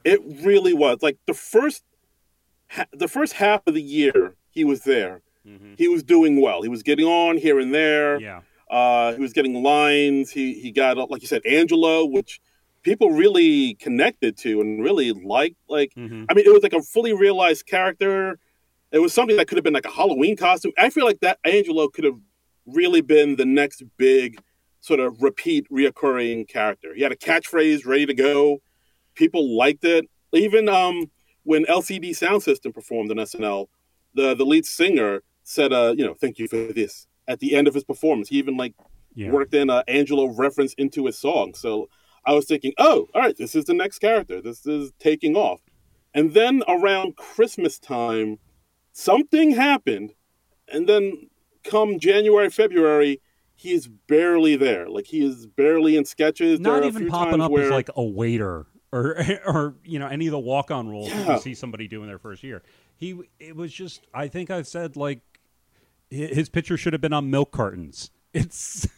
It 0.07 0.21
really 0.45 0.75
was. 0.75 0.99
Like 1.01 1.17
the 1.27 1.33
first 1.33 1.83
the 2.93 3.09
first 3.09 3.35
half 3.35 3.63
of 3.67 3.75
the 3.75 3.83
year 3.83 4.35
he 4.51 4.65
was 4.65 4.83
there. 4.83 5.23
He 5.77 5.89
was 5.89 6.03
doing 6.03 6.41
well. 6.41 6.63
He 6.63 6.71
was 6.71 6.83
getting 6.83 7.05
on 7.05 7.37
here 7.37 7.59
and 7.61 7.75
there. 7.75 8.19
Yeah, 8.19 8.41
Uh, 8.71 9.13
he 9.15 9.21
was 9.21 9.35
getting 9.35 9.63
lines. 9.63 10.31
He 10.31 10.55
he 10.55 10.71
got 10.71 10.97
like 11.11 11.21
you 11.21 11.29
said, 11.29 11.43
Angelo, 11.47 12.05
which 12.07 12.41
people 12.83 13.11
really 13.11 13.75
connected 13.75 14.37
to 14.39 14.61
and 14.63 14.83
really 14.83 15.13
liked. 15.13 15.57
Like, 15.69 15.93
Mhm. 15.95 16.27
I 16.29 16.35
mean, 16.35 16.47
it 16.47 16.53
was 16.53 16.63
like 16.63 16.73
a 16.73 16.81
fully 16.83 17.13
realized 17.13 17.67
character. 17.67 18.39
It 18.91 19.01
was 19.01 19.13
something 19.13 19.37
that 19.37 19.49
could 19.49 19.57
have 19.59 19.65
been 19.65 19.75
like 19.75 19.87
a 19.87 19.91
Halloween 19.91 20.37
costume. 20.37 20.73
I 20.79 20.89
feel 20.91 21.05
like 21.05 21.21
that 21.21 21.39
Angelo 21.45 21.89
could 21.89 22.05
have 22.05 22.19
really 22.67 23.01
been 23.03 23.37
the 23.37 23.45
next 23.45 23.83
big 23.99 24.39
sort 24.81 25.01
of 25.01 25.23
repeat, 25.23 25.67
reoccurring 25.71 26.49
character. 26.49 26.95
He 26.95 27.03
had 27.03 27.13
a 27.13 27.17
catchphrase 27.17 27.85
ready 27.87 28.07
to 28.07 28.15
go. 28.15 28.61
People 29.15 29.57
liked 29.57 29.85
it. 29.85 30.09
Even 30.33 30.69
um, 30.69 31.11
when 31.45 31.65
LCD 31.67 32.11
Soundsystem 32.11 32.75
performed 32.75 33.11
on 33.11 33.17
SNL, 33.19 33.69
the 34.15 34.35
the 34.35 34.45
lead 34.45 34.67
singer 34.67 35.23
said, 35.43 35.73
uh, 35.73 35.95
"You 35.97 36.05
know, 36.05 36.15
thank 36.15 36.39
you 36.39 36.49
for 36.49 36.73
this." 36.73 37.07
At 37.27 37.41
the 37.41 37.55
end 37.55 37.69
of 37.69 37.75
his 37.75 37.85
performance, 37.85 38.29
he 38.29 38.37
even 38.37 38.57
like 38.57 38.75
yeah. 39.15 39.31
worked 39.31 39.55
in 39.55 39.71
an 39.71 39.83
Angelo 39.89 40.27
reference 40.27 40.75
into 40.75 41.07
his 41.07 41.19
song. 41.19 41.55
So 41.55 41.89
I 42.27 42.33
was 42.33 42.47
thinking, 42.47 42.73
oh, 42.79 43.09
all 43.15 43.21
right, 43.21 43.37
this 43.37 43.55
is 43.55 43.65
the 43.65 43.75
next 43.75 43.99
character. 43.99 44.41
This 44.41 44.67
is 44.67 44.93
taking 44.99 45.37
off. 45.37 45.61
And 46.15 46.33
then 46.33 46.63
around 46.69 47.17
Christmas 47.17 47.79
time, 47.79 48.39
something 48.93 49.53
happened. 49.53 50.15
And 50.69 50.89
then 50.89 51.29
come 51.65 51.99
January, 51.99 52.51
February, 52.51 53.21
he 53.57 53.73
is 53.73 53.89
barely 53.89 54.57
there. 54.57 54.89
Like 54.89 55.07
he 55.07 55.25
is 55.25 55.47
barely 55.47 55.97
in 55.97 56.05
sketches. 56.05 56.61
Not 56.61 56.85
even 56.85 57.09
popping 57.09 57.41
up 57.41 57.51
where, 57.51 57.65
as 57.65 57.71
like 57.71 57.91
a 57.95 58.05
waiter 58.05 58.67
or 58.95 59.17
or 59.47 59.75
you 59.85 59.99
know 59.99 60.07
any 60.07 60.27
of 60.27 60.31
the 60.33 60.39
walk 60.39 60.71
on 60.71 60.89
roles 60.89 61.09
that 61.09 61.27
Yeah. 61.27 61.33
you 61.35 61.41
see 61.41 61.55
somebody 61.55 61.89
do 61.89 62.01
in 62.03 62.09
their 62.09 62.19
first 62.19 62.43
year. 62.43 62.63
He 62.97 63.19
it 63.41 63.57
was 63.57 63.73
just 63.73 64.07
I 64.15 64.29
think 64.29 64.51
I've 64.51 64.67
said 64.69 64.97
like 64.97 65.21
his 66.11 66.49
picture 66.49 66.77
should 66.77 66.93
have 66.93 67.03
been 67.03 67.13
on 67.13 67.31
milk 67.31 67.51
cartons. 67.53 68.11
It's 68.35 68.89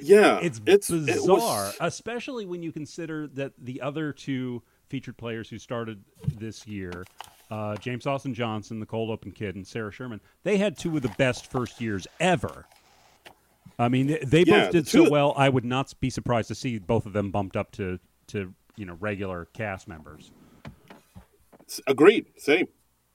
Yeah, 0.00 0.38
it's, 0.40 0.60
it's 0.66 0.88
bizarre, 0.88 1.14
It 1.14 1.30
was, 1.30 1.76
especially 1.80 2.46
when 2.46 2.62
you 2.62 2.70
consider 2.72 3.26
that 3.28 3.52
the 3.58 3.80
other 3.80 4.12
two 4.12 4.62
featured 4.88 5.16
players 5.16 5.48
who 5.50 5.58
started 5.58 6.02
this 6.38 6.66
year, 6.66 7.04
uh, 7.50 7.76
James 7.76 8.06
Austin 8.06 8.34
Johnson, 8.34 8.78
the 8.80 8.86
cold 8.86 9.10
open 9.10 9.32
kid, 9.32 9.54
and 9.56 9.66
Sarah 9.66 9.90
Sherman, 9.92 10.20
they 10.44 10.58
had 10.58 10.78
two 10.78 10.96
of 10.96 11.02
the 11.02 11.08
best 11.08 11.50
first 11.50 11.80
years 11.80 12.06
ever. 12.20 12.66
I 13.78 13.88
mean, 13.88 14.06
they, 14.06 14.18
they 14.18 14.44
Yeah, 14.44 14.62
both 14.62 14.72
did 14.72 14.88
so 14.88 15.10
well. 15.10 15.34
I 15.36 15.48
would 15.48 15.64
not 15.64 15.92
be 16.00 16.08
surprised 16.10 16.48
to 16.48 16.54
see 16.54 16.78
both 16.78 17.04
of 17.04 17.12
them 17.12 17.30
bumped 17.30 17.56
up 17.56 17.72
to 17.72 17.98
to 18.28 18.54
you 18.76 18.84
know 18.86 18.96
regular 19.00 19.46
cast 19.52 19.88
members. 19.88 20.30
agreed. 21.86 22.26
Same. 22.36 22.66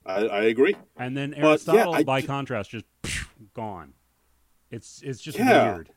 I, 0.06 0.26
I 0.28 0.42
agree. 0.44 0.76
And 0.96 1.16
then 1.18 1.32
But, 1.32 1.38
yeah, 1.42 1.48
Aristotle, 1.50 2.04
by 2.06 2.22
ju- 2.22 2.28
contrast, 2.28 2.72
just 2.72 2.86
gone. 3.54 3.94
It's 4.72 5.02
it's 5.04 5.22
just 5.22 5.38
Yeah. 5.38 5.74
weird. 5.74 5.90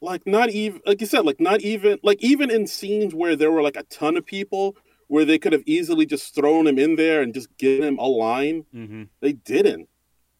Like 0.00 0.26
not 0.26 0.50
even 0.50 0.80
like 0.86 1.00
you 1.00 1.06
said, 1.06 1.24
like 1.24 1.40
not 1.40 1.60
even 1.62 1.98
like 2.02 2.22
even 2.22 2.50
in 2.50 2.66
scenes 2.66 3.14
where 3.14 3.36
there 3.36 3.52
were 3.52 3.62
like 3.62 3.76
a 3.76 3.84
ton 3.84 4.16
of 4.16 4.26
people 4.26 4.76
where 5.08 5.24
they 5.24 5.38
could 5.38 5.52
have 5.52 5.62
easily 5.66 6.06
just 6.06 6.34
thrown 6.34 6.66
him 6.66 6.78
in 6.78 6.96
there 6.96 7.20
and 7.22 7.34
just 7.34 7.56
given 7.58 7.84
him 7.86 7.98
a 7.98 8.06
line. 8.08 8.64
hmm 8.72 9.04
They 9.20 9.32
didn't. 9.34 9.88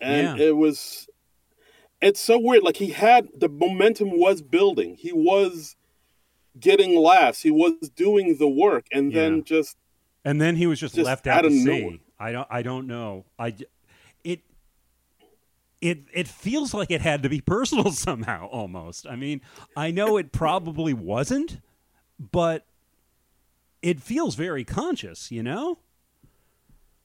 And 0.01 0.39
Yeah. 0.39 0.47
it 0.47 0.57
was 0.57 1.07
it's 2.01 2.21
so 2.21 2.39
weird. 2.39 2.63
Like 2.65 2.77
he 2.77 2.89
had 2.91 3.29
the 3.37 3.49
momentum 3.49 4.19
was 4.19 4.43
building. 4.43 4.97
He 4.97 5.13
was 5.13 5.77
getting 6.59 6.97
laughs. 6.99 7.41
He 7.43 7.51
was 7.51 7.75
doing 7.97 8.37
the 8.39 8.49
work 8.49 8.87
and 8.93 9.13
Yeah. 9.13 9.23
then 9.23 9.45
just 9.45 9.77
And 10.25 10.41
then 10.41 10.57
he 10.57 10.67
was 10.67 10.79
just, 10.79 10.95
Just 10.95 11.07
left 11.07 11.27
out 11.27 11.39
out 11.39 11.41
to 11.43 11.47
of 11.49 11.53
sea. 11.53 11.65
nowhere. 11.81 11.99
I 12.19 12.31
don't. 12.33 12.49
I 12.51 12.63
don't 12.63 12.87
know. 12.87 13.25
I 13.39 13.55
it 14.25 14.41
it 15.81 16.05
it 16.13 16.29
feels 16.29 16.73
like 16.73 16.91
it 16.93 17.01
had 17.01 17.23
to 17.25 17.29
be 17.29 17.41
personal 17.41 17.91
somehow. 18.07 18.47
Almost. 18.47 19.07
I 19.07 19.17
mean, 19.17 19.41
I 19.77 19.91
know 19.91 20.17
it 20.17 20.31
probably 20.33 20.95
wasn't, 20.95 21.61
but 22.31 22.65
it 23.83 24.01
feels 24.01 24.37
very 24.37 24.65
conscious. 24.65 25.33
You 25.33 25.43
know. 25.43 25.79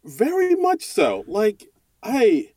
very 0.03 0.55
much 0.55 0.83
so. 0.86 1.23
Like 1.27 1.65
I 2.03 2.51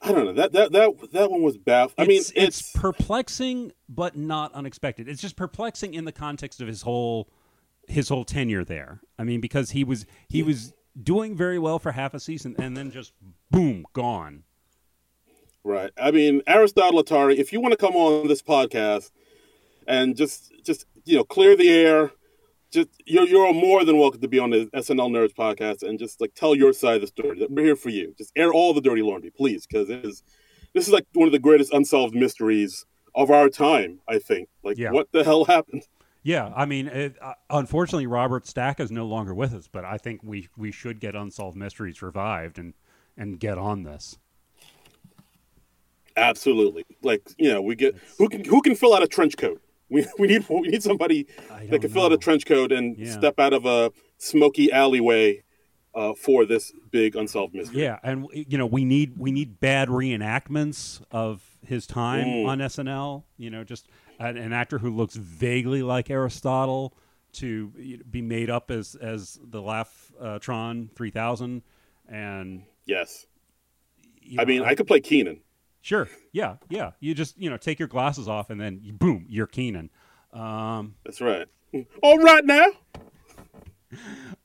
I 0.00 0.12
don't 0.12 0.26
know. 0.26 0.32
That 0.32 0.52
that 0.52 0.72
that 0.72 1.12
that 1.12 1.30
one 1.30 1.42
was 1.42 1.56
baffling. 1.56 2.06
I 2.06 2.08
mean, 2.08 2.18
it's, 2.18 2.30
it's, 2.30 2.60
it's 2.60 2.72
perplexing, 2.72 3.72
but 3.88 4.16
not 4.16 4.52
unexpected. 4.52 5.08
It's 5.08 5.20
just 5.20 5.36
perplexing 5.36 5.94
in 5.94 6.04
the 6.04 6.12
context 6.12 6.60
of 6.60 6.68
his 6.68 6.82
whole 6.82 7.28
his 7.88 8.08
whole 8.08 8.24
tenure 8.24 8.64
there. 8.64 9.00
I 9.18 9.24
mean, 9.24 9.40
because 9.40 9.70
he 9.70 9.82
was 9.82 10.06
he 10.28 10.42
was 10.42 10.72
doing 11.00 11.36
very 11.36 11.58
well 11.58 11.78
for 11.78 11.92
half 11.92 12.14
a 12.14 12.20
season, 12.20 12.54
and 12.58 12.76
then 12.76 12.90
just 12.90 13.12
boom, 13.50 13.84
gone. 13.92 14.44
Right. 15.64 15.90
I 15.98 16.12
mean, 16.12 16.42
Aristotle 16.46 17.02
Athari, 17.02 17.36
if 17.36 17.52
you 17.52 17.60
want 17.60 17.72
to 17.72 17.76
come 17.76 17.94
on 17.94 18.28
this 18.28 18.42
podcast 18.42 19.10
and 19.86 20.16
just 20.16 20.52
just 20.64 20.86
you 21.04 21.16
know 21.16 21.24
clear 21.24 21.56
the 21.56 21.70
air, 21.70 22.12
just 22.70 22.88
you're 23.06 23.26
you're 23.26 23.52
more 23.54 23.84
than 23.84 23.98
welcome 23.98 24.20
to 24.20 24.28
be 24.28 24.38
on 24.38 24.50
the 24.50 24.66
SNL 24.74 25.10
Nerds 25.10 25.34
podcast 25.34 25.82
and 25.88 25.98
just 25.98 26.20
like 26.20 26.34
tell 26.34 26.54
your 26.54 26.72
side 26.72 26.96
of 26.96 27.00
the 27.02 27.06
story. 27.06 27.46
We're 27.48 27.64
here 27.64 27.76
for 27.76 27.88
you. 27.90 28.14
Just 28.18 28.32
air 28.36 28.52
all 28.52 28.74
the 28.74 28.80
dirty 28.80 29.02
laundry, 29.02 29.30
please, 29.30 29.66
because 29.66 29.88
it 29.90 30.04
is 30.04 30.22
this 30.74 30.86
is 30.86 30.92
like 30.92 31.06
one 31.14 31.26
of 31.26 31.32
the 31.32 31.38
greatest 31.38 31.72
unsolved 31.72 32.14
mysteries 32.14 32.84
of 33.14 33.30
our 33.30 33.48
time. 33.48 34.00
I 34.08 34.18
think. 34.18 34.48
Like, 34.62 34.76
Yeah. 34.78 34.90
what 34.92 35.08
the 35.12 35.24
hell 35.24 35.44
happened? 35.44 35.84
Yeah, 36.24 36.52
I 36.54 36.66
mean, 36.66 36.88
it, 36.88 37.14
uh, 37.22 37.32
unfortunately, 37.48 38.06
Robert 38.06 38.46
Stack 38.46 38.80
is 38.80 38.90
no 38.90 39.06
longer 39.06 39.34
with 39.34 39.54
us, 39.54 39.68
but 39.70 39.84
I 39.84 39.96
think 39.96 40.20
we 40.22 40.48
we 40.56 40.70
should 40.70 41.00
get 41.00 41.14
Unsolved 41.14 41.56
Mysteries 41.56 42.02
revived 42.02 42.58
and 42.58 42.74
and 43.16 43.40
get 43.40 43.56
on 43.56 43.84
this. 43.84 44.18
Absolutely. 46.16 46.84
Like 47.02 47.22
you 47.38 47.52
know, 47.52 47.62
we 47.62 47.76
get 47.76 47.96
who 48.18 48.28
can 48.28 48.44
who 48.44 48.60
can 48.60 48.74
fill 48.74 48.94
out 48.94 49.02
a 49.02 49.06
trench 49.06 49.36
coat. 49.36 49.62
We, 49.90 50.06
we 50.18 50.28
need 50.28 50.44
we 50.48 50.68
need 50.68 50.82
somebody 50.82 51.26
that 51.70 51.80
can 51.80 51.90
fill 51.90 52.04
out 52.04 52.12
a 52.12 52.18
trench 52.18 52.44
coat 52.46 52.72
and 52.72 52.96
Yeah. 52.96 53.10
step 53.12 53.38
out 53.38 53.52
of 53.52 53.64
a 53.64 53.90
smoky 54.18 54.70
alleyway 54.70 55.42
uh, 55.94 56.12
for 56.14 56.44
this 56.44 56.72
big 56.90 57.16
unsolved 57.16 57.54
mystery. 57.54 57.82
Yeah, 57.82 57.98
and 58.02 58.26
you 58.32 58.58
know 58.58 58.66
we 58.66 58.84
need 58.84 59.16
we 59.16 59.32
need 59.32 59.60
bad 59.60 59.88
reenactments 59.88 61.00
of 61.10 61.42
his 61.66 61.86
time 61.86 62.26
Mm. 62.26 62.46
on 62.46 62.58
SNL. 62.60 63.24
You 63.38 63.50
know, 63.50 63.64
just 63.64 63.88
an, 64.18 64.36
an 64.36 64.52
actor 64.52 64.78
who 64.78 64.90
looks 64.94 65.14
vaguely 65.16 65.82
like 65.82 66.10
Aristotle 66.10 66.94
to 67.34 67.68
be 68.10 68.20
made 68.22 68.50
up 68.50 68.70
as 68.70 68.94
as 68.94 69.38
the 69.42 69.62
Laugh 69.62 70.12
uh, 70.20 70.38
Tron 70.38 70.90
three 70.94 71.10
thousand, 71.10 71.62
and 72.08 72.62
Yes. 72.84 73.26
I 74.38 74.44
mean, 74.44 74.58
know, 74.60 74.66
I 74.66 74.74
could 74.74 74.86
play 74.86 75.00
Kenan. 75.00 75.40
Sure, 75.80 76.08
yeah, 76.32 76.56
yeah. 76.68 76.92
You 77.00 77.14
just 77.14 77.38
you 77.38 77.48
know 77.50 77.56
take 77.56 77.78
your 77.78 77.88
glasses 77.88 78.28
off 78.28 78.50
and 78.50 78.60
then 78.60 78.80
boom, 78.98 79.24
you're 79.28 79.46
Kenan. 79.46 79.90
Um, 80.32 80.94
That's 81.04 81.20
right. 81.20 81.46
All 82.02 82.18
right 82.18 82.44
now. 82.44 82.66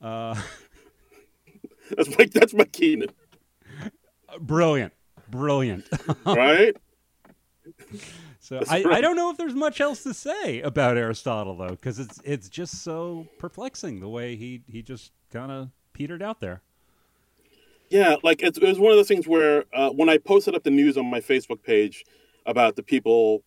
uh, 0.02 0.40
That's 1.96 2.18
my 2.18 2.26
that's 2.32 2.54
my 2.54 2.64
Kenan. 2.64 3.08
brilliant, 4.40 4.92
brilliant. 5.28 5.86
Right? 6.26 6.76
So 8.40 8.58
That's 8.58 8.70
I, 8.70 8.84
I 8.84 9.00
don't 9.00 9.16
know 9.16 9.30
if 9.30 9.38
there's 9.38 9.54
much 9.54 9.80
else 9.80 10.02
to 10.02 10.12
say 10.12 10.60
about 10.60 10.98
Aristotle 10.98 11.56
though, 11.56 11.68
because 11.70 11.98
it's 11.98 12.20
it's 12.24 12.48
just 12.48 12.82
so 12.82 13.26
perplexing 13.38 14.00
the 14.00 14.08
way 14.08 14.36
he 14.36 14.62
he 14.66 14.82
just 14.82 15.12
kind 15.30 15.50
of 15.50 15.70
petered 15.94 16.22
out 16.22 16.40
there. 16.40 16.62
Yeah, 17.90 18.16
like 18.22 18.42
it's, 18.42 18.58
it 18.58 18.64
was 18.64 18.78
one 18.78 18.92
of 18.92 18.96
those 18.98 19.08
things 19.08 19.28
where 19.28 19.64
uh, 19.72 19.90
when 19.90 20.08
I 20.08 20.18
posted 20.18 20.54
up 20.54 20.64
the 20.64 20.70
news 20.70 20.96
on 20.96 21.06
my 21.06 21.20
Facebook 21.20 21.62
page 21.62 22.04
about 22.46 22.76
the 22.76 22.82
people 22.82 23.44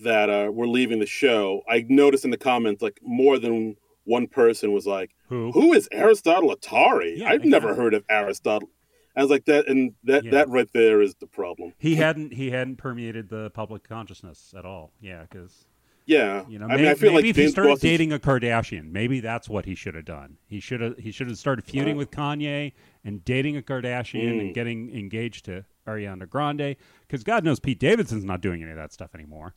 that 0.00 0.28
uh, 0.28 0.50
were 0.52 0.66
leaving 0.68 0.98
the 0.98 1.06
show, 1.06 1.62
I 1.68 1.84
noticed 1.88 2.24
in 2.24 2.30
the 2.30 2.36
comments 2.36 2.82
like 2.82 2.98
more 3.02 3.38
than 3.38 3.76
one 4.04 4.26
person 4.26 4.72
was 4.72 4.86
like, 4.86 5.10
Who? 5.28 5.52
"Who 5.52 5.72
is 5.72 5.88
Aristotle 5.92 6.54
Athari? 6.54 7.18
Yeah, 7.18 7.30
I've 7.30 7.44
never 7.44 7.74
heard 7.74 7.94
of 7.94 8.04
Aristotle." 8.08 8.68
I 9.16 9.22
was 9.22 9.30
like 9.30 9.46
that, 9.46 9.66
and 9.66 9.94
that 10.04 10.24
Yeah. 10.24 10.30
that 10.32 10.48
right 10.50 10.68
there 10.74 11.00
is 11.00 11.14
the 11.14 11.26
problem. 11.26 11.72
He 11.78 11.96
hadn't 11.96 12.34
he 12.34 12.50
hadn't 12.50 12.76
permeated 12.76 13.30
the 13.30 13.50
public 13.50 13.88
consciousness 13.88 14.52
at 14.56 14.66
all. 14.66 14.92
Yeah, 15.00 15.22
because 15.22 15.64
Yeah, 16.06 16.44
you 16.48 16.58
know 16.60 16.66
I 16.66 16.68
may- 16.68 16.76
mean, 16.76 16.86
I 16.86 16.94
feel 16.94 17.10
maybe 17.12 17.22
like 17.28 17.30
if 17.30 17.36
he 17.36 17.48
started 17.48 17.80
dating 17.80 18.12
a 18.12 18.18
Kardashian, 18.20 18.92
maybe 18.92 19.18
that's 19.20 19.48
what 19.48 19.64
he 19.64 19.74
should 19.74 19.96
have 19.96 20.04
done. 20.04 20.36
He 20.46 20.60
should 20.60 20.80
have 20.80 20.96
he 20.98 21.10
should 21.10 21.26
have 21.26 21.36
started 21.36 21.64
feuding 21.64 21.96
Uh. 21.96 21.98
with 21.98 22.10
Kanye 22.12 22.72
and 23.04 23.24
dating 23.24 23.56
a 23.56 23.62
Kardashian 23.62 24.34
Mm. 24.36 24.40
and 24.40 24.54
getting 24.54 24.94
engaged 24.96 25.44
to 25.46 25.64
Ariana 25.86 26.28
Grande. 26.28 26.76
Because 27.06 27.24
God 27.24 27.44
knows 27.44 27.58
Pete 27.58 27.80
Davidson's 27.80 28.24
not 28.24 28.40
doing 28.40 28.62
any 28.62 28.70
of 28.70 28.76
that 28.76 28.92
stuff 28.92 29.14
anymore. 29.14 29.54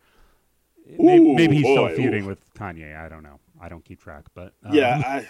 maybe, 0.98 1.24
Ooh, 1.24 1.36
maybe 1.36 1.56
he's 1.58 1.64
boy, 1.66 1.94
still 1.94 1.96
feuding 2.04 2.24
ooh. 2.26 2.30
with 2.30 2.52
Kanye. 2.56 2.98
I 2.98 3.10
don't 3.10 3.22
know. 3.24 3.40
I 3.62 3.70
don't 3.70 3.86
keep 3.86 4.02
track, 4.02 4.26
but 4.34 4.54
um, 4.64 4.74
Yeah, 4.74 5.24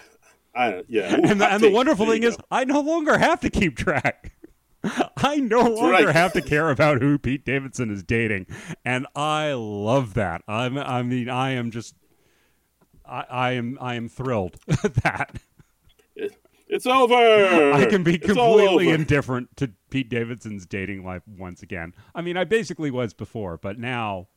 I, 0.55 0.61
I, 0.67 0.83
yeah. 0.87 1.15
Ooh, 1.17 1.21
and 1.23 1.41
the, 1.41 1.51
and 1.51 1.61
the 1.61 1.69
wonderful 1.71 2.05
thing 2.05 2.23
is, 2.23 2.37
go. 2.37 2.43
I 2.49 2.63
no 2.63 2.79
longer 2.79 3.17
have 3.17 3.41
to 3.41 3.49
keep 3.49 3.75
track. 3.75 4.31
I 5.17 5.37
no 5.37 5.61
longer 5.61 6.05
right. 6.05 6.15
have 6.15 6.33
to 6.33 6.41
care 6.43 6.69
about 6.69 7.01
who 7.01 7.17
Pete 7.17 7.45
Davidson 7.45 7.89
is 7.91 8.03
dating, 8.03 8.47
and 8.85 9.07
I 9.15 9.53
love 9.53 10.13
that. 10.15 10.41
I'm, 10.47 10.77
I 10.77 11.01
mean, 11.03 11.29
I 11.29 11.51
am 11.51 11.71
just, 11.71 11.95
I, 13.05 13.25
I 13.29 13.51
am, 13.51 13.77
I 13.81 13.95
am 13.95 14.07
thrilled 14.09 14.57
at 14.83 14.93
that. 15.03 15.35
It- 16.15 16.35
it's 16.71 16.85
over. 16.85 17.15
I 17.73 17.87
can 17.87 18.03
be 18.03 18.13
It's 18.13 18.27
completely 18.27 18.89
indifferent 18.89 19.57
to 19.57 19.71
Pete 19.89 20.07
Davidson's 20.07 20.67
dating 20.67 21.03
life 21.03 21.23
once 21.27 21.63
again. 21.63 21.95
I 22.13 22.21
mean, 22.21 22.37
I 22.37 22.43
basically 22.43 22.91
was 22.91 23.11
before, 23.15 23.57
but 23.57 23.79
now 23.79 24.27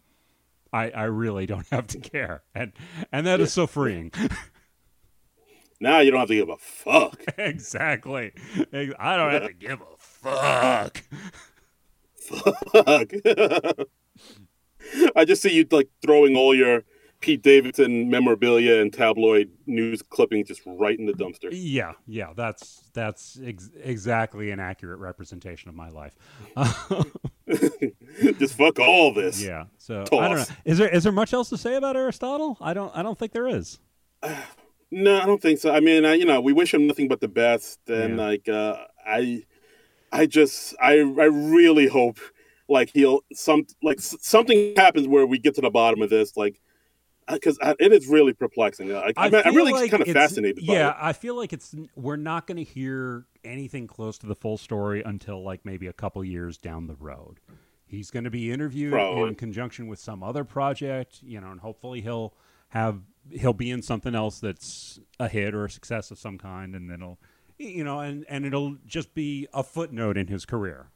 I, 0.73 0.89
I 0.93 1.03
really 1.05 1.45
don't 1.45 1.67
have 1.71 1.89
to 1.89 1.99
care, 1.99 2.43
and 2.55 2.73
and 3.13 3.27
that 3.27 3.41
is 3.41 3.53
so 3.53 3.67
freeing. 3.67 4.13
Now 5.79 5.99
you 5.99 6.11
don't 6.11 6.21
have 6.21 6.29
to 6.29 6.35
give 6.37 6.49
a 6.49 6.57
fuck. 6.57 7.23
exactly. 7.37 8.33
I 8.73 9.17
don't 9.17 9.33
have 9.33 9.49
to 9.49 9.53
give 9.53 9.81
a 9.83 9.97
fuck. 10.23 11.03
Fuck. 12.17 13.13
I 15.17 15.25
just 15.25 15.43
see 15.43 15.53
you 15.55 15.67
like 15.71 15.89
throwing 16.03 16.37
all 16.37 16.55
your 16.55 16.85
Pete 17.21 17.43
Davidson 17.43 18.11
memorabilia 18.11 18.81
and 18.81 18.93
tabloid 18.93 19.51
news 19.67 20.03
clippings 20.03 20.49
just 20.49 20.63
right 20.67 20.99
in 20.99 21.07
the 21.07 21.13
dumpster. 21.13 21.49
Yeah, 21.53 21.93
yeah, 22.07 22.33
that's 22.35 22.83
that's 22.93 23.39
ex- 23.45 23.71
exactly 23.83 24.51
an 24.51 24.59
accurate 24.61 24.99
representation 24.99 25.69
of 25.69 25.75
my 25.77 25.89
life. 25.89 26.15
just 28.39 28.55
fuck 28.57 28.79
all 28.81 29.13
this. 29.15 29.41
yeah, 29.43 29.65
so 29.79 30.03
I 30.13 30.29
don't 30.29 30.37
know. 30.39 30.45
Is 30.65 30.79
there 30.79 30.89
is 30.89 31.05
there 31.05 31.13
much 31.13 31.33
else 31.33 31.49
to 31.51 31.57
say 31.59 31.77
about 31.77 31.97
Aristotle? 31.97 32.59
I 32.61 32.75
don't 32.75 32.95
I 32.97 33.03
don't 33.03 33.19
think 33.19 33.33
there 33.33 33.49
is. 33.49 33.79
No, 34.95 35.19
I 35.19 35.25
don't 35.25 35.41
think 35.41 35.59
so. 35.59 35.73
I 35.73 35.81
mean, 35.81 36.05
I, 36.05 36.13
you 36.13 36.27
know, 36.27 36.43
we 36.43 36.53
wish 36.53 36.75
him 36.75 36.87
nothing 36.87 37.09
but 37.09 37.23
the 37.23 37.27
best, 37.27 37.81
and 37.89 38.19
Yeah. 38.19 38.23
like, 38.27 38.47
uh, 38.47 38.77
I, 39.07 39.43
I 40.13 40.27
just, 40.27 40.75
I, 40.81 40.99
I 40.99 41.25
really 41.25 41.89
hope, 41.89 42.19
like, 42.69 42.91
he'll 42.93 43.21
some, 43.33 43.67
like, 43.83 43.99
s- 43.99 44.17
something 44.21 44.75
happens 44.77 45.09
where 45.09 45.27
we 45.27 45.39
get 45.39 45.55
to 45.57 45.61
the 45.61 45.71
bottom 45.71 46.03
of 46.03 46.11
this. 46.11 46.37
Like, 46.37 46.61
uh, 47.29 47.35
because 47.35 47.59
uh, 47.63 47.75
it 47.79 47.93
is 47.93 48.09
really 48.09 48.33
perplexing. 48.33 48.91
Uh, 48.93 49.11
I, 49.17 49.29
I, 49.29 49.49
am 49.49 49.55
really 49.55 49.73
like 49.73 49.91
kind 49.91 50.03
of 50.03 50.09
fascinated. 50.09 50.63
Yeah, 50.63 50.91
it. 50.91 50.97
I 51.01 51.13
feel 51.13 51.37
like 51.37 51.53
it's 51.53 51.75
we're 51.95 52.17
not 52.17 52.47
going 52.47 52.57
to 52.57 52.65
hear 52.65 53.27
anything 53.45 53.87
close 53.87 54.19
to 54.19 54.27
the 54.27 54.35
full 54.35 54.59
story 54.59 55.03
until 55.03 55.43
like 55.43 55.65
maybe 55.65 55.87
a 55.87 55.93
couple 55.93 56.25
years 56.25 56.59
down 56.59 56.89
the 56.89 56.97
road. 56.97 57.41
He's 57.87 58.11
going 58.11 58.25
to 58.25 58.31
be 58.31 58.51
interviewed 58.51 58.93
Probably. 58.93 59.29
in 59.29 59.35
conjunction 59.35 59.87
with 59.87 59.99
some 59.99 60.23
other 60.23 60.45
project, 60.45 61.21
you 61.23 61.41
know, 61.41 61.51
and 61.51 61.61
hopefully 61.61 62.01
he'll 62.01 62.35
have 62.71 63.03
he'll 63.31 63.53
be 63.53 63.71
in 63.71 63.83
something 63.83 64.15
else 64.15 64.41
that's 64.41 64.99
a 65.21 65.29
hit 65.29 65.55
or 65.55 65.67
a 65.67 65.71
success 65.71 66.11
of 66.11 66.19
some 66.19 66.39
kind, 66.39 66.75
and 66.75 66.91
then 66.91 67.03
it'll, 67.03 67.21
you 67.71 67.85
know, 67.85 68.01
and 68.01 68.25
and 68.29 68.45
it'll 68.45 68.77
just 68.87 69.15
be 69.15 69.49
a 69.53 69.63
footnote 69.63 70.17
in 70.17 70.29
his 70.29 70.45
career. 70.45 70.91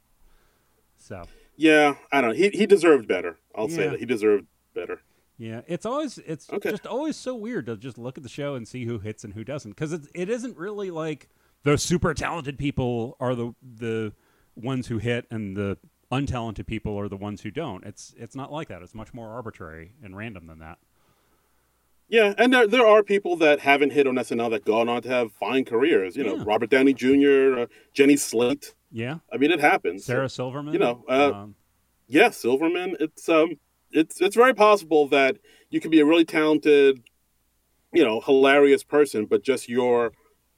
So 0.97 1.23
yeah, 1.55 1.95
I 2.11 2.21
don't. 2.21 2.31
know. 2.31 2.35
He 2.35 2.49
he 2.49 2.65
deserved 2.65 3.07
better. 3.07 3.37
I'll 3.55 3.69
yeah. 3.69 3.75
say 3.75 3.89
that 3.89 3.99
he 3.99 4.05
deserved 4.05 4.45
better. 4.73 5.01
Yeah, 5.37 5.61
it's 5.67 5.85
always 5.85 6.17
it's 6.19 6.51
okay. 6.51 6.71
just 6.71 6.87
always 6.87 7.15
so 7.15 7.35
weird 7.35 7.67
to 7.67 7.77
just 7.77 7.97
look 7.97 8.17
at 8.17 8.23
the 8.23 8.29
show 8.29 8.55
and 8.55 8.67
see 8.67 8.85
who 8.85 8.99
hits 8.99 9.23
and 9.23 9.33
who 9.33 9.43
doesn't 9.43 9.71
because 9.71 9.93
it 9.93 10.01
it 10.15 10.29
isn't 10.29 10.57
really 10.57 10.89
like 10.89 11.29
the 11.63 11.77
super 11.77 12.13
talented 12.13 12.57
people 12.57 13.15
are 13.19 13.35
the 13.35 13.53
the 13.61 14.13
ones 14.55 14.87
who 14.87 14.97
hit 14.97 15.27
and 15.29 15.55
the 15.55 15.77
untalented 16.11 16.65
people 16.65 16.97
are 16.99 17.07
the 17.07 17.17
ones 17.17 17.41
who 17.41 17.51
don't. 17.51 17.83
It's 17.85 18.13
it's 18.17 18.35
not 18.35 18.51
like 18.51 18.67
that. 18.69 18.81
It's 18.81 18.95
much 18.95 19.13
more 19.13 19.29
arbitrary 19.29 19.93
and 20.03 20.17
random 20.17 20.47
than 20.47 20.59
that. 20.59 20.79
Yeah, 22.09 22.33
and 22.37 22.53
there 22.53 22.67
there 22.67 22.87
are 22.87 23.03
people 23.03 23.35
that 23.37 23.59
haven't 23.59 23.91
hit 23.91 24.07
on 24.07 24.15
SNL 24.15 24.49
that 24.51 24.63
gone 24.63 24.87
on 24.87 25.01
to 25.01 25.09
have 25.09 25.31
fine 25.33 25.65
careers. 25.65 26.15
You 26.15 26.23
know, 26.23 26.37
yeah. 26.37 26.43
Robert 26.45 26.69
Downey 26.69 26.93
Jr., 26.93 27.59
uh, 27.59 27.65
Jenny 27.93 28.15
Slate. 28.15 28.75
Yeah, 28.91 29.17
I 29.31 29.37
mean 29.37 29.51
it 29.51 29.59
happens. 29.59 30.05
Sarah 30.05 30.29
Silverman. 30.29 30.73
You 30.73 30.79
know, 30.79 31.03
uh, 31.09 31.31
um, 31.33 31.55
yeah, 32.07 32.29
Silverman. 32.29 32.95
It's 32.99 33.27
um 33.27 33.57
it's 33.91 34.21
it's 34.21 34.35
very 34.35 34.53
possible 34.53 35.07
that 35.09 35.37
you 35.69 35.81
could 35.81 35.91
be 35.91 35.99
a 35.99 36.05
really 36.05 36.25
talented, 36.25 37.03
you 37.93 38.03
know, 38.03 38.21
hilarious 38.21 38.83
person, 38.83 39.25
but 39.25 39.43
just 39.43 39.67
your 39.67 40.13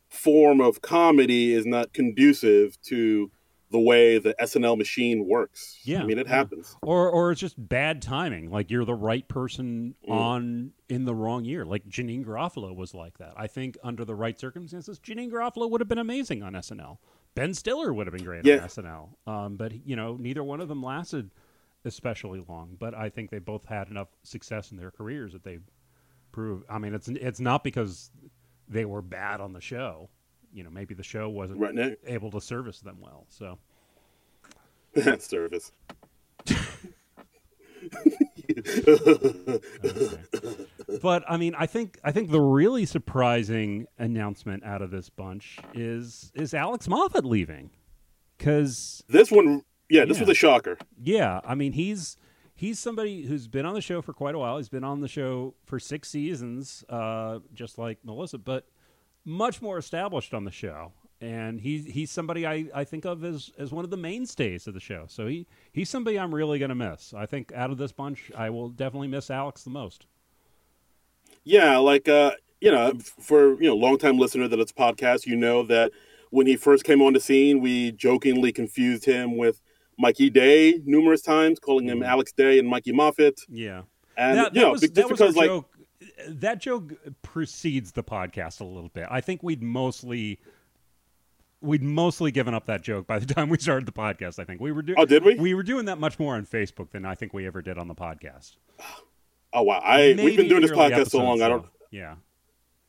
form 0.10 0.62
of 0.62 0.82
comedy 0.82 1.54
is 1.54 1.66
not 1.66 1.94
conducive 1.94 2.80
to 2.82 3.32
the 3.72 3.80
way 3.80 4.18
the 4.18 4.36
SNL 4.42 4.78
machine 4.78 5.28
works. 5.28 5.80
Yeah, 5.84 6.02
I 6.02 6.06
mean 6.06 6.18
it 6.18 6.28
yeah. 6.28 6.36
happens. 6.36 6.76
Or 6.82 7.10
or 7.10 7.32
it's 7.32 7.42
just 7.42 7.56
bad 7.58 8.02
timing. 8.02 8.50
Like 8.52 8.72
you're 8.72 8.86
the 8.86 8.96
right 8.96 9.28
person 9.28 9.96
mm. 10.08 10.12
on 10.12 10.72
in 10.88 11.06
the 11.06 11.16
wrong 11.16 11.46
year. 11.46 11.66
Like 11.66 11.88
Janeane 11.88 12.26
Garofalo 12.26 12.76
was 12.76 12.94
like 12.94 13.18
that. 13.20 13.34
I 13.38 13.48
think 13.48 13.78
under 13.84 14.06
the 14.06 14.16
right 14.16 14.40
circumstances, 14.40 15.00
Janeane 15.00 15.32
Garofalo 15.32 15.70
would 15.70 15.82
have 15.82 15.88
been 15.88 16.00
amazing 16.00 16.44
on 16.44 16.54
SNL. 16.54 16.98
Ben 17.36 17.54
Stiller 17.54 17.94
would 17.94 18.08
have 18.08 18.14
been 18.14 18.26
great 18.26 18.46
yeah. 18.46 18.58
on 18.58 18.68
SNL. 18.68 19.10
Um, 19.28 19.56
but 19.56 19.86
you 19.86 19.96
know, 19.96 20.18
neither 20.20 20.44
one 20.44 20.62
of 20.62 20.68
them 20.68 20.82
lasted 20.82 21.32
especially 21.86 22.44
long. 22.48 22.76
But 22.80 22.94
I 22.94 23.10
think 23.10 23.30
they 23.30 23.40
both 23.40 23.66
had 23.66 23.90
enough 23.90 24.10
success 24.24 24.72
in 24.72 24.78
their 24.78 24.92
careers 24.92 25.34
that 25.34 25.44
they 25.44 25.60
proved. 26.32 26.66
I 26.70 26.80
mean, 26.80 26.94
it's 26.94 27.08
it's 27.08 27.40
not 27.40 27.64
because 27.64 28.12
they 28.68 28.86
were 28.86 29.02
bad 29.02 29.42
on 29.42 29.54
the 29.54 29.62
show. 29.62 30.10
You 30.54 30.64
know, 30.64 30.70
maybe 30.70 30.94
the 30.94 31.04
show 31.04 31.30
wasn't 31.30 31.60
right 31.60 31.98
able 32.06 32.32
to 32.32 32.42
service 32.42 32.80
them 32.80 32.98
well. 33.00 33.26
So 33.30 33.58
that 34.96 35.22
service. 35.22 35.72
okay. 36.50 36.90
But 41.02 41.24
I 41.30 41.38
mean, 41.38 41.56
I 41.56 41.66
think 41.66 42.00
I 42.04 42.12
think 42.12 42.32
the 42.32 42.42
really 42.42 42.86
surprising 42.86 43.86
announcement 43.98 44.64
out 44.64 44.82
of 44.82 44.92
this 44.92 45.10
bunch 45.10 45.60
is 45.74 46.32
is 46.34 46.54
Alex 46.54 46.88
Moffat 46.88 47.26
leaving 47.26 47.70
because 48.38 49.04
this 49.08 49.32
one 49.32 49.64
yeah, 49.90 50.06
this 50.06 50.18
yeah. 50.18 50.24
was 50.24 50.30
a 50.30 50.34
shocker. 50.34 50.78
Yeah, 51.02 51.42
I 51.46 51.56
mean 51.56 51.74
he's 51.74 52.18
he's 52.56 52.80
somebody 52.80 53.24
who's 53.24 53.48
been 53.48 53.66
on 53.66 53.76
the 53.76 53.82
show 53.82 54.02
for 54.02 54.14
quite 54.14 54.36
a 54.36 54.40
while. 54.40 54.58
He's 54.58 54.70
been 54.70 54.84
on 54.84 55.02
the 55.02 55.08
show 55.08 55.54
for 55.64 55.80
six 55.80 56.10
seasons, 56.10 56.84
uh, 56.90 57.40
just 57.54 57.78
like 57.78 58.00
Melissa, 58.04 58.38
but 58.38 58.66
much 59.26 59.62
more 59.62 59.78
established 59.78 60.34
on 60.34 60.44
the 60.46 60.52
show. 60.52 60.94
And 61.22 61.60
he's 61.60 61.86
he's 61.86 62.12
somebody 62.12 62.48
I, 62.48 62.70
I 62.74 62.86
think 62.86 63.06
of 63.06 63.26
as, 63.26 63.52
as 63.58 63.74
one 63.74 63.84
of 63.84 63.92
the 63.92 63.98
mainstays 63.98 64.68
of 64.68 64.74
the 64.74 64.80
show. 64.80 65.04
So 65.08 65.28
he, 65.28 65.48
he's 65.74 65.90
somebody 65.90 66.18
I'm 66.18 66.34
really 66.34 66.60
going 66.60 66.70
to 66.70 66.76
miss. 66.76 67.14
I 67.14 67.26
think 67.26 67.52
out 67.54 67.72
of 67.72 67.78
this 67.78 67.92
bunch, 67.92 68.32
I 68.38 68.50
will 68.50 68.70
definitely 68.70 69.10
miss 69.10 69.30
Alex 69.30 69.64
the 69.64 69.70
most. 69.70 70.06
Yeah, 71.44 71.78
like 71.78 72.08
uh, 72.08 72.32
you 72.62 72.72
know, 72.72 72.94
for 73.00 73.62
you 73.62 73.68
know, 73.68 73.76
longtime 73.76 74.18
listener 74.18 74.48
that 74.48 74.60
it's 74.60 74.72
podcast, 74.72 75.26
you 75.26 75.36
know 75.36 75.64
that 75.64 75.92
when 76.30 76.48
he 76.48 76.56
first 76.56 76.84
came 76.84 77.02
on 77.02 77.14
the 77.14 77.20
scene, 77.20 77.60
we 77.60 77.92
jokingly 77.94 78.52
confused 78.52 79.04
him 79.04 79.36
with 79.36 79.62
Mikey 79.98 80.30
Day 80.30 80.80
numerous 80.86 81.22
times, 81.22 81.60
calling 81.60 81.86
him 81.86 82.00
mm-hmm. 82.00 82.10
Alex 82.10 82.32
Day 82.32 82.60
and 82.60 82.68
Mikey 82.68 82.92
Moffat. 82.92 83.42
Yeah, 83.50 83.82
and 84.16 84.38
that, 84.38 84.56
you 84.56 84.62
know, 84.62 84.72
was, 84.72 84.82
just 84.82 85.10
because 85.10 85.36
like 85.36 85.48
joke, 85.48 85.70
that 86.28 86.60
joke 86.60 86.94
precedes 87.22 87.92
the 87.92 88.04
podcast 88.04 88.62
a 88.62 88.66
little 88.66 88.90
bit. 88.90 89.08
I 89.10 89.22
think 89.22 89.44
we'd 89.44 89.64
mostly 89.64 90.40
we'd 91.62 91.84
mostly 91.84 92.32
given 92.32 92.54
up 92.54 92.66
that 92.68 92.82
joke 92.82 93.08
by 93.08 93.20
the 93.20 93.26
time 93.34 93.50
we 93.50 93.58
started 93.58 93.86
the 93.86 93.92
podcast. 93.92 94.40
I 94.40 94.44
think 94.44 94.62
we 94.62 94.72
were 94.72 94.82
doing. 94.82 94.98
Oh, 95.00 95.06
did 95.06 95.24
we? 95.24 95.36
We 95.36 95.54
were 95.54 95.64
doing 95.64 95.86
that 95.86 96.00
much 96.00 96.20
more 96.20 96.36
on 96.36 96.46
Facebook 96.46 96.92
than 96.92 97.06
I 97.06 97.16
think 97.16 97.34
we 97.34 97.46
ever 97.46 97.62
did 97.62 97.78
on 97.78 97.88
the 97.88 97.96
podcast. 97.96 98.58
Oh 99.54 99.64
wow! 99.64 99.82
I 99.84 100.14
Maybe 100.14 100.24
we've 100.24 100.38
been 100.38 100.50
doing 100.50 100.62
this 100.62 100.72
podcast 100.72 101.10
so 101.10 101.24
long. 101.24 101.42
I 101.42 101.50
don't. 101.50 101.66
Yeah. 101.92 102.16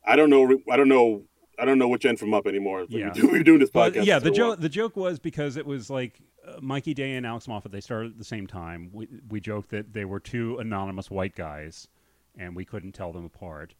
I 0.04 0.16
don't 0.16 0.30
know. 0.30 0.58
I 0.70 0.76
don't 0.76 0.88
know. 0.88 1.22
I 1.58 1.64
don't 1.66 1.78
know 1.78 1.88
which 1.88 2.06
end 2.06 2.18
from 2.18 2.32
up 2.32 2.46
anymore. 2.46 2.86
Yeah. 2.88 3.12
We 3.14 3.40
are 3.40 3.42
doing 3.42 3.58
this 3.58 3.70
podcast. 3.70 3.94
But 3.94 4.04
yeah, 4.04 4.18
the 4.18 4.30
joke. 4.30 4.60
The 4.60 4.68
joke 4.68 4.96
was 4.96 5.18
because 5.18 5.56
it 5.56 5.66
was 5.66 5.90
like 5.90 6.20
uh, 6.46 6.58
Mikey 6.60 6.94
Day 6.94 7.14
and 7.14 7.26
Alex 7.26 7.48
Moffat, 7.48 7.72
they 7.72 7.80
started 7.80 8.12
at 8.12 8.18
the 8.18 8.24
same 8.24 8.46
time. 8.46 8.90
We, 8.92 9.08
we 9.28 9.40
joked 9.40 9.70
that 9.70 9.92
they 9.92 10.04
were 10.04 10.20
two 10.20 10.58
anonymous 10.58 11.10
white 11.10 11.34
guys, 11.34 11.88
and 12.36 12.54
we 12.56 12.64
couldn't 12.64 12.92
tell 12.92 13.12
them 13.12 13.24
apart. 13.24 13.74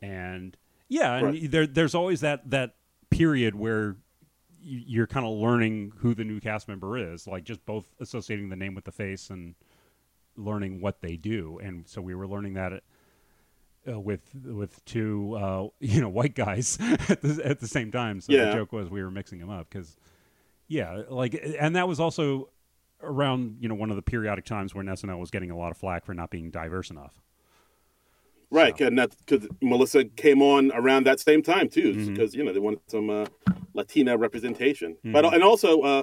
And 0.00 0.56
yeah, 0.88 1.16
and 1.16 1.26
right. 1.26 1.50
there, 1.50 1.66
there's 1.66 1.94
always 1.94 2.20
that 2.20 2.50
that 2.50 2.74
period 3.10 3.54
where 3.54 3.96
you're 4.60 5.06
kind 5.06 5.26
of 5.26 5.32
learning 5.32 5.92
who 5.98 6.14
the 6.14 6.24
new 6.24 6.40
cast 6.40 6.68
member 6.68 6.96
is, 6.96 7.26
like 7.26 7.44
just 7.44 7.64
both 7.66 7.94
associating 8.00 8.48
the 8.48 8.56
name 8.56 8.74
with 8.74 8.84
the 8.84 8.92
face 8.92 9.30
and 9.30 9.54
learning 10.36 10.80
what 10.80 11.00
they 11.00 11.16
do. 11.16 11.58
And 11.62 11.86
so 11.88 12.00
we 12.00 12.14
were 12.14 12.28
learning 12.28 12.54
that 12.54 12.72
at, 12.72 12.82
uh, 13.88 13.98
with 13.98 14.20
with 14.44 14.84
two 14.84 15.34
uh, 15.34 15.66
you 15.80 16.00
know 16.00 16.08
white 16.08 16.34
guys 16.34 16.78
at 17.08 17.20
the, 17.22 17.40
at 17.44 17.60
the 17.60 17.68
same 17.68 17.90
time. 17.90 18.20
So 18.20 18.32
yeah. 18.32 18.46
the 18.46 18.52
joke 18.52 18.72
was 18.72 18.90
we 18.90 19.02
were 19.02 19.10
mixing 19.10 19.38
them 19.38 19.50
up 19.50 19.68
because 19.68 19.96
yeah, 20.68 21.02
like, 21.08 21.38
and 21.58 21.76
that 21.76 21.88
was 21.88 22.00
also 22.00 22.48
around 23.02 23.56
you 23.60 23.68
know 23.68 23.74
one 23.74 23.90
of 23.90 23.96
the 23.96 24.02
periodic 24.02 24.44
times 24.44 24.74
when 24.74 24.86
SNL 24.86 25.18
was 25.18 25.30
getting 25.30 25.50
a 25.50 25.56
lot 25.56 25.70
of 25.70 25.76
flack 25.76 26.04
for 26.04 26.14
not 26.14 26.30
being 26.30 26.50
diverse 26.50 26.90
enough. 26.90 27.20
Right, 28.52 28.76
so. 28.76 28.86
and 28.86 28.98
that's 28.98 29.16
because 29.16 29.48
Melissa 29.62 30.04
came 30.04 30.42
on 30.42 30.70
around 30.74 31.06
that 31.06 31.18
same 31.20 31.42
time 31.42 31.68
too, 31.68 31.94
because 32.10 32.30
mm-hmm. 32.30 32.38
you 32.38 32.44
know 32.44 32.52
they 32.52 32.60
wanted 32.60 32.80
some 32.86 33.08
uh, 33.08 33.24
Latina 33.72 34.16
representation, 34.18 34.92
mm-hmm. 34.92 35.12
but 35.12 35.24
and 35.24 35.42
also 35.42 35.80
uh, 35.80 36.02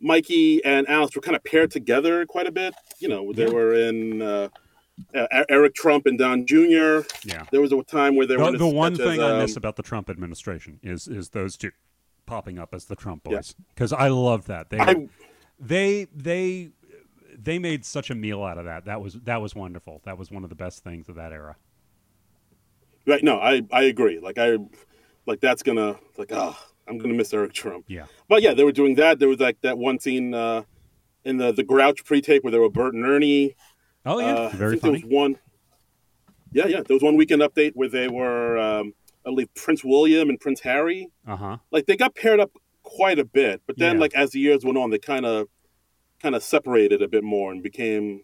Mikey 0.00 0.64
and 0.64 0.88
Alex 0.88 1.16
were 1.16 1.22
kind 1.22 1.36
of 1.36 1.42
paired 1.42 1.72
together 1.72 2.24
quite 2.26 2.46
a 2.46 2.52
bit. 2.52 2.74
You 3.00 3.08
know, 3.08 3.32
they 3.32 3.46
yeah. 3.46 3.52
were 3.52 3.74
in. 3.74 4.22
Uh, 4.22 4.48
Eric 5.48 5.74
Trump 5.74 6.04
and 6.04 6.18
Don 6.18 6.44
Jr. 6.46 7.06
Yeah, 7.24 7.46
there 7.50 7.62
was 7.62 7.72
a 7.72 7.82
time 7.84 8.16
where 8.16 8.26
they 8.26 8.36
the, 8.36 8.42
were. 8.42 8.58
The 8.58 8.66
one 8.66 8.94
thing 8.94 9.18
as, 9.18 9.18
um, 9.18 9.36
I 9.36 9.38
miss 9.38 9.56
about 9.56 9.76
the 9.76 9.82
Trump 9.82 10.10
administration 10.10 10.78
is 10.82 11.08
is 11.08 11.30
those 11.30 11.56
two 11.56 11.70
popping 12.26 12.58
up 12.58 12.74
as 12.74 12.84
the 12.84 12.96
Trump 12.96 13.22
boys 13.22 13.54
because 13.74 13.94
I 13.94 14.08
love 14.08 14.46
that 14.48 14.68
they 14.68 14.78
I, 14.78 15.08
they 15.58 16.06
they 16.14 16.72
they 17.42 17.58
made 17.58 17.84
such 17.86 18.10
a 18.10 18.14
meal 18.14 18.42
out 18.42 18.58
of 18.58 18.66
that. 18.66 18.84
That 18.84 19.00
was 19.00 19.14
that 19.24 19.40
was 19.40 19.54
wonderful. 19.54 20.02
That 20.04 20.18
was 20.18 20.30
one 20.30 20.44
of 20.44 20.50
the 20.50 20.56
best 20.56 20.84
things 20.84 21.08
of 21.08 21.14
that 21.14 21.32
era. 21.32 21.56
Right? 23.06 23.22
No, 23.22 23.38
I 23.38 23.62
I 23.72 23.82
agree. 23.82 24.18
Like 24.20 24.38
I 24.38 24.58
like 25.26 25.40
that's 25.40 25.62
gonna 25.62 25.98
like 26.16 26.32
ah 26.32 26.56
oh, 26.56 26.70
I'm 26.88 26.98
gonna 26.98 27.14
miss 27.14 27.32
Eric 27.32 27.52
Trump. 27.52 27.84
Yeah. 27.88 28.06
But 28.28 28.42
yeah, 28.42 28.54
they 28.54 28.64
were 28.64 28.72
doing 28.72 28.96
that. 28.96 29.18
There 29.18 29.28
was 29.28 29.40
like 29.40 29.60
that 29.62 29.78
one 29.78 29.98
scene 29.98 30.34
uh, 30.34 30.62
in 31.24 31.36
the 31.38 31.52
the 31.52 31.62
Grouch 31.62 32.04
pre-tape 32.04 32.44
where 32.44 32.50
there 32.50 32.60
were 32.60 32.70
Bert 32.70 32.94
and 32.94 33.04
Ernie. 33.04 33.56
Oh 34.04 34.18
yeah, 34.18 34.34
uh, 34.34 34.48
very 34.50 34.76
funny. 34.78 35.00
There 35.00 35.08
was 35.08 35.14
one. 35.14 35.38
Yeah, 36.52 36.66
yeah. 36.66 36.82
There 36.82 36.94
was 36.94 37.02
one 37.02 37.16
weekend 37.16 37.42
update 37.42 37.72
where 37.74 37.88
they 37.88 38.08
were 38.08 38.58
um, 38.58 38.94
I 39.24 39.30
believe 39.30 39.52
Prince 39.54 39.84
William 39.84 40.28
and 40.28 40.40
Prince 40.40 40.60
Harry. 40.60 41.08
Uh 41.26 41.36
huh. 41.36 41.56
Like 41.70 41.86
they 41.86 41.96
got 41.96 42.14
paired 42.14 42.40
up 42.40 42.50
quite 42.82 43.18
a 43.18 43.24
bit, 43.24 43.62
but 43.66 43.78
then 43.78 43.96
yeah. 43.96 44.00
like 44.00 44.14
as 44.14 44.30
the 44.30 44.40
years 44.40 44.64
went 44.64 44.78
on, 44.78 44.90
they 44.90 44.98
kind 44.98 45.26
of 45.26 45.48
kind 46.20 46.34
of 46.34 46.42
separated 46.42 47.02
a 47.02 47.08
bit 47.08 47.24
more 47.24 47.52
and 47.52 47.62
became 47.62 48.22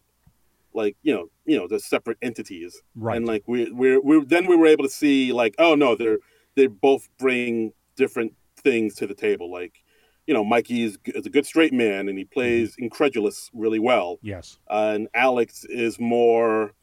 like 0.77 0.95
you 1.03 1.13
know 1.13 1.29
you 1.45 1.57
know 1.57 1.67
the 1.67 1.79
separate 1.79 2.17
entities. 2.21 2.81
Right. 2.95 3.17
And 3.17 3.25
like 3.25 3.43
we 3.47 3.71
we're, 3.71 4.01
we're 4.01 4.23
then 4.23 4.47
we 4.47 4.55
were 4.55 4.67
able 4.67 4.85
to 4.85 4.89
see 4.89 5.33
like 5.33 5.55
oh 5.59 5.75
no 5.75 5.95
they're 5.95 6.19
they 6.55 6.67
both 6.67 7.09
bring 7.17 7.73
different 7.95 8.33
things 8.55 8.95
to 8.95 9.07
the 9.07 9.13
table 9.13 9.51
like 9.51 9.83
you 10.27 10.33
know, 10.33 10.43
Mikey 10.43 10.83
is, 10.83 10.99
is, 11.05 11.25
a 11.25 11.29
good 11.29 11.45
straight 11.45 11.73
man 11.73 12.09
and 12.09 12.17
he 12.17 12.25
plays 12.25 12.73
mm-hmm. 12.73 12.83
incredulous 12.83 13.49
really 13.53 13.79
well. 13.79 14.19
Yes. 14.21 14.59
Uh, 14.69 14.91
and 14.93 15.07
Alex 15.13 15.63
is 15.63 15.99
more, 15.99 16.73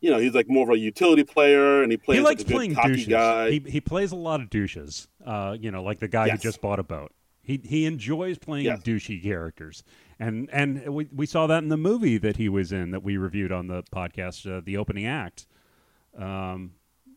you 0.00 0.10
know, 0.10 0.18
he's 0.18 0.34
like 0.34 0.48
more 0.48 0.64
of 0.64 0.74
a 0.74 0.78
utility 0.78 1.22
player, 1.22 1.82
and 1.82 1.92
he 1.92 1.98
plays 1.98 2.18
he 2.18 2.24
likes 2.24 2.40
like 2.40 2.50
a 2.50 2.52
playing 2.52 2.74
douches. 2.74 3.06
guy. 3.06 3.50
He 3.50 3.58
he 3.66 3.80
plays 3.80 4.12
a 4.12 4.16
lot 4.16 4.40
of 4.40 4.50
douches. 4.50 5.08
Uh, 5.24 5.56
you 5.58 5.70
know, 5.70 5.82
like 5.82 6.00
the 6.00 6.08
guy 6.08 6.26
yes. 6.26 6.42
who 6.42 6.48
just 6.48 6.60
bought 6.60 6.78
a 6.78 6.82
boat. 6.82 7.12
He 7.42 7.60
he 7.62 7.86
enjoys 7.86 8.38
playing 8.38 8.66
yes. 8.66 8.82
douchey 8.82 9.22
characters, 9.22 9.84
and 10.18 10.48
and 10.52 10.94
we 10.94 11.08
we 11.12 11.26
saw 11.26 11.46
that 11.46 11.62
in 11.62 11.68
the 11.68 11.76
movie 11.76 12.18
that 12.18 12.36
he 12.36 12.48
was 12.48 12.72
in 12.72 12.90
that 12.90 13.02
we 13.02 13.16
reviewed 13.16 13.52
on 13.52 13.66
the 13.66 13.82
podcast, 13.94 14.50
uh, 14.50 14.60
the 14.64 14.76
opening 14.76 15.06
act. 15.06 15.46
Um, 16.16 16.72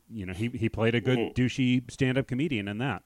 you 0.09 0.25
know, 0.25 0.33
he 0.33 0.49
he 0.49 0.69
played 0.69 0.95
a 0.95 1.01
good 1.01 1.19
Mhm. 1.19 1.35
douchey 1.35 1.91
stand-up 1.91 2.27
comedian 2.27 2.67
in 2.67 2.77
that. 2.79 3.03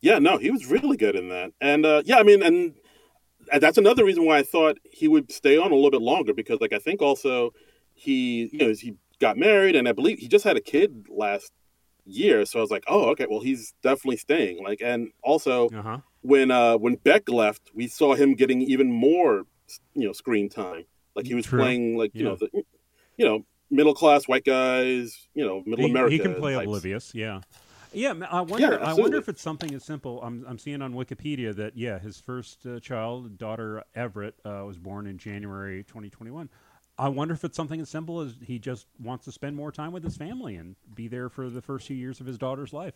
Yeah, 0.00 0.18
no, 0.18 0.36
he 0.36 0.50
was 0.50 0.66
really 0.66 0.96
good 0.96 1.16
in 1.16 1.28
that. 1.30 1.52
And 1.60 1.86
uh, 1.86 2.02
yeah, 2.04 2.18
I 2.18 2.22
mean, 2.22 2.42
and, 2.42 2.74
that's 3.58 3.76
another 3.78 4.04
reason 4.04 4.24
why 4.24 4.38
I 4.38 4.42
thought 4.42 4.78
he 4.90 5.06
would 5.06 5.30
stay 5.30 5.58
on 5.58 5.70
a 5.70 5.74
little 5.74 5.90
bit 5.90 6.00
longer 6.00 6.32
because, 6.32 6.60
like, 6.62 6.72
I 6.72 6.78
think 6.78 7.02
also 7.02 7.52
he, 7.92 8.48
you 8.52 8.58
know, 8.58 8.72
he 8.72 8.94
got 9.20 9.36
married 9.36 9.76
and 9.76 9.86
I 9.86 9.92
believe 9.92 10.18
he 10.18 10.28
just 10.28 10.44
had 10.44 10.56
a 10.56 10.62
kid 10.62 11.06
last 11.10 11.52
year. 12.06 12.46
So 12.46 12.58
I 12.58 12.62
was 12.62 12.70
like, 12.70 12.84
oh, 12.88 13.10
okay, 13.10 13.26
well, 13.28 13.40
he's 13.40 13.74
definitely 13.82 14.16
staying. 14.16 14.62
Like, 14.64 14.80
and 14.82 15.10
also 15.22 15.68
Uh 15.68 15.82
huh. 15.82 15.98
When 16.24 16.50
uh 16.50 16.76
when 16.78 16.96
Beck 16.96 17.28
left, 17.28 17.70
we 17.74 17.86
saw 17.86 18.14
him 18.14 18.34
getting 18.34 18.62
even 18.62 18.90
more, 18.90 19.44
you 19.94 20.06
know, 20.06 20.12
screen 20.12 20.48
time. 20.48 20.84
Like 21.14 21.26
he 21.26 21.34
was 21.34 21.46
True. 21.46 21.60
playing 21.60 21.96
like 21.96 22.12
you 22.14 22.24
Yeah. 22.24 22.30
know 22.30 22.36
the, 22.36 22.48
you 23.16 23.24
know, 23.26 23.44
middle 23.70 23.94
class 23.94 24.26
white 24.26 24.44
guys, 24.44 25.28
you 25.34 25.44
know, 25.46 25.62
middle 25.66 25.84
He, 25.84 25.90
America. 25.90 26.12
he 26.12 26.18
can 26.18 26.34
play 26.34 26.54
types. 26.54 26.66
oblivious. 26.66 27.14
Yeah. 27.14 27.42
Yeah, 27.92 28.14
I 28.28 28.40
wonder. 28.40 28.72
Yeah, 28.72 28.88
I 28.88 28.94
wonder 28.94 29.18
if 29.18 29.28
it's 29.28 29.42
something 29.42 29.72
as 29.72 29.84
simple. 29.84 30.20
I'm 30.22 30.44
I'm 30.48 30.58
seeing 30.58 30.82
on 30.82 30.94
Wikipedia 30.94 31.54
that 31.56 31.76
yeah, 31.76 31.98
his 32.00 32.18
first 32.18 32.66
uh, 32.66 32.80
child, 32.80 33.38
daughter 33.38 33.84
Everett, 33.94 34.34
uh, 34.44 34.64
was 34.66 34.78
born 34.78 35.06
in 35.06 35.16
January 35.18 35.84
2021. 35.84 36.48
I 36.98 37.08
wonder 37.08 37.34
if 37.34 37.44
it's 37.44 37.56
something 37.56 37.80
as 37.80 37.88
simple 37.88 38.20
as 38.20 38.34
he 38.42 38.58
just 38.58 38.86
wants 39.00 39.24
to 39.26 39.32
spend 39.32 39.56
more 39.56 39.70
time 39.72 39.92
with 39.92 40.02
his 40.04 40.16
family 40.16 40.56
and 40.56 40.74
be 40.94 41.06
there 41.06 41.28
for 41.28 41.50
the 41.50 41.60
first 41.60 41.86
few 41.86 41.96
years 41.96 42.20
of 42.20 42.26
his 42.26 42.38
daughter's 42.38 42.72
life, 42.72 42.94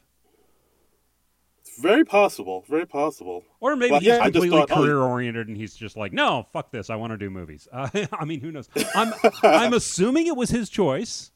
It's 1.68 1.80
very 1.80 2.04
possible. 2.04 2.64
Very 2.68 2.86
possible. 2.86 3.44
or 3.60 3.76
maybe 3.76 3.92
Well, 3.92 4.00
he's 4.00 4.08
yeah, 4.08 4.22
completely 4.22 4.50
thought, 4.58 4.70
oh, 4.72 4.76
career 4.82 4.98
oriented 5.00 5.48
and 5.48 5.56
he's 5.56 5.74
just 5.74 5.96
like, 5.96 6.12
no, 6.12 6.46
fuck 6.52 6.70
this, 6.70 6.90
I 6.90 6.96
want 6.96 7.12
to 7.12 7.16
do 7.16 7.30
movies. 7.30 7.68
Uh, 7.72 7.88
I 8.12 8.24
mean, 8.24 8.40
who 8.40 8.50
knows? 8.52 8.68
I'm 8.94 9.12
I'm 9.42 9.72
assuming 9.74 10.26
it 10.26 10.36
was 10.36 10.50
his 10.50 10.68
choice. 10.70 11.30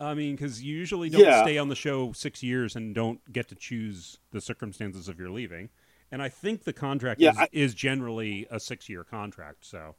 I 0.00 0.14
mean, 0.14 0.34
because 0.36 0.62
you 0.62 0.76
usually 0.76 1.08
don't 1.08 1.20
Yeah. 1.22 1.42
stay 1.42 1.56
on 1.58 1.68
the 1.68 1.74
show 1.76 2.12
six 2.12 2.42
years 2.42 2.74
and 2.76 2.94
don't 2.94 3.20
get 3.32 3.48
to 3.48 3.54
choose 3.54 4.18
the 4.32 4.40
circumstances 4.40 5.08
of 5.08 5.18
your 5.18 5.30
leaving. 5.30 5.68
And 6.10 6.20
I 6.22 6.28
think 6.28 6.64
the 6.64 6.72
contract 6.72 7.20
Yeah, 7.20 7.30
is, 7.32 7.38
I- 7.38 7.48
is 7.52 7.74
generally 7.74 8.46
a 8.50 8.58
six-year 8.60 9.04
contract. 9.04 9.64
So 9.64 9.94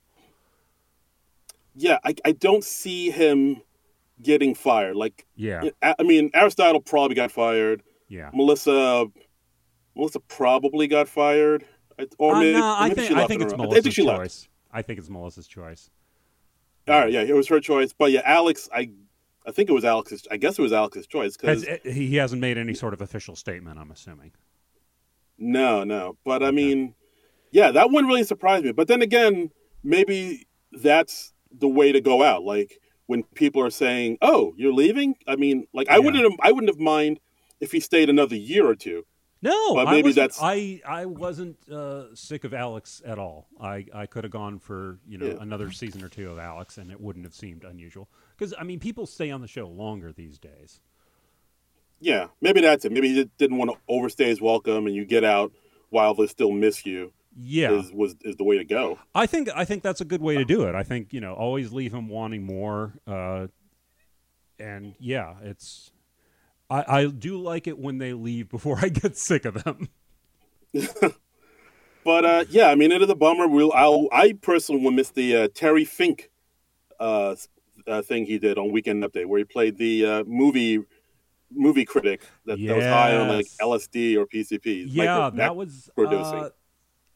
Yeah, 1.75 1.97
I, 2.03 2.15
I 2.23 2.31
don't 2.33 2.63
see 2.63 3.09
him 3.11 3.61
getting 4.21 4.55
fired. 4.55 4.95
Like, 4.95 5.25
yeah, 5.35 5.63
I 5.81 5.95
I 5.99 6.03
mean, 6.03 6.29
Aristotle 6.33 6.81
probably 6.81 7.15
got 7.15 7.31
fired. 7.31 7.83
yeah. 8.07 8.29
Melissa, 8.33 9.07
Melissa 9.95 10.19
probably 10.19 10.87
got 10.87 11.07
fired. 11.07 11.65
Or 12.17 12.35
Uh, 12.35 12.39
maybe, 12.39 12.59
no, 12.59 12.75
I 12.77 12.89
think 12.93 13.11
I 13.11 13.25
think 13.27 13.41
it's 13.41 13.53
own. 13.53 13.61
I 13.61 13.63
Melissa's 13.63 13.83
think 13.83 13.95
she 13.95 14.01
left. 14.03 14.19
choice. 14.19 14.47
I 14.71 14.81
think 14.81 14.99
it's 14.99 15.09
Melissa's 15.09 15.47
choice. 15.47 15.89
All 16.87 16.99
right, 16.99 17.11
yeah, 17.11 17.21
it 17.21 17.33
was 17.33 17.47
her 17.47 17.59
choice. 17.59 17.93
But 17.93 18.11
yeah, 18.11 18.21
Alex, 18.25 18.67
I, 18.73 18.89
I 19.47 19.51
think 19.51 19.69
it 19.69 19.73
was 19.73 19.85
Alex's. 19.85 20.27
I 20.29 20.37
guess 20.37 20.59
it 20.59 20.61
was 20.61 20.73
Alex's 20.73 21.07
choice 21.07 21.37
because 21.37 21.65
eh, 21.65 21.77
he 21.89 22.15
hasn't 22.17 22.41
made 22.41 22.57
any 22.57 22.73
sort 22.73 22.93
of 22.93 23.01
official 23.01 23.35
statement. 23.35 23.79
I'm 23.79 23.91
assuming. 23.91 24.33
no, 25.37 25.83
no. 25.83 26.17
But 26.25 26.43
I 26.43 26.47
Okay. 26.47 26.55
mean, 26.55 26.95
yeah, 27.51 27.71
that 27.71 27.91
one 27.91 28.05
really 28.07 28.23
surprised 28.23 28.65
me. 28.65 28.71
But 28.73 28.87
then 28.87 29.01
again, 29.01 29.51
maybe 29.83 30.45
that's 30.71 31.33
the 31.57 31.67
way 31.69 31.91
to 31.91 32.01
go 32.01 32.21
out. 32.23 32.43
Like 32.43 32.79
when 33.07 33.23
people 33.35 33.61
are 33.63 33.69
saying, 33.69 34.17
"Oh, 34.21 34.53
you're 34.57 34.73
leaving," 34.73 35.15
I 35.27 35.37
mean, 35.37 35.67
like 35.73 35.89
I 35.89 35.93
Yeah. 35.93 35.99
wouldn't, 35.99 36.23
have, 36.23 36.39
I 36.41 36.51
wouldn't 36.51 36.69
have 36.69 36.79
mind 36.79 37.19
if 37.61 37.71
he 37.71 37.79
stayed 37.79 38.09
another 38.09 38.35
year 38.35 38.67
or 38.67 38.75
two. 38.75 39.05
No, 39.41 39.75
But 39.75 39.85
maybe 39.91 40.09
wasn't- 40.09 40.15
that's- 40.15 40.39
I 40.41 40.81
I 40.87 41.05
wasn't 41.05 41.57
uh, 41.69 42.15
sick 42.15 42.45
of 42.45 42.53
Alex 42.53 43.01
at 43.05 43.19
all. 43.19 43.47
I, 43.59 43.85
I 43.93 44.05
could 44.07 44.23
have 44.23 44.31
gone 44.31 44.57
for 44.59 44.97
you 45.07 45.17
know 45.17 45.27
Yeah. 45.27 45.37
another 45.39 45.71
season 45.71 46.03
or 46.03 46.09
two 46.09 46.31
of 46.31 46.39
Alex, 46.39 46.77
and 46.77 46.89
it 46.89 46.99
wouldn't 46.99 47.25
have 47.25 47.35
seemed 47.35 47.63
unusual. 47.63 48.09
Because 48.37 48.53
I 48.57 48.63
mean, 48.63 48.79
people 48.79 49.05
stay 49.05 49.29
on 49.31 49.41
the 49.41 49.47
show 49.47 49.67
longer 49.67 50.11
these 50.11 50.39
days. 50.39 50.79
Yeah, 51.99 52.27
maybe 52.41 52.61
that's 52.61 52.85
it. 52.85 52.91
Maybe 52.91 53.13
he 53.13 53.29
didn't 53.37 53.57
want 53.57 53.71
to 53.71 53.77
overstay 53.87 54.25
his 54.29 54.41
welcome, 54.41 54.87
and 54.87 54.95
you 54.95 55.05
get 55.05 55.23
out 55.23 55.51
while 55.89 56.13
they 56.13 56.27
still 56.27 56.51
miss 56.51 56.85
you. 56.85 57.13
Yeah, 57.37 57.71
Is 57.73 57.91
was 57.91 58.15
is 58.21 58.37
the 58.37 58.43
way 58.45 58.57
to 58.57 58.63
go. 58.65 58.97
I 59.13 59.25
think 59.27 59.49
I 59.53 59.65
think 59.65 59.83
that's 59.83 60.01
a 60.01 60.05
good 60.05 60.21
way 60.21 60.35
to 60.37 60.45
do 60.45 60.63
it. 60.63 60.73
I 60.75 60.83
think 60.83 61.11
you 61.13 61.19
know 61.19 61.33
always 61.33 61.71
leave 61.73 61.93
him 61.93 62.07
wanting 62.09 62.43
more. 62.43 62.93
Uh, 63.05 63.47
and 64.57 64.95
yeah, 64.99 65.35
it's 65.43 65.91
I, 66.69 66.85
I 66.87 67.05
do 67.07 67.37
like 67.41 67.67
it 67.67 67.77
when 67.77 67.97
they 67.97 68.13
leave 68.13 68.49
before 68.49 68.79
I 68.81 68.89
get 68.89 69.17
sick 69.17 69.45
of 69.45 69.63
them. 69.63 69.89
But 72.05 72.23
uh, 72.23 72.45
yeah, 72.51 72.67
I 72.67 72.75
mean, 72.75 72.91
it 72.91 73.01
is 73.01 73.09
a 73.09 73.15
bummer. 73.15 73.47
We'll, 73.47 73.73
I'll, 73.73 74.07
I 74.11 74.33
personally 74.33 74.81
will 74.83 74.91
miss 74.91 75.09
the 75.09 75.35
uh, 75.35 75.47
Terry 75.55 75.85
Fink 75.85 76.29
uh, 76.99 77.35
uh, 77.87 78.01
thing 78.03 78.27
he 78.27 78.37
did 78.37 78.59
on 78.59 78.71
Weekend 78.71 79.03
Update, 79.03 79.25
where 79.25 79.39
he 79.39 79.43
played 79.43 79.77
the 79.77 80.05
uh, 80.05 80.23
movie 80.25 80.81
movie 81.51 81.85
critic 81.85 82.21
that, 82.45 82.63
that 82.63 82.75
was 82.75 82.85
high 82.85 83.17
on 83.17 83.29
like 83.29 83.47
LSD 83.59 84.17
or 84.17 84.27
PCP. 84.27 84.85
Yeah, 84.87 85.17
Micro- 85.17 85.37
that 85.37 85.55
was. 85.55 85.89
producing. 85.95 86.39
Uh, 86.39 86.49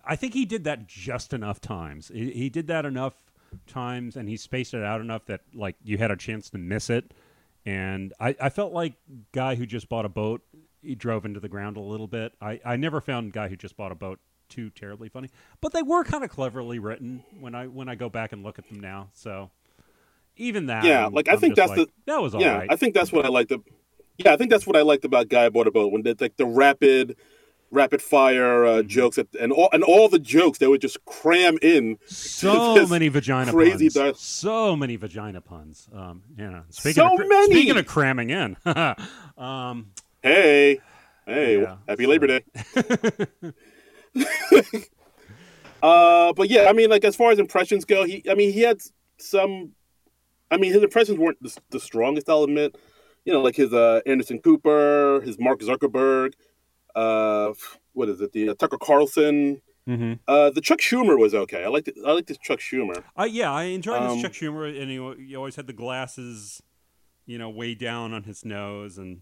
I 0.03 0.15
think 0.15 0.33
he 0.33 0.45
did 0.45 0.63
that 0.63 0.87
just 0.87 1.33
enough 1.33 1.61
times. 1.61 2.09
He, 2.11 2.31
he 2.31 2.49
did 2.49 2.65
that 2.67 2.83
enough 2.83 3.13
times, 3.67 4.15
and 4.15 4.27
he 4.27 4.37
spaced 4.37 4.73
it 4.73 4.83
out 4.83 5.01
enough 5.01 5.25
that 5.27 5.41
like 5.53 5.75
you 5.83 5.99
had 5.99 6.09
a 6.09 6.17
chance 6.17 6.49
to 6.49 6.57
miss 6.57 6.89
it. 6.89 7.13
And 7.65 8.13
I, 8.19 8.35
I 8.41 8.49
felt 8.49 8.73
like 8.73 8.93
guy 9.31 9.55
who 9.55 9.65
just 9.65 9.89
bought 9.89 10.05
a 10.05 10.09
boat. 10.09 10.41
He 10.81 10.95
drove 10.95 11.25
into 11.25 11.39
the 11.39 11.49
ground 11.49 11.75
a 11.77 11.81
little 11.81 12.07
bit. 12.07 12.33
I, 12.41 12.59
I 12.65 12.75
never 12.77 13.01
found 13.01 13.33
guy 13.33 13.49
who 13.49 13.55
just 13.57 13.75
bought 13.75 13.91
a 13.91 13.95
boat 13.95 14.19
too 14.47 14.69
terribly 14.71 15.09
funny, 15.09 15.29
but 15.61 15.73
they 15.73 15.83
were 15.83 16.03
kind 16.03 16.23
of 16.23 16.29
cleverly 16.31 16.79
written 16.79 17.23
when 17.39 17.53
I 17.53 17.67
when 17.67 17.87
I 17.89 17.93
go 17.95 18.09
back 18.09 18.31
and 18.31 18.41
look 18.43 18.57
at 18.57 18.67
them 18.67 18.79
now. 18.79 19.09
So 19.13 19.51
even 20.37 20.67
that, 20.67 20.83
Yeah, 20.85 21.03
I'm- 21.03 21.13
like, 21.13 21.27
I 21.27 21.33
I'm 21.33 21.39
think 21.39 21.55
that's 21.55 21.69
like, 21.69 21.77
the- 21.87 21.89
that 22.07 22.21
was 22.21 22.33
all 22.33 22.41
yeah, 22.41 22.57
right. 22.59 22.67
I 22.71 22.75
think 22.75 22.93
that's 22.95 23.11
what 23.11 23.25
I 23.25 23.29
liked. 23.29 23.49
The, 23.49 23.59
yeah, 24.17 24.33
I 24.33 24.37
think 24.37 24.49
that's 24.49 24.65
what 24.65 24.75
I 24.75 24.81
liked 24.81 25.05
about 25.05 25.27
Guy 25.29 25.49
Bought 25.49 25.67
a 25.67 25.71
Boat 25.71 25.91
when 25.91 26.01
they 26.01 26.13
like 26.19 26.37
the 26.37 26.45
rapid, 26.45 27.15
rapid 27.71 28.01
fire 28.01 28.65
uh, 28.65 28.69
Mm-hmm. 28.79 28.87
jokes 28.87 29.17
at, 29.17 29.27
and 29.39 29.51
all 29.51 29.69
and 29.73 29.83
all 29.83 30.09
the 30.09 30.19
jokes 30.19 30.57
they 30.59 30.67
would 30.67 30.81
just 30.81 31.03
cram 31.05 31.57
in. 31.61 31.97
So 32.07 32.87
many 32.89 33.07
vagina 33.09 33.51
crazy 33.51 33.89
puns. 33.89 34.17
di- 34.17 34.19
so 34.19 34.75
many 34.75 34.95
vagina 34.95 35.41
puns. 35.41 35.87
Um, 35.93 36.23
yeah. 36.37 36.61
Speaking 36.69 36.93
So 37.03 37.13
of, 37.13 37.27
many! 37.27 37.53
Speaking 37.53 37.77
of 37.77 37.85
cramming 37.85 38.29
in, 38.29 38.57
um, 39.37 39.91
Hey, 40.21 40.79
hey, 41.25 41.61
Yeah, 41.61 41.77
happy 41.87 42.03
so- 42.05 42.09
Labor 42.09 42.27
Day. 42.27 42.43
uh, 45.81 46.33
but 46.33 46.49
yeah, 46.49 46.65
I 46.69 46.73
mean, 46.73 46.89
like 46.89 47.05
as 47.05 47.15
far 47.15 47.31
as 47.31 47.39
impressions 47.39 47.85
go, 47.85 48.03
he, 48.05 48.23
I 48.29 48.35
mean, 48.35 48.51
he 48.53 48.61
had 48.61 48.79
some. 49.17 49.71
I 50.51 50.57
mean, 50.57 50.73
his 50.73 50.81
impressions 50.81 51.19
weren't 51.19 51.41
the, 51.41 51.55
the 51.69 51.79
strongest. 51.79 52.27
I'll 52.29 52.43
admit. 52.43 52.75
You 53.25 53.33
know, 53.33 53.41
like 53.41 53.55
his 53.55 53.71
uh, 53.73 54.01
Anderson 54.07 54.39
Cooper, 54.39 55.21
his 55.23 55.37
Mark 55.37 55.59
Zuckerberg, 55.59 56.33
uh, 56.99 57.53
what 57.93 58.09
is 58.09 58.21
it? 58.21 58.31
The 58.33 58.49
uh, 58.49 58.53
Tucker 58.55 58.77
Carlson. 58.77 59.61
Uh, 60.27 60.51
the 60.51 60.61
Chuck 60.61 60.79
Schumer 60.81 61.17
was 61.17 61.33
okay. 61.33 61.63
I 61.63 61.67
liked 61.67 61.87
it. 61.87 61.95
I 62.05 62.11
liked 62.11 62.27
this 62.27 62.37
Chuck 62.37 62.59
Schumer. 62.59 63.03
I, 63.17 63.25
yeah, 63.25 63.51
I 63.51 63.63
enjoyed 63.63 63.99
Um, 64.03 64.13
his 64.13 64.21
Chuck 64.21 64.33
Schumer, 64.33 64.69
and 64.79 64.91
he, 64.91 65.25
he 65.29 65.35
always 65.35 65.55
had 65.55 65.65
the 65.65 65.73
glasses, 65.73 66.61
you 67.25 67.39
know, 67.39 67.49
way 67.49 67.73
down 67.73 68.13
on 68.13 68.21
his 68.23 68.45
nose, 68.45 68.99
and 68.99 69.21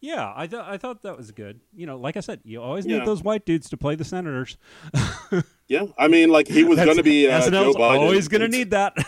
yeah, 0.00 0.32
I 0.36 0.46
th- 0.46 0.62
I 0.62 0.78
thought 0.78 1.02
that 1.02 1.16
was 1.16 1.32
good. 1.32 1.58
You 1.74 1.86
know, 1.86 1.96
like 1.96 2.16
I 2.16 2.20
said, 2.20 2.38
you 2.44 2.62
always 2.62 2.86
need 2.86 2.98
Yeah. 2.98 3.04
those 3.04 3.24
white 3.24 3.44
dudes 3.44 3.68
to 3.70 3.76
play 3.76 3.96
the 3.96 4.04
senators. 4.04 4.56
Yeah, 5.66 5.86
I 5.96 6.08
mean, 6.08 6.28
like 6.28 6.46
he 6.46 6.62
was 6.62 6.76
going 6.78 6.98
to 6.98 7.02
be 7.02 7.26
uh, 7.26 7.40
Joe 7.50 7.72
Biden. 7.72 7.98
always 7.98 8.28
going 8.28 8.42
to 8.42 8.48
need 8.48 8.70
that. 8.72 8.94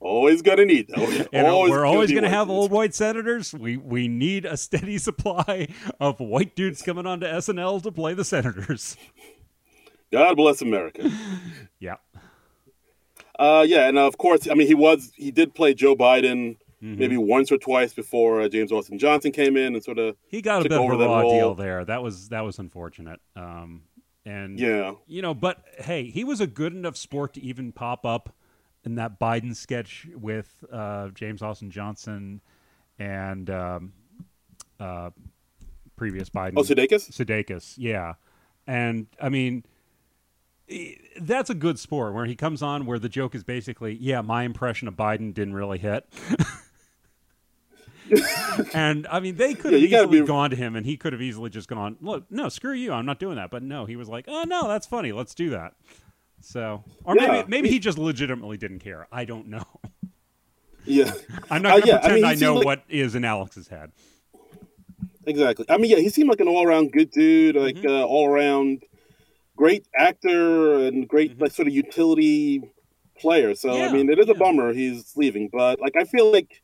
Always 0.00 0.42
going 0.42 0.58
to 0.58 0.64
need. 0.66 0.90
Always, 0.96 1.26
And 1.32 1.46
uh, 1.46 1.66
we're 1.68 1.84
always 1.84 2.10
to 2.10 2.28
have 2.28 2.48
dudes. 2.48 2.56
old 2.58 2.70
white 2.70 2.94
senators. 2.94 3.52
We 3.54 3.76
we 3.76 4.08
need 4.08 4.44
a 4.44 4.56
steady 4.56 4.98
supply 5.08 5.68
of 6.00 6.18
white 6.20 6.54
dudes 6.56 6.82
coming 6.82 7.06
onto 7.06 7.26
SNL 7.26 7.82
to 7.84 7.92
play 7.92 8.14
the 8.14 8.24
senators. 8.24 8.96
God 10.10 10.36
bless 10.36 10.60
America. 10.62 11.10
Yeah. 11.80 11.96
Uh, 13.38 13.64
yeah, 13.66 13.88
and 13.88 13.98
uh, 13.98 14.06
of 14.06 14.18
course, 14.18 14.48
I 14.48 14.54
mean, 14.54 14.66
he 14.68 14.74
was 14.74 15.10
he 15.16 15.30
did 15.30 15.54
play 15.54 15.74
Joe 15.74 15.96
Biden 15.96 16.56
Mm-hmm. 16.82 16.98
maybe 16.98 17.16
once 17.16 17.52
or 17.52 17.58
twice 17.58 17.94
before 17.94 18.40
uh, 18.40 18.48
James 18.48 18.72
Austin 18.72 18.98
Johnson 18.98 19.30
came 19.30 19.56
in 19.56 19.74
and 19.76 19.84
sort 19.84 20.00
of 20.00 20.16
He 20.26 20.42
got 20.42 20.66
a 20.66 20.68
bit 20.68 20.72
of 20.80 21.00
a 21.00 21.06
raw 21.06 21.20
role. 21.20 21.30
deal 21.32 21.54
there. 21.54 21.84
That 21.84 22.02
was 22.02 22.30
that 22.30 22.40
was 22.40 22.58
unfortunate. 22.58 23.20
Um, 23.36 23.82
and 24.26 24.58
yeah, 24.58 24.94
you 25.06 25.22
know, 25.22 25.32
but 25.32 25.62
hey, 25.78 26.10
he 26.10 26.24
was 26.24 26.40
a 26.40 26.46
good 26.48 26.72
enough 26.74 26.96
sport 26.96 27.34
to 27.34 27.40
even 27.40 27.70
pop 27.70 28.04
up 28.04 28.34
in 28.84 28.96
that 28.96 29.18
Biden 29.20 29.54
sketch 29.54 30.08
with 30.14 30.64
uh, 30.72 31.08
James 31.10 31.42
Austin 31.42 31.70
Johnson 31.70 32.40
and 32.98 33.48
um, 33.50 33.92
uh, 34.80 35.10
previous 35.96 36.30
Biden. 36.30 36.54
Oh, 36.56 36.62
Sudeikis. 36.62 37.10
Sudeikis, 37.10 37.74
yeah. 37.76 38.14
And 38.66 39.06
I 39.20 39.28
mean, 39.28 39.64
that's 41.20 41.50
a 41.50 41.54
good 41.54 41.78
sport 41.78 42.14
where 42.14 42.26
he 42.26 42.34
comes 42.34 42.62
on 42.62 42.86
where 42.86 42.98
the 42.98 43.08
joke 43.08 43.34
is 43.34 43.44
basically, 43.44 43.94
yeah, 43.94 44.20
my 44.20 44.44
impression 44.44 44.88
of 44.88 44.94
Biden 44.94 45.34
didn't 45.34 45.54
really 45.54 45.78
hit. 45.78 46.06
and 48.74 49.06
I 49.08 49.20
mean, 49.20 49.36
they 49.36 49.54
could 49.54 49.72
have 49.72 49.90
gotta 49.90 50.04
easily 50.04 50.20
be- 50.20 50.26
gone 50.26 50.50
to 50.50 50.56
him 50.56 50.76
and 50.76 50.86
he 50.86 50.96
could 50.96 51.12
have 51.12 51.22
easily 51.22 51.50
just 51.50 51.68
gone, 51.68 51.96
look, 52.00 52.24
no, 52.30 52.48
screw 52.48 52.72
you, 52.72 52.92
I'm 52.92 53.06
not 53.06 53.18
doing 53.18 53.36
that. 53.36 53.50
But 53.50 53.62
no, 53.62 53.84
he 53.84 53.96
was 53.96 54.08
like, 54.08 54.26
oh, 54.28 54.44
no, 54.44 54.68
that's 54.68 54.86
funny, 54.86 55.12
let's 55.12 55.34
do 55.34 55.50
that. 55.50 55.74
So, 56.42 56.84
or 57.04 57.16
Yeah. 57.16 57.28
maybe 57.30 57.48
maybe 57.48 57.68
he 57.70 57.78
just 57.78 57.98
legitimately 57.98 58.56
didn't 58.56 58.80
care. 58.80 59.06
I 59.12 59.24
don't 59.24 59.48
know. 59.48 59.64
Yeah, 60.84 61.12
I'm 61.48 61.62
not 61.62 61.74
Uh, 61.74 61.76
going 61.76 61.82
to 61.82 61.88
yeah, 61.90 61.96
I 61.98 62.00
pretend 62.00 62.14
mean, 62.16 62.24
I, 62.24 62.34
know 62.34 62.54
like- 62.56 62.64
what 62.66 62.82
is 62.88 63.14
in 63.14 63.24
Alex's 63.24 63.68
head. 63.68 63.92
exactly. 65.28 65.64
I 65.68 65.76
mean, 65.78 65.92
yeah, 65.92 65.98
he 65.98 66.08
seemed 66.08 66.28
like 66.28 66.40
an 66.40 66.48
all-around 66.48 66.90
good 66.90 67.12
dude, 67.12 67.54
like 67.54 67.76
Mhm. 67.76 67.86
uh, 67.88 68.04
all-around 68.04 68.82
great 69.54 69.86
actor 69.96 70.84
and 70.86 71.06
great 71.08 71.36
Mhm. 71.38 71.40
like 71.42 71.52
sort 71.52 71.68
of 71.68 71.74
utility 71.74 72.62
player. 73.16 73.54
So 73.54 73.76
Yeah, 73.76 73.86
I 73.88 73.92
mean, 73.92 74.10
it 74.10 74.18
is 74.18 74.28
a 74.28 74.34
bummer 74.34 74.72
he's 74.72 75.16
leaving, 75.16 75.48
but 75.52 75.78
like 75.80 75.94
I 75.96 76.02
feel 76.02 76.32
like 76.32 76.60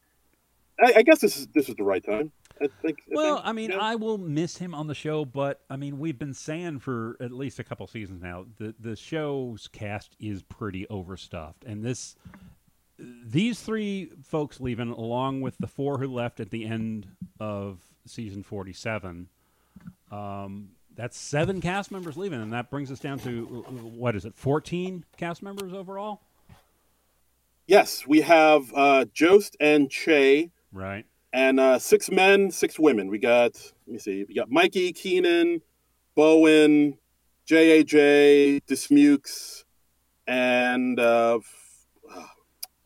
I, 0.80 0.94
I 0.96 1.02
guess 1.02 1.20
this 1.20 1.36
is 1.36 1.46
this 1.54 1.68
is 1.68 1.76
the 1.76 1.84
right 1.84 2.04
time. 2.04 2.32
I 2.60 2.68
think. 2.82 2.98
I 3.10 3.14
Well, 3.14 3.36
think, 3.36 3.46
I 3.46 3.52
mean. 3.52 3.72
I 3.72 3.94
will 3.94 4.18
miss 4.18 4.56
him 4.58 4.74
on 4.74 4.86
the 4.86 4.94
show, 4.94 5.24
but 5.24 5.60
I 5.70 5.76
mean, 5.76 5.98
we've 5.98 6.18
been 6.18 6.34
saying 6.34 6.80
for 6.80 7.16
at 7.20 7.32
least 7.32 7.58
a 7.58 7.64
couple 7.64 7.86
seasons 7.86 8.22
now 8.22 8.46
the 8.58 8.74
the 8.78 8.96
show's 8.96 9.68
cast 9.68 10.16
is 10.20 10.42
pretty 10.42 10.86
overstuffed, 10.88 11.64
and 11.64 11.84
this 11.84 12.16
these 12.98 13.60
three 13.60 14.10
folks 14.24 14.60
leaving, 14.60 14.90
along 14.90 15.40
with 15.40 15.56
the 15.58 15.68
four 15.68 15.98
who 15.98 16.08
left 16.12 16.40
at 16.40 16.50
the 16.50 16.64
end 16.66 17.06
of 17.38 17.80
season 18.06 18.42
forty 18.42 18.72
seven. 18.72 19.28
Um, 20.10 20.70
that's 20.96 21.16
seven 21.16 21.60
cast 21.60 21.92
members 21.92 22.16
leaving, 22.16 22.42
and 22.42 22.52
that 22.52 22.70
brings 22.70 22.90
us 22.90 22.98
down 22.98 23.20
to 23.20 23.44
what 23.94 24.16
is 24.16 24.24
it, 24.24 24.34
fourteen 24.34 25.04
cast 25.16 25.42
members 25.42 25.72
overall? 25.72 26.20
yes, 27.68 28.06
we 28.06 28.22
have 28.22 28.72
uh, 28.74 29.04
Jost 29.12 29.56
and 29.60 29.90
Che. 29.90 30.50
Right. 30.72 31.04
And 31.32 31.60
uh, 31.60 31.78
six 31.78 32.10
men, 32.10 32.50
six 32.50 32.78
women. 32.78 33.08
We 33.08 33.18
got 33.18 33.52
let 33.86 33.92
me 33.92 33.98
see, 33.98 34.24
we 34.28 34.34
got 34.34 34.50
Mikey, 34.50 34.92
Kenan, 34.92 35.60
Bowen, 36.14 36.96
JAJ, 37.46 38.62
Dismukes, 38.66 39.64
and 40.26 40.98
uh, 40.98 41.38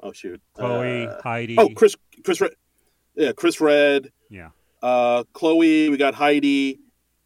oh 0.01 0.12
shoot, 0.12 0.40
Chloe, 0.55 1.07
Uh, 1.07 1.20
Aidy. 1.22 1.55
oh 1.59 1.68
Chris, 1.74 1.95
Chris, 2.24 2.40
Redd, 2.40 2.53
yeah, 3.14 3.32
Chris 3.32 3.61
Redd, 3.61 4.11
yeah. 4.30 4.51
uh, 4.82 5.24
Chloe. 5.32 5.88
We 5.88 5.97
got 5.97 6.14
Aidy, 6.14 6.78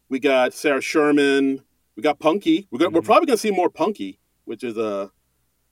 we 0.09 0.19
got 0.19 0.53
Sarah 0.53 0.81
Sherman, 0.81 1.61
we 1.95 2.03
got 2.03 2.19
Punkie. 2.19 2.67
We're, 2.71 2.79
go- 2.79 2.89
we're 2.89 3.01
Mhm. 3.01 3.05
probably 3.05 3.25
gonna 3.27 3.37
see 3.37 3.51
more 3.51 3.69
Punkie, 3.71 4.19
which 4.45 4.63
is 4.63 4.77
a 4.77 5.11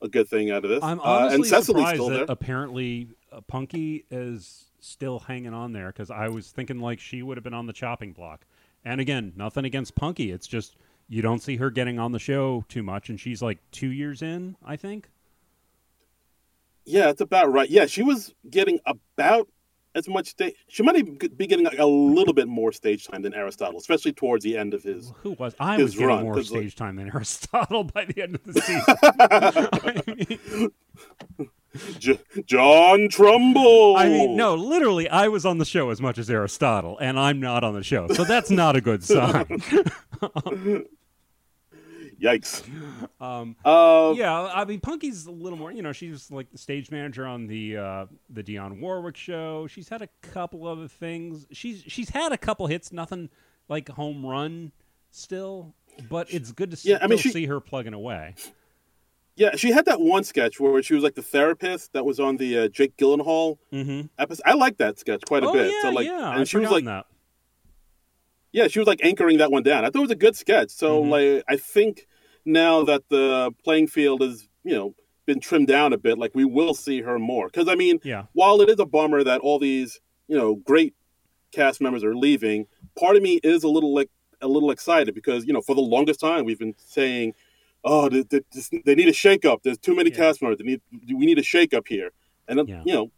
a 0.01 0.07
good 0.09 0.27
thing 0.27 0.51
out 0.51 0.63
of 0.65 0.69
this. 0.69 0.83
I'm 0.83 0.99
uh, 0.99 1.03
honestly 1.03 1.35
and 1.35 1.45
Cecily's 1.45 1.65
surprised 1.65 1.95
still 1.95 2.09
that 2.09 2.15
there. 2.15 2.25
apparently 2.29 3.09
uh, 3.31 3.41
Punkie 3.51 4.03
is 4.11 4.71
still 4.85 5.19
hanging 5.19 5.53
on 5.53 5.73
there 5.73 5.87
because 5.87 6.11
I 6.11 6.27
was 6.29 6.51
thinking 6.51 6.79
like 6.79 6.99
she 6.99 7.21
would 7.21 7.37
have 7.37 7.43
been 7.43 7.53
on 7.53 7.67
the 7.67 7.73
chopping 7.73 8.13
block. 8.13 8.45
And 8.83 9.01
again, 9.01 9.33
nothing 9.35 9.65
against 9.65 9.95
Punkie. 9.95 10.33
It's 10.33 10.47
just 10.47 10.75
you 11.09 11.21
don't 11.21 11.41
see 11.41 11.57
her 11.57 11.69
getting 11.69 11.99
on 11.99 12.11
the 12.11 12.19
show 12.19 12.65
too 12.69 12.83
much, 12.83 13.09
and 13.09 13.19
she's 13.19 13.41
like 13.41 13.59
two 13.71 13.91
years 13.91 14.21
in, 14.21 14.55
I 14.63 14.75
think. 14.75 15.09
Yeah, 16.85 17.09
it's 17.09 17.21
about 17.21 17.51
right. 17.51 17.69
Yeah, 17.69 17.87
she 17.87 18.03
was 18.03 18.33
getting 18.49 18.79
about 18.85 19.47
as 19.95 20.07
much 20.07 20.27
stage. 20.27 20.53
She 20.67 20.83
might 20.83 20.97
even 20.97 21.17
be 21.35 21.47
getting 21.47 21.65
like 21.65 21.79
a 21.79 21.85
little 21.85 22.33
bit 22.33 22.47
more 22.47 22.71
stage 22.71 23.07
time 23.07 23.21
than 23.23 23.33
Aristotle, 23.33 23.79
especially 23.79 24.13
towards 24.13 24.43
the 24.43 24.55
end 24.57 24.73
of 24.75 24.83
his. 24.83 25.11
Who 25.23 25.31
was 25.39 25.55
I 25.59 25.77
was 25.77 25.93
getting 25.93 26.07
run, 26.09 26.23
more 26.23 26.35
'cause, 26.35 26.51
like- 26.51 26.61
stage 26.61 26.75
time 26.75 26.95
than 26.97 27.07
Aristotle 27.13 27.85
by 27.85 28.05
the 28.05 28.21
end 28.21 28.35
of 28.35 28.43
the 28.43 28.61
season. 28.61 28.95
I 30.59 30.67
mean, 31.39 31.49
J- 31.99 32.19
John 32.45 33.07
Trumbull. 33.09 33.95
I 33.97 34.07
mean, 34.09 34.35
no, 34.35 34.55
literally, 34.55 35.09
I 35.09 35.27
was 35.27 35.45
on 35.45 35.57
the 35.57 35.65
show 35.65 35.89
as 35.89 35.99
much 36.01 36.17
as 36.17 36.29
Aristotle, 36.29 36.97
and 36.99 37.19
I'm 37.19 37.39
not 37.39 37.63
on 37.63 37.73
the 37.73 37.83
show, 37.83 38.07
so 38.09 38.23
that's 38.23 38.49
not 38.49 38.75
a 38.75 38.81
good 38.81 39.03
sign. 39.03 39.45
Yikes. 42.21 42.63
um, 43.19 43.55
Uh, 43.65 44.13
yeah, 44.15 44.43
I 44.53 44.63
mean, 44.65 44.79
Punkie's 44.79 45.25
a 45.25 45.31
little 45.31 45.57
more. 45.57 45.71
You 45.71 45.81
know, 45.81 45.91
she's 45.91 46.31
like 46.31 46.49
the 46.51 46.57
stage 46.57 46.89
manager 46.89 47.25
on 47.25 47.47
the 47.47 47.77
uh, 47.77 48.05
the 48.29 48.41
Dionne 48.43 48.79
Warwick 48.79 49.17
show. 49.17 49.67
She's 49.67 49.89
had 49.89 50.01
a 50.01 50.07
couple 50.21 50.65
other 50.65 50.87
things. 50.87 51.45
She's 51.51 51.83
she's 51.87 52.09
had 52.09 52.31
a 52.31 52.37
couple 52.37 52.67
hits, 52.67 52.93
nothing 52.93 53.29
like 53.67 53.89
home 53.89 54.25
run 54.25 54.71
still, 55.11 55.73
but 56.09 56.33
it's 56.33 56.51
good 56.53 56.71
to 56.71 56.77
see, 56.77 56.91
Yeah, 56.91 56.99
I 57.01 57.07
mean, 57.07 57.17
still 57.19 57.31
she- 57.31 57.33
see 57.33 57.45
her 57.47 57.59
plugging 57.59 57.93
away. 57.93 58.35
Yeah, 59.37 59.55
she 59.57 59.71
had 59.71 59.85
that 59.85 59.99
one 59.99 60.23
sketch 60.23 60.59
where 60.61 60.81
she 60.81 60.93
was 60.93 61.03
like 61.03 61.15
the 61.15 61.21
therapist 61.21 61.91
that 61.93 62.05
was 62.05 62.19
on 62.21 62.37
the 62.37 62.57
uh, 62.59 62.67
Jake 62.69 62.95
Gyllenhaal 62.97 63.57
Mm-hmm. 63.73 64.07
episode. 64.17 64.43
I 64.45 64.53
like 64.53 64.77
that 64.77 64.97
sketch 64.97 65.23
quite 65.27 65.43
a 65.43 65.47
oh 65.49 65.53
bit. 65.53 65.71
yeah, 65.73 65.81
so 65.81 65.89
like, 65.89 66.07
yeah. 66.07 66.31
and 66.31 66.41
I've 66.41 66.47
she 66.49 66.57
was 66.57 66.71
like, 66.71 66.85
that. 66.85 67.05
yeah, 68.53 68.67
she 68.67 68.79
was 68.79 68.87
like 68.87 69.03
anchoring 69.03 69.37
that 69.39 69.51
one 69.51 69.63
down. 69.63 69.83
I 69.83 69.87
thought 69.89 69.99
it 69.99 70.01
was 70.01 70.11
a 70.11 70.15
good 70.15 70.35
sketch. 70.37 70.69
So 70.71 71.03
Mhm. 71.03 71.09
like, 71.09 71.43
I 71.49 71.57
think 71.57 72.07
now 72.45 72.83
that 72.83 73.03
the 73.09 73.51
playing 73.63 73.87
field 73.87 74.21
is, 74.23 74.47
you 74.63 74.73
know, 74.73 74.95
been 75.25 75.39
trimmed 75.39 75.67
down 75.67 75.91
a 75.91 75.97
bit, 75.97 76.17
like 76.17 76.31
we 76.35 76.45
will 76.45 76.73
see 76.73 77.01
her 77.01 77.19
more. 77.19 77.47
Because 77.47 77.67
I 77.67 77.75
mean, 77.75 77.99
Yeah, 78.03 78.25
while 78.33 78.61
it 78.61 78.69
is 78.69 78.79
a 78.79 78.85
bummer 78.85 79.23
that 79.23 79.41
all 79.41 79.59
these, 79.59 79.99
you 80.27 80.37
know, 80.37 80.55
great 80.55 80.93
cast 81.51 81.81
members 81.81 82.03
are 82.03 82.15
leaving, 82.15 82.67
part 82.97 83.15
of 83.17 83.23
me 83.23 83.39
is 83.43 83.63
a 83.63 83.67
little 83.67 83.93
like 83.93 84.09
a 84.41 84.47
little 84.47 84.69
excited 84.71 85.15
because 85.15 85.45
you 85.45 85.53
know 85.53 85.61
for 85.61 85.73
the 85.75 85.81
longest 85.81 86.19
time 86.19 86.45
we've 86.45 86.59
been 86.59 86.75
saying, 86.77 87.33
oh, 87.85 88.09
they, 88.09 88.23
they, 88.23 88.41
they 88.83 88.95
need 88.95 89.07
a 89.07 89.13
shakeup. 89.13 89.61
There's 89.63 89.77
too 89.77 89.95
many 89.95 90.09
Yeah. 90.09 90.17
cast 90.17 90.41
members. 90.41 90.57
They 90.57 90.65
need 90.65 90.81
we 91.07 91.25
need 91.25 91.37
a 91.39 91.43
shakeup 91.43 91.87
here, 91.87 92.11
and 92.47 92.67
Yeah. 92.67 92.81
you 92.85 92.93
know, 92.93 93.11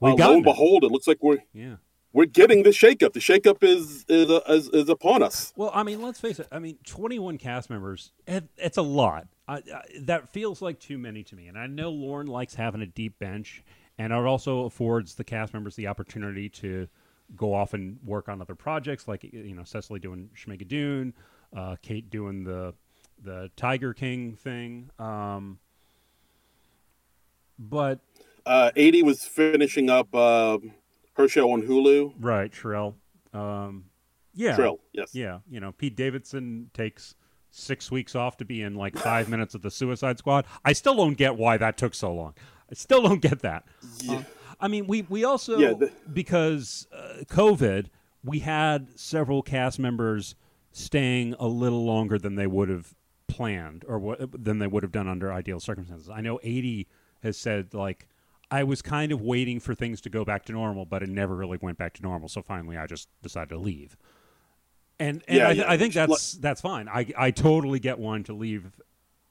we 0.00 0.12
uh, 0.12 0.14
lo 0.16 0.34
and 0.34 0.44
behold, 0.44 0.84
it 0.84 0.90
looks 0.90 1.06
like 1.06 1.18
we're 1.22 1.38
Yeah. 1.52 1.76
we're 2.12 2.26
getting 2.26 2.62
the 2.62 2.70
shakeup. 2.70 3.12
The 3.12 3.20
shakeup 3.20 3.62
is 3.62 4.04
is, 4.08 4.30
uh, 4.30 4.40
is 4.48 4.68
is 4.68 4.88
upon 4.88 5.22
us. 5.22 5.52
Well, 5.56 5.70
I 5.74 5.82
mean, 5.82 6.00
let's 6.00 6.20
face 6.20 6.38
it. 6.38 6.46
I 6.52 6.58
mean, 6.60 6.78
21 6.86 7.36
cast 7.38 7.68
members, 7.68 8.12
it, 8.26 8.44
it's 8.56 8.78
a 8.78 8.82
lot. 8.82 9.26
I, 9.48 9.56
I, 9.56 9.82
that 10.02 10.28
feels 10.32 10.62
like 10.62 10.78
too 10.78 10.98
many 10.98 11.24
to 11.24 11.36
me. 11.36 11.48
And 11.48 11.58
I 11.58 11.66
know 11.66 11.90
Lorne 11.90 12.28
likes 12.28 12.54
having 12.54 12.80
a 12.80 12.86
deep 12.86 13.18
bench, 13.18 13.62
and 13.98 14.12
it 14.12 14.16
also 14.16 14.64
affords 14.64 15.16
the 15.16 15.24
cast 15.24 15.52
members 15.52 15.74
the 15.76 15.88
opportunity 15.88 16.48
to 16.48 16.88
go 17.34 17.54
off 17.54 17.72
and 17.74 17.98
work 18.04 18.28
on 18.28 18.40
other 18.40 18.54
projects, 18.54 19.08
like 19.08 19.24
you 19.24 19.54
know 19.54 19.64
Cecily 19.64 19.98
doing 19.98 20.30
Schmigadoon, 20.36 21.12
uh, 21.56 21.76
Kate 21.82 22.08
doing 22.10 22.44
the 22.44 22.74
the 23.22 23.50
Tiger 23.56 23.94
King 23.94 24.34
thing. 24.34 24.90
Um, 24.98 25.58
but 27.58 28.00
Uh, 28.44 28.70
Aidy 28.76 29.02
was 29.02 29.24
finishing 29.24 29.88
up 29.90 30.12
uh, 30.14 30.58
her 31.14 31.28
show 31.28 31.50
on 31.52 31.62
Hulu. 31.62 32.14
right, 32.18 32.52
Shrill. 32.52 32.96
Um, 33.32 33.84
yeah, 34.34 34.54
Shrill, 34.56 34.80
yes. 34.92 35.14
Yeah, 35.14 35.38
you 35.48 35.60
know, 35.60 35.72
Pete 35.72 35.94
Davidson 35.96 36.70
takes 36.74 37.14
six 37.50 37.90
weeks 37.90 38.14
off 38.14 38.36
to 38.38 38.44
be 38.44 38.62
in 38.62 38.74
like 38.74 38.96
five 38.96 39.28
minutes 39.28 39.54
of 39.54 39.62
the 39.62 39.70
Suicide 39.70 40.18
Squad. 40.18 40.46
I 40.64 40.72
still 40.72 40.94
don't 40.96 41.14
get 41.16 41.36
why 41.36 41.56
that 41.58 41.76
took 41.76 41.94
so 41.94 42.12
long. 42.12 42.34
I 42.70 42.74
still 42.74 43.02
don't 43.02 43.20
get 43.20 43.40
that. 43.40 43.64
Yeah. 44.02 44.16
Uh, 44.16 44.22
I 44.60 44.68
mean, 44.68 44.86
we 44.86 45.02
we 45.02 45.24
also 45.24 45.58
Yeah, 45.58 45.74
the- 45.74 45.92
because 46.12 46.86
uh, 46.92 47.24
COVID, 47.26 47.86
we 48.24 48.38
had 48.40 48.88
several 48.98 49.42
cast 49.42 49.78
members 49.78 50.34
staying 50.72 51.34
a 51.38 51.46
little 51.46 51.84
longer 51.84 52.18
than 52.18 52.34
they 52.36 52.46
would 52.46 52.68
have 52.70 52.94
planned 53.34 53.84
or 53.88 53.98
what 53.98 54.44
than 54.44 54.58
they 54.58 54.66
would 54.66 54.82
have 54.82 54.92
done 54.92 55.08
under 55.08 55.32
ideal 55.32 55.60
circumstances. 55.60 56.08
I 56.08 56.20
know 56.20 56.38
Aidy 56.44 56.86
has 57.22 57.36
said 57.36 57.72
like 57.74 58.06
I 58.50 58.64
was 58.64 58.82
kind 58.82 59.12
of 59.12 59.22
waiting 59.22 59.60
for 59.60 59.74
things 59.74 60.00
to 60.02 60.10
go 60.10 60.24
back 60.24 60.44
to 60.46 60.52
normal, 60.52 60.84
but 60.84 61.02
it 61.02 61.08
never 61.08 61.34
really 61.34 61.58
went 61.60 61.78
back 61.78 61.94
to 61.94 62.02
normal. 62.02 62.28
So 62.28 62.42
finally, 62.42 62.76
I 62.76 62.86
just 62.86 63.08
decided 63.22 63.48
to 63.48 63.58
leave. 63.58 63.96
And, 65.00 65.22
and 65.26 65.38
Yeah, 65.38 65.48
I, 65.48 65.52
th- 65.54 65.64
yeah. 65.64 65.72
I 65.72 65.78
think 65.78 65.94
that's 65.94 66.32
that's 66.34 66.60
fine. 66.60 66.88
I 66.88 67.06
I 67.16 67.30
totally 67.30 67.78
get 67.80 67.98
one 67.98 68.22
to 68.24 68.32
leave 68.34 68.70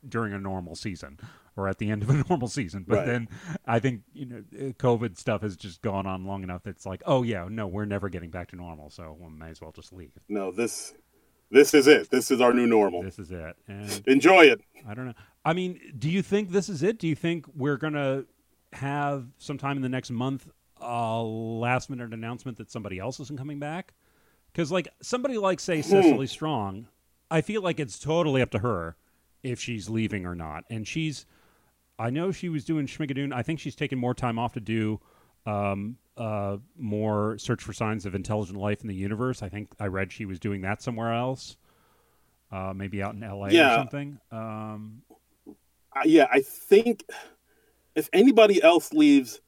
during 0.07 0.33
a 0.33 0.39
normal 0.39 0.75
season 0.75 1.19
or 1.55 1.67
at 1.67 1.77
the 1.77 1.91
end 1.91 2.01
of 2.01 2.09
a 2.09 2.23
normal 2.29 2.47
season. 2.47 2.83
But 2.87 2.97
Right. 2.99 3.05
then 3.05 3.29
I 3.65 3.79
think 3.79 4.01
you 4.13 4.25
know 4.25 4.43
uh, 4.53 4.63
COVID 4.73 5.17
stuff 5.17 5.41
has 5.43 5.55
just 5.55 5.81
gone 5.81 6.07
on 6.07 6.25
long 6.25 6.43
enough. 6.43 6.63
that 6.63 6.71
It's 6.71 6.85
like, 6.85 7.03
oh 7.05 7.23
yeah, 7.23 7.47
no, 7.49 7.67
we're 7.67 7.85
never 7.85 8.09
getting 8.09 8.31
back 8.31 8.49
to 8.49 8.55
normal, 8.55 8.89
so 8.89 9.15
we 9.19 9.29
may 9.29 9.49
as 9.49 9.61
well 9.61 9.71
just 9.71 9.93
leave. 9.93 10.11
No, 10.27 10.51
this 10.51 10.93
this 11.51 11.73
is 11.73 11.87
it. 11.87 12.09
This 12.09 12.31
is 12.31 12.41
our 12.41 12.53
new 12.53 12.65
normal. 12.65 13.03
This 13.03 13.19
is 13.19 13.31
it. 13.31 13.55
And 13.67 14.03
Enjoy 14.07 14.45
it. 14.45 14.61
I 14.87 14.93
don't 14.93 15.05
know. 15.05 15.13
I 15.43 15.53
mean, 15.53 15.79
do 15.97 16.09
you 16.09 16.21
think 16.21 16.49
this 16.51 16.69
is 16.69 16.83
it? 16.83 16.99
Do 16.99 17.07
you 17.07 17.15
think 17.15 17.45
we're 17.55 17.77
gonna 17.77 18.25
have 18.73 19.27
sometime 19.37 19.75
in 19.75 19.81
the 19.81 19.89
next 19.89 20.09
month 20.11 20.47
a 20.79 21.21
last 21.21 21.89
minute 21.89 22.13
announcement 22.13 22.57
that 22.57 22.71
somebody 22.71 22.99
else 22.99 23.19
isn't 23.19 23.37
coming 23.37 23.59
back? 23.59 23.93
Because 24.51 24.71
like 24.71 24.87
somebody 25.01 25.37
like 25.37 25.59
say 25.59 25.81
Cecily 25.81 26.27
Strong, 26.27 26.87
I 27.29 27.41
feel 27.41 27.61
like 27.61 27.79
it's 27.79 27.99
totally 27.99 28.41
up 28.41 28.51
to 28.51 28.59
her 28.59 28.97
if 29.43 29.59
she's 29.59 29.89
leaving 29.89 30.25
or 30.25 30.35
not. 30.35 30.65
And 30.69 30.87
she's, 30.87 31.25
I 31.97 32.09
know 32.09 32.31
she 32.31 32.49
was 32.49 32.65
doing 32.65 32.85
Schmigadoon. 32.87 33.33
I 33.33 33.43
think 33.43 33.59
she's 33.59 33.75
taken 33.75 33.97
more 33.97 34.13
time 34.13 34.37
off 34.37 34.53
to 34.53 34.59
do 34.59 34.99
um, 35.45 35.97
uh, 36.21 36.57
more 36.77 37.37
search 37.39 37.63
for 37.63 37.73
signs 37.73 38.05
of 38.05 38.13
intelligent 38.13 38.59
life 38.59 38.81
in 38.81 38.87
the 38.87 38.93
universe. 38.95 39.41
I 39.41 39.49
think 39.49 39.69
I 39.79 39.87
read 39.87 40.11
she 40.11 40.25
was 40.25 40.39
doing 40.39 40.61
that 40.61 40.81
somewhere 40.81 41.13
else, 41.13 41.57
uh, 42.51 42.73
maybe 42.75 43.01
out 43.01 43.15
in 43.15 43.23
L.A. 43.23 43.47
or 43.47 43.75
something. 43.75 44.19
Um, 44.31 45.01
yeah, 46.05 46.27
I 46.31 46.41
think 46.41 47.03
if 47.95 48.07
anybody 48.13 48.61
else 48.61 48.93
leaves, 48.93 49.41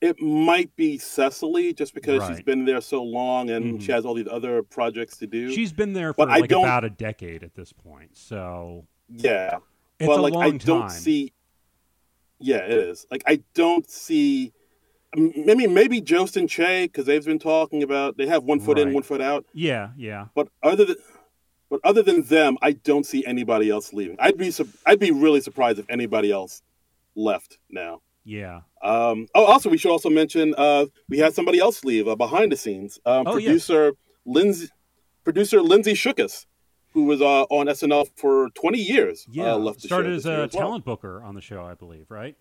it 0.00 0.20
might 0.20 0.74
be 0.76 0.98
Cecily, 0.98 1.72
just 1.74 1.94
because 1.94 2.26
she's 2.26 2.42
been 2.42 2.64
there 2.64 2.80
so 2.80 3.02
long 3.02 3.50
and 3.50 3.78
Mhm. 3.78 3.82
she 3.82 3.92
has 3.92 4.04
all 4.04 4.14
these 4.14 4.28
other 4.28 4.62
projects 4.62 5.16
to 5.18 5.26
do. 5.26 5.52
she's 5.52 5.72
been 5.72 5.92
there 5.92 6.12
for 6.12 6.26
But 6.26 6.30
I 6.34 6.38
like 6.38 6.50
don't- 6.50 6.64
about 6.64 6.84
a 6.84 6.90
decade 6.90 7.42
at 7.44 7.54
this 7.54 7.72
point, 7.72 8.16
so 8.16 8.86
yeah, 9.08 9.58
it's 10.00 10.06
but 10.08 10.18
a 10.18 10.22
like 10.22 10.34
long 10.34 10.42
I 10.42 10.50
don't 10.58 10.80
time. 10.82 10.90
see. 10.90 11.32
Yeah, 12.40 12.58
it 12.58 12.70
is. 12.72 13.06
Like 13.10 13.22
I 13.26 13.42
don't 13.54 13.88
see 13.88 14.52
maybe 15.16 15.66
maybe 15.66 16.00
Jost 16.00 16.36
and 16.36 16.48
Che 16.48 16.86
because 16.86 17.06
they've 17.06 17.24
been 17.24 17.38
talking 17.38 17.82
about 17.82 18.16
they 18.16 18.26
have 18.26 18.44
one 18.44 18.60
foot 18.60 18.78
in, 18.78 18.92
one 18.92 19.02
foot 19.02 19.20
out. 19.20 19.44
Yeah, 19.54 19.90
yeah. 19.96 20.26
But 20.34 20.48
other 20.62 20.84
than 20.84 20.96
but 21.70 21.80
other 21.84 22.02
than 22.02 22.22
them, 22.22 22.56
I 22.62 22.72
don't 22.72 23.04
see 23.04 23.24
anybody 23.26 23.70
else 23.70 23.92
leaving. 23.92 24.16
I'd 24.18 24.36
be 24.38 24.52
I'd 24.86 24.98
be 25.00 25.10
really 25.10 25.40
surprised 25.40 25.78
if 25.78 25.86
anybody 25.88 26.30
else 26.32 26.62
left 27.14 27.58
now. 27.70 28.00
Yeah. 28.24 28.60
Um, 28.82 29.26
oh, 29.34 29.44
also, 29.44 29.70
we 29.70 29.78
should 29.78 29.90
also 29.90 30.10
mention 30.10 30.54
uh, 30.58 30.86
we 31.08 31.18
had 31.18 31.34
somebody 31.34 31.58
else 31.58 31.82
leave 31.84 32.06
uh, 32.06 32.14
behind 32.16 32.52
the 32.52 32.56
scenes. 32.56 33.00
Um, 33.06 33.26
Oh, 33.26 33.32
producer 33.32 33.92
Lindsay, 34.26 34.68
producer 35.24 35.62
Lindsay 35.62 35.94
Shookus, 35.94 36.44
who 36.92 37.04
was 37.04 37.22
uh, 37.22 37.42
on 37.44 37.66
SNL 37.68 38.06
for 38.16 38.50
20 38.50 38.78
years. 38.78 39.26
Yeah. 39.30 39.54
uh, 39.54 39.56
left 39.56 39.80
the 39.80 39.88
Started 39.88 40.10
show 40.10 40.16
as 40.16 40.26
a 40.26 40.42
as 40.44 40.52
well. 40.52 40.66
talent 40.66 40.84
booker 40.84 41.22
on 41.22 41.34
the 41.34 41.40
show, 41.40 41.64
I 41.64 41.72
believe, 41.74 42.10
right? 42.10 42.36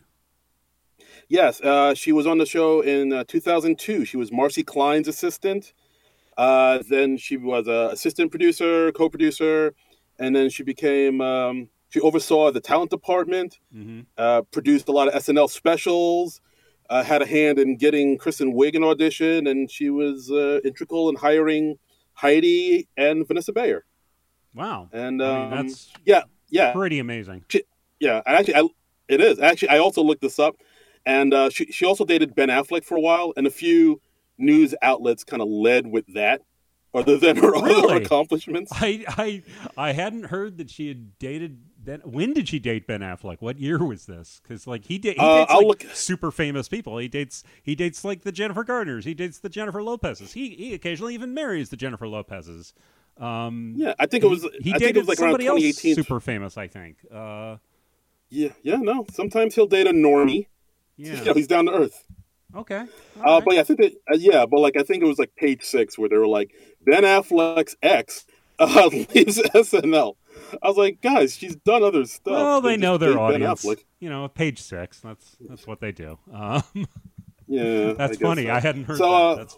Yes, 1.30 1.60
uh, 1.62 1.94
she 1.94 2.12
was 2.14 2.26
on 2.26 2.38
the 2.38 2.46
show 2.46 2.82
in 2.82 3.12
uh, 3.12 3.24
2002. 3.28 4.06
She 4.06 4.18
was 4.18 4.32
Marci 4.32 4.66
Klein's 4.66 5.08
assistant. 5.08 5.74
Uh, 6.38 6.80
then 6.90 7.18
she 7.18 7.36
was 7.36 7.68
a 7.68 7.90
assistant 7.92 8.32
producer, 8.32 8.92
co-producer, 8.92 9.74
and 10.20 10.36
then 10.36 10.50
she 10.50 10.64
became 10.64 11.20
um, 11.20 11.70
she 11.90 12.00
oversaw 12.00 12.52
the 12.52 12.62
talent 12.62 12.92
department. 12.92 13.60
Mm-hmm. 13.76 14.02
uh, 14.18 14.44
produced 14.52 14.88
a 14.88 14.92
lot 14.92 15.08
of 15.08 15.22
SNL 15.22 15.50
specials, 15.50 16.40
uh, 16.90 17.04
had 17.04 17.22
a 17.22 17.26
hand 17.26 17.60
in 17.60 17.78
getting 17.78 18.18
Kristen 18.18 18.54
Wiig 18.54 18.76
an 18.76 18.84
audition, 18.84 19.48
and 19.48 19.70
she 19.70 19.90
was 19.90 20.32
uh, 20.32 20.60
integral 20.64 21.10
in 21.10 21.16
hiring 21.16 21.78
Aidy 22.22 22.88
and 22.96 23.28
Vanessa 23.28 23.52
Bayer. 23.52 23.86
Wow. 24.54 24.90
And 24.92 25.22
I 25.22 25.34
mean, 25.34 25.54
um, 25.54 25.68
that's 25.68 25.92
yeah, 26.06 26.24
yeah, 26.50 26.72
pretty 26.72 27.00
amazing. 27.00 27.46
yeah. 28.00 28.22
And 28.26 28.38
actually, 28.38 28.56
I, 28.56 28.68
it 29.08 29.22
is 29.22 29.40
actually. 29.40 29.70
I 29.70 29.80
also 29.80 30.02
looked 30.02 30.22
this 30.22 30.40
up, 30.40 30.56
and 31.08 31.34
uh, 31.34 31.50
she 31.50 31.66
she 31.72 31.86
also 31.86 32.06
dated 32.06 32.36
Ben 32.36 32.50
Affleck 32.50 32.84
for 32.84 32.96
a 32.96 33.02
while, 33.02 33.34
and 33.36 33.48
a 33.48 33.52
few 33.52 34.02
news 34.38 34.76
outlets 34.84 35.24
kind 35.24 35.42
of 35.42 35.48
led 35.48 35.88
with 35.88 36.06
that, 36.14 36.42
other 36.94 37.18
than 37.18 37.38
her 37.38 37.56
other 37.56 37.96
accomplishments. 37.96 38.72
I 38.76 39.04
I 39.08 39.44
I 39.76 39.94
hadn't 39.94 40.26
heard 40.26 40.58
that 40.60 40.70
she 40.70 40.88
had 40.90 41.18
dated 41.18 41.62
Ben. 41.80 42.02
When 42.04 42.34
did 42.34 42.50
she 42.50 42.60
date 42.60 42.86
Ben 42.86 43.00
Affleck? 43.02 43.38
What 43.42 43.58
year 43.60 43.84
was 43.84 44.06
this? 44.06 44.40
Because 44.44 44.68
like 44.68 44.86
he, 44.86 44.98
da- 45.00 45.14
he 45.14 45.20
Uh, 45.20 45.38
dates 45.40 45.52
I'll 45.52 45.68
like 45.68 45.84
look- 45.84 45.96
super 45.96 46.30
famous 46.32 46.68
people. 46.68 46.98
He 46.98 47.08
dates 47.08 47.44
he 47.64 47.74
dates 47.76 48.04
like 48.06 48.22
the 48.24 48.32
Jennifer 48.32 48.64
Gardners. 48.64 49.06
He 49.06 49.14
dates 49.14 49.40
the 49.40 49.50
Jennifer 49.50 49.82
Lopez's. 49.82 50.34
He 50.34 50.50
he 50.56 50.74
occasionally 50.74 51.14
even 51.16 51.34
marries 51.34 51.70
the 51.70 51.78
Jennifer 51.78 52.08
Lopez's. 52.08 52.74
Um, 53.18 53.74
Yeah, 53.78 53.96
I 53.98 54.06
think 54.06 54.24
it 54.24 54.28
was. 54.28 54.44
he 54.62 54.72
I 54.74 54.78
dated 54.78 54.80
think 54.80 54.96
it 54.98 55.00
was 55.00 55.08
like 55.08 55.20
around 55.20 55.30
somebody 55.32 55.48
else 55.48 55.60
2018. 55.62 55.96
super 55.96 56.20
famous. 56.20 56.58
I 56.58 56.68
think. 56.68 56.98
Uh, 57.12 57.58
Yeah, 58.30 58.50
yeah. 58.62 58.76
No, 58.76 59.06
sometimes 59.12 59.56
he'll 59.56 59.66
date 59.68 59.88
a 59.88 59.92
normie. 59.94 60.46
Yeah. 60.98 61.24
Know, 61.26 61.34
he's 61.34 61.48
down 61.48 61.66
to 61.66 61.74
earth. 61.74 62.04
Okay. 62.56 62.76
Uh, 62.80 62.86
right. 63.24 63.44
but 63.46 63.54
yeah, 63.56 63.60
I 63.62 63.64
think 63.64 63.80
that, 63.82 63.94
uh, 64.12 64.16
yeah, 64.18 64.46
but 64.46 64.60
like 64.60 64.78
I 64.78 64.84
think 64.84 65.04
it 65.04 65.08
was 65.08 65.20
like 65.20 65.36
page 65.36 65.64
six 65.64 65.98
where 65.98 66.10
they 66.10 66.18
were 66.18 66.28
like 66.28 66.52
Ben 66.86 67.04
Affleck's 67.04 67.76
ex 67.84 68.26
uh, 68.60 68.88
leaves 68.92 69.38
SNL. 69.38 70.16
I 70.64 70.68
was 70.68 70.78
like, 70.78 71.02
guys, 71.02 71.36
she's 71.36 71.56
done 71.58 71.84
other 71.84 72.06
stuff. 72.06 72.32
well, 72.34 72.62
than 72.62 72.72
they 72.72 72.78
know 72.78 72.98
their 72.98 73.20
audience. 73.20 73.66
You 74.00 74.10
know, 74.10 74.28
page 74.28 74.62
six. 74.62 75.00
That's 75.02 75.36
that's 75.48 75.68
what 75.68 75.80
they 75.82 75.92
do. 75.92 76.18
Um, 76.34 76.64
Yeah, 77.50 77.94
that's 77.94 78.18
I 78.18 78.22
funny. 78.22 78.44
so. 78.46 78.52
I 78.52 78.60
hadn't 78.60 78.84
heard 78.84 78.98
So, 78.98 79.06
that. 79.10 79.16
uh, 79.16 79.36
That's, 79.36 79.58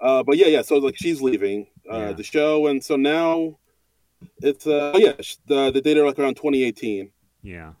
Uh, 0.00 0.22
but 0.22 0.36
yeah, 0.36 0.46
yeah. 0.46 0.62
So 0.62 0.76
like 0.78 0.96
she's 0.96 1.20
leaving 1.20 1.66
uh, 1.90 1.96
Yeah. 1.98 2.12
the 2.12 2.22
show, 2.24 2.66
and 2.66 2.82
so 2.82 2.96
now 2.96 3.58
it's 4.42 4.66
uh, 4.66 4.92
oh, 4.94 4.98
yeah, 4.98 5.12
the 5.46 5.70
the 5.70 5.80
data 5.80 6.04
like 6.04 6.18
around 6.18 6.34
2018, 6.36 7.10
yeah. 7.42 7.72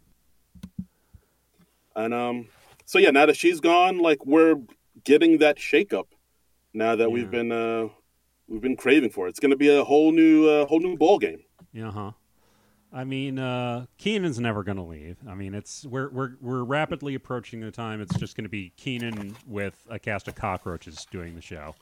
And 2.04 2.14
um, 2.14 2.48
so 2.86 2.98
yeah, 2.98 3.10
now 3.10 3.26
that 3.26 3.36
she's 3.36 3.60
gone, 3.60 3.98
like 3.98 4.24
we're 4.26 4.56
getting 5.04 5.38
that 5.38 5.56
shakeup. 5.58 6.06
Now 6.72 6.94
that 6.96 7.04
Yeah. 7.08 7.14
we've 7.14 7.30
been 7.30 7.50
uh, 7.52 7.88
we've 8.48 8.60
been 8.60 8.76
craving 8.76 9.10
for, 9.10 9.26
it. 9.26 9.30
it's 9.30 9.40
going 9.40 9.50
to 9.50 9.56
be 9.56 9.68
a 9.68 9.84
whole 9.84 10.12
new 10.12 10.48
uh, 10.48 10.66
whole 10.66 10.80
new 10.80 10.96
ball 10.96 11.18
game. 11.18 11.40
Yeah, 11.72 11.90
huh. 11.90 12.12
I 12.92 13.04
mean, 13.04 13.38
uh, 13.38 13.86
Kenan's 13.98 14.40
never 14.40 14.64
going 14.64 14.76
to 14.76 14.82
leave. 14.82 15.16
I 15.28 15.34
mean, 15.36 15.54
it's 15.54 15.84
we're 15.86 16.10
we're 16.10 16.32
we're 16.40 16.64
rapidly 16.64 17.14
approaching 17.14 17.60
the 17.60 17.70
time. 17.70 18.00
It's 18.00 18.16
just 18.18 18.36
going 18.36 18.44
to 18.44 18.50
be 18.50 18.72
Kenan 18.76 19.36
with 19.46 19.84
a 19.88 19.98
cast 19.98 20.26
of 20.26 20.34
cockroaches 20.34 21.06
doing 21.10 21.36
the 21.36 21.40
show 21.40 21.76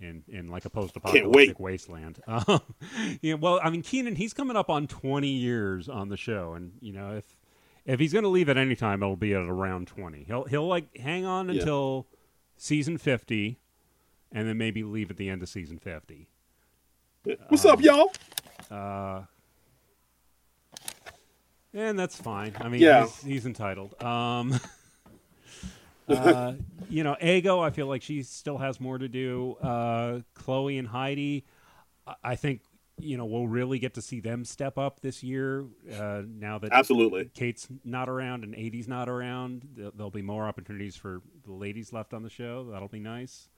in 0.00 0.22
in 0.28 0.48
like 0.48 0.66
a 0.66 0.70
post-apocalyptic 0.70 1.58
wasteland. 1.60 2.20
Um, 2.26 2.60
yeah, 3.22 3.34
well, 3.34 3.58
I 3.62 3.70
mean, 3.70 3.82
Kenan 3.82 4.16
he's 4.16 4.34
coming 4.34 4.56
up 4.56 4.68
on 4.68 4.86
twenty 4.86 5.30
years 5.30 5.88
on 5.88 6.10
the 6.10 6.16
show, 6.18 6.52
and 6.52 6.72
you 6.80 6.92
know 6.92 7.16
if 7.16 7.24
if 7.92 8.00
he's 8.00 8.12
going 8.12 8.22
to 8.22 8.28
leave 8.28 8.48
at 8.48 8.56
any 8.56 8.76
time, 8.76 9.02
it'll 9.02 9.16
be 9.16 9.34
at 9.34 9.42
around 9.42 9.86
twenty. 9.88 10.24
He'll 10.24 10.44
he'll 10.44 10.66
like 10.66 10.96
hang 10.98 11.24
on 11.24 11.48
Yeah. 11.48 11.60
until 11.60 12.06
season 12.56 12.98
fifty, 12.98 13.58
and 14.32 14.48
then 14.48 14.56
maybe 14.58 14.82
leave 14.82 15.10
at 15.10 15.16
the 15.16 15.28
end 15.28 15.42
of 15.42 15.48
season 15.48 15.78
fifty. 15.78 16.28
What's 17.48 17.64
Um, 17.64 17.72
up, 17.72 17.80
y'all? 17.82 18.12
Uh, 18.70 19.22
and 21.72 21.98
that's 21.98 22.16
fine. 22.16 22.54
I 22.60 22.68
mean, 22.68 22.80
Yeah. 22.80 23.02
he's, 23.06 23.22
he's 23.22 23.46
entitled. 23.46 24.00
Um, 24.02 24.58
uh, 26.08 26.54
you 26.88 27.04
know, 27.04 27.16
Ego, 27.22 27.60
I 27.60 27.70
feel 27.70 27.86
like 27.86 28.02
she 28.02 28.22
still 28.22 28.58
has 28.58 28.80
more 28.80 28.98
to 28.98 29.08
do. 29.08 29.54
Uh, 29.62 30.20
Chloe 30.34 30.78
and 30.78 30.88
Aidy, 30.88 31.44
I 32.24 32.34
think, 32.36 32.62
you 33.02 33.16
know, 33.16 33.24
we'll 33.24 33.48
really 33.48 33.78
get 33.78 33.94
to 33.94 34.02
see 34.02 34.20
them 34.20 34.44
step 34.44 34.78
up 34.78 35.00
this 35.00 35.22
year 35.22 35.64
uh, 35.92 36.22
now 36.26 36.58
that 36.58 36.72
Absolutely. 36.72 37.30
Kate's 37.34 37.68
not 37.84 38.08
around 38.08 38.44
and 38.44 38.54
Aidy's 38.54 38.88
not 38.88 39.08
around. 39.08 39.66
There- 39.76 39.90
There'll 39.94 40.10
be 40.10 40.22
more 40.22 40.46
opportunities 40.46 40.96
for 40.96 41.20
the 41.44 41.52
ladies 41.52 41.92
left 41.92 42.12
on 42.14 42.22
the 42.22 42.30
show. 42.30 42.64
That'll 42.70 42.88
be 42.88 43.00
nice. 43.00 43.48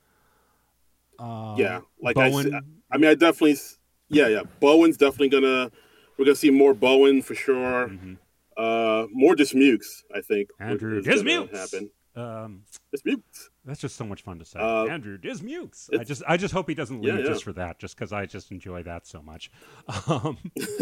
Uh, 1.18 1.54
Yeah, 1.58 1.80
like 2.00 2.16
I 2.16 2.30
Bowen, 2.30 2.54
s- 2.54 2.62
I 2.90 2.96
mean, 2.98 3.10
I 3.10 3.14
definitely, 3.14 3.56
yeah, 4.08 4.28
yeah. 4.28 4.42
Bowen's 4.60 4.96
definitely 4.96 5.28
gonna. 5.28 5.70
We're 6.18 6.24
gonna 6.24 6.34
see 6.36 6.50
more 6.50 6.74
Bowen 6.74 7.22
for 7.22 7.34
sure. 7.34 7.88
Mhm. 7.88 8.18
Uh, 8.56 9.06
more 9.12 9.34
Dismukes, 9.34 10.04
I 10.14 10.20
think. 10.20 10.50
Andrew 10.60 11.00
Dismukes. 11.02 11.56
happen. 11.56 11.90
Um, 12.14 12.64
Dismukes. 12.92 13.50
That's 13.64 13.80
just 13.80 13.94
so 13.94 14.04
much 14.04 14.22
fun 14.22 14.40
to 14.40 14.44
say. 14.44 14.58
Uh, 14.58 14.86
Andrew 14.86 15.16
Dismukes. 15.16 15.88
I 15.96 16.02
just 16.02 16.22
I 16.26 16.36
just 16.36 16.52
hope 16.52 16.68
he 16.68 16.74
doesn't 16.74 17.00
leave 17.00 17.14
Yeah, 17.14 17.20
yeah. 17.20 17.26
just 17.26 17.44
for 17.44 17.52
that, 17.52 17.78
just 17.78 17.94
because 17.94 18.12
I 18.12 18.26
just 18.26 18.50
enjoy 18.50 18.82
that 18.82 19.06
so 19.06 19.22
much. 19.22 19.50
Um, 20.08 20.36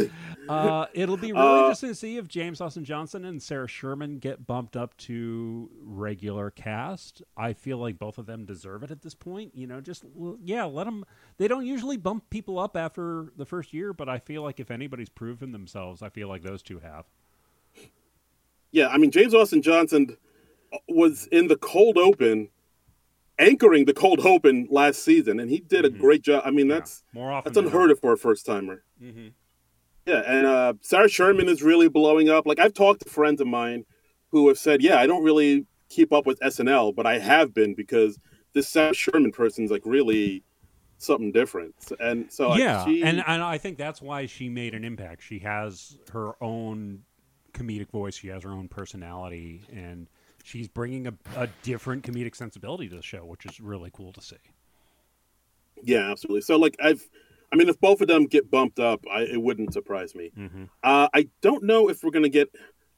uh, 0.48 0.86
it'll 0.94 1.18
be 1.18 1.32
really 1.32 1.46
Uh, 1.46 1.58
interesting 1.58 1.90
to 1.90 1.94
see 1.94 2.16
if 2.16 2.26
James 2.26 2.60
Austin 2.60 2.84
Johnson 2.84 3.24
and 3.26 3.42
Sarah 3.42 3.68
Sherman 3.68 4.18
get 4.18 4.46
bumped 4.46 4.76
up 4.76 4.96
to 4.98 5.68
regular 5.82 6.50
cast. 6.50 7.22
I 7.36 7.52
feel 7.52 7.76
like 7.76 7.98
both 7.98 8.16
of 8.16 8.24
them 8.26 8.46
deserve 8.46 8.82
it 8.82 8.90
at 8.90 9.02
this 9.02 9.14
point. 9.14 9.54
You 9.54 9.66
know, 9.66 9.80
just 9.82 10.04
yeah, 10.42 10.64
let 10.64 10.84
them. 10.84 11.04
They 11.36 11.48
don't 11.48 11.66
usually 11.66 11.98
bump 11.98 12.30
people 12.30 12.58
up 12.58 12.76
after 12.78 13.30
the 13.36 13.44
first 13.44 13.74
year, 13.74 13.92
but 13.92 14.08
I 14.08 14.18
feel 14.18 14.42
like 14.42 14.58
if 14.58 14.70
anybody's 14.70 15.10
proven 15.10 15.52
themselves, 15.52 16.00
I 16.02 16.08
feel 16.08 16.28
like 16.28 16.42
those 16.42 16.62
two 16.62 16.78
have. 16.78 17.04
Yeah, 18.72 18.88
I 18.88 18.96
mean, 18.98 19.10
James 19.10 19.34
Austin 19.34 19.62
Johnson 19.62 20.16
was 20.88 21.26
in 21.26 21.48
the 21.48 21.56
cold 21.56 21.98
open, 21.98 22.48
anchoring 23.40 23.86
the 23.86 23.94
cold 23.94 24.20
open 24.20 24.68
last 24.70 25.02
season, 25.02 25.40
and 25.40 25.50
he 25.50 25.60
did 25.60 25.84
a 25.84 25.90
Mhm. 25.90 25.98
great 25.98 26.22
job. 26.22 26.42
I 26.44 26.50
mean, 26.50 26.68
Yeah, 26.68 26.76
that's 26.76 27.02
more 27.12 27.32
often. 27.32 27.52
that's 27.52 27.66
unheard 27.66 27.90
of 27.90 27.98
for 28.00 28.12
a 28.12 28.16
first 28.18 28.46
timer. 28.46 28.84
hmm 29.00 29.28
Yeah, 30.06 30.22
and 30.26 30.46
uh, 30.46 30.74
Sarah 30.80 31.08
Sherman 31.08 31.48
is 31.48 31.62
really 31.62 31.88
blowing 31.88 32.28
up. 32.28 32.46
Like 32.46 32.58
I've 32.58 32.74
talked 32.74 33.02
to 33.04 33.10
friends 33.10 33.40
of 33.40 33.46
mine 33.46 33.84
who 34.30 34.48
have 34.48 34.58
said, 34.58 34.82
"Yeah, 34.82 34.98
I 34.98 35.06
don't 35.06 35.22
really 35.24 35.66
keep 35.88 36.12
up 36.12 36.26
with 36.26 36.38
SNL, 36.40 36.92
but 36.94 37.06
I 37.06 37.18
have 37.18 37.52
been 37.52 37.74
because 37.74 38.18
this 38.54 38.68
Sarah 38.68 38.94
Sherman 38.94 39.30
person's 39.32 39.70
like 39.70 39.82
really 39.84 40.42
something 40.98 41.32
different." 41.32 41.74
And 42.00 42.32
so, 42.32 42.48
like, 42.48 42.60
yeah, 42.60 42.84
she, 42.84 43.02
and 43.02 43.22
and 43.26 43.42
I 43.42 43.58
think 43.58 43.76
that's 43.78 44.00
why 44.02 44.26
she 44.26 44.48
made 44.48 44.74
an 44.74 44.84
impact. 44.84 45.22
She 45.22 45.38
has 45.40 45.98
her 46.12 46.32
own 46.42 47.02
comedic 47.52 47.90
voice. 47.90 48.14
She 48.16 48.28
has 48.28 48.42
her 48.42 48.50
own 48.52 48.68
personality, 48.68 49.62
and 49.72 50.08
she's 50.44 50.68
bringing 50.68 51.06
a, 51.06 51.14
a 51.36 51.48
different 51.62 52.04
comedic 52.04 52.34
sensibility 52.34 52.88
to 52.88 52.96
the 52.96 53.02
show, 53.02 53.24
which 53.24 53.46
is 53.46 53.60
really 53.60 53.90
cool 53.92 54.12
to 54.12 54.20
see. 54.20 54.36
yeah, 55.82 56.10
absolutely. 56.10 56.42
So, 56.42 56.56
like, 56.56 56.76
I've, 56.82 57.02
I 57.52 57.56
mean, 57.56 57.68
if 57.68 57.80
both 57.80 58.00
of 58.00 58.08
them 58.08 58.26
get 58.26 58.50
bumped 58.50 58.78
up, 58.78 59.00
I, 59.12 59.22
it 59.22 59.40
wouldn't 59.42 59.72
surprise 59.72 60.14
me. 60.14 60.30
Mm-hmm. 60.36 60.64
Uh, 60.82 61.08
I 61.14 61.28
don't 61.40 61.64
know 61.64 61.88
if 61.88 62.02
we're 62.02 62.10
gonna 62.10 62.28
get. 62.28 62.48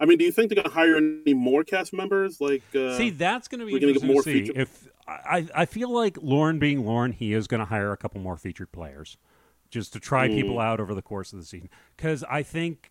I 0.00 0.04
mean, 0.04 0.18
do 0.18 0.24
you 0.24 0.32
think 0.32 0.48
they're 0.52 0.62
gonna 0.62 0.74
hire 0.74 0.96
any 0.96 1.32
more 1.34 1.62
cast 1.62 1.92
members? 1.92 2.40
Like, 2.40 2.62
uh, 2.74 2.96
see, 2.96 3.10
that's 3.10 3.46
going 3.46 3.60
to 3.60 3.66
be 3.66 3.72
we're 3.74 3.92
get 3.92 4.02
more 4.02 4.22
see. 4.22 4.46
feature- 4.46 4.60
If 4.60 4.88
I, 5.06 5.46
I 5.54 5.64
feel 5.66 5.92
like 5.92 6.18
Lorne 6.20 6.58
being 6.58 6.84
Lorne, 6.84 7.12
he 7.12 7.32
is 7.34 7.46
going 7.46 7.58
to 7.60 7.66
hire 7.66 7.92
a 7.92 7.96
couple 7.96 8.20
more 8.20 8.36
featured 8.36 8.72
players 8.72 9.16
just 9.70 9.92
to 9.92 10.00
try 10.00 10.28
Mm. 10.28 10.34
people 10.34 10.58
out 10.60 10.80
over 10.80 10.92
the 10.94 11.02
course 11.02 11.32
of 11.32 11.38
the 11.38 11.44
season. 11.44 11.68
Because 11.96 12.24
I 12.24 12.42
think, 12.42 12.90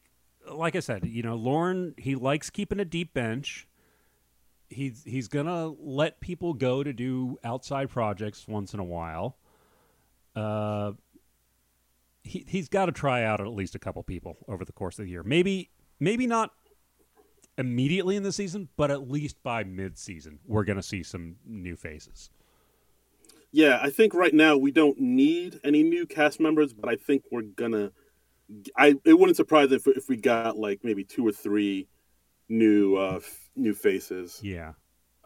like 0.49 0.75
I 0.75 0.79
said, 0.79 1.05
you 1.05 1.21
know, 1.23 1.35
Lorne 1.35 1.95
he 1.97 2.15
likes 2.15 2.49
keeping 2.49 2.79
a 2.79 2.85
deep 2.85 3.13
bench. 3.13 3.67
He's 4.71 5.03
he's 5.03 5.27
gonna 5.27 5.67
let 5.67 6.21
people 6.21 6.53
go 6.53 6.83
to 6.83 6.93
do 6.93 7.37
outside 7.43 7.89
projects 7.89 8.47
once 8.47 8.73
in 8.73 8.79
a 8.79 8.83
while. 8.83 9.37
Uh, 10.35 10.93
he 12.23 12.45
he's 12.47 12.69
got 12.69 12.85
to 12.85 12.91
try 12.91 13.23
out 13.23 13.41
at 13.41 13.47
least 13.47 13.75
a 13.75 13.79
couple 13.79 14.01
people 14.03 14.37
over 14.47 14.63
the 14.63 14.71
course 14.71 14.97
of 14.97 15.05
the 15.05 15.11
year. 15.11 15.23
Maybe 15.23 15.71
maybe 15.99 16.25
not 16.25 16.51
immediately 17.57 18.15
in 18.15 18.23
the 18.23 18.31
season, 18.31 18.69
but 18.77 18.91
at 18.91 19.09
least 19.09 19.41
by 19.43 19.63
mid-season, 19.63 20.39
we're 20.45 20.63
to 20.65 20.81
see 20.83 21.03
some 21.03 21.35
new 21.45 21.75
faces. 21.75 22.29
Yeah, 23.51 23.79
I 23.81 23.89
think 23.89 24.13
right 24.13 24.33
now 24.33 24.55
we 24.55 24.71
don't 24.71 24.97
need 24.99 25.59
any 25.63 25.83
new 25.83 26.05
cast 26.05 26.39
members, 26.39 26.71
but 26.71 26.89
I 26.89 26.95
think 26.95 27.23
we're 27.31 27.41
gonna. 27.41 27.91
I 28.77 28.95
it 29.03 29.17
wouldn't 29.17 29.35
surprise 29.35 29.71
if 29.71 29.87
if 29.87 30.07
we 30.07 30.15
got 30.15 30.57
like 30.57 30.79
maybe 30.83 31.03
two 31.03 31.27
or 31.27 31.31
three 31.31 31.87
new 32.47 32.95
uh 32.95 33.19
new 33.55 33.73
faces. 33.73 34.39
Yeah. 34.43 34.73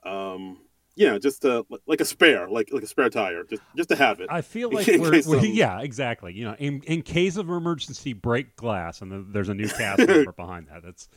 Um, 0.03 0.59
yeah, 0.95 1.17
just 1.17 1.43
uh, 1.43 1.63
like 1.87 1.99
a 1.99 2.05
spare, 2.05 2.47
like 2.47 2.71
like 2.71 2.83
a 2.83 2.87
spare 2.87 3.09
tire, 3.09 3.43
just 3.43 3.61
just 3.75 3.89
to 3.89 3.95
have 3.95 4.21
it. 4.21 4.27
I 4.29 4.41
feel 4.41 4.69
like 4.73 4.87
we're, 4.87 5.21
we're 5.25 5.39
yeah, 5.45 5.81
exactly. 5.81 6.33
You 6.33 6.45
know, 6.45 6.55
in 6.57 6.81
in 6.83 7.01
case 7.01 7.35
of 7.37 7.49
emergency, 7.49 8.13
break 8.13 8.55
glass, 8.55 9.01
and 9.01 9.11
then 9.11 9.27
there's 9.29 9.49
a 9.49 9.53
new 9.53 9.67
cast 9.67 9.99
member 10.07 10.31
behind 10.37 10.67
that. 10.69 10.83
That's 10.83 11.09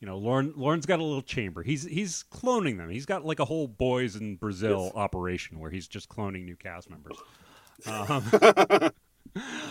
you 0.00 0.06
know, 0.06 0.16
Lorne 0.16 0.52
Lorne's 0.56 0.86
got 0.86 1.00
a 1.00 1.02
little 1.02 1.22
chamber. 1.22 1.62
He's 1.62 1.82
he's 1.84 2.24
cloning 2.32 2.78
them. 2.78 2.88
He's 2.88 3.06
got 3.06 3.24
like 3.24 3.38
a 3.38 3.44
whole 3.44 3.68
boys 3.68 4.16
in 4.16 4.36
Brazil 4.36 4.84
Yes. 4.84 4.92
operation 4.94 5.58
where 5.58 5.70
he's 5.70 5.86
just 5.86 6.08
cloning 6.08 6.44
new 6.44 6.56
cast 6.56 6.88
members. 6.88 7.16
Um, 7.86 8.24
uh, 8.32 8.90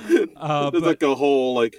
there's 0.08 0.30
but 0.36 0.82
like 0.82 1.02
a 1.04 1.16
whole 1.16 1.56
like, 1.56 1.76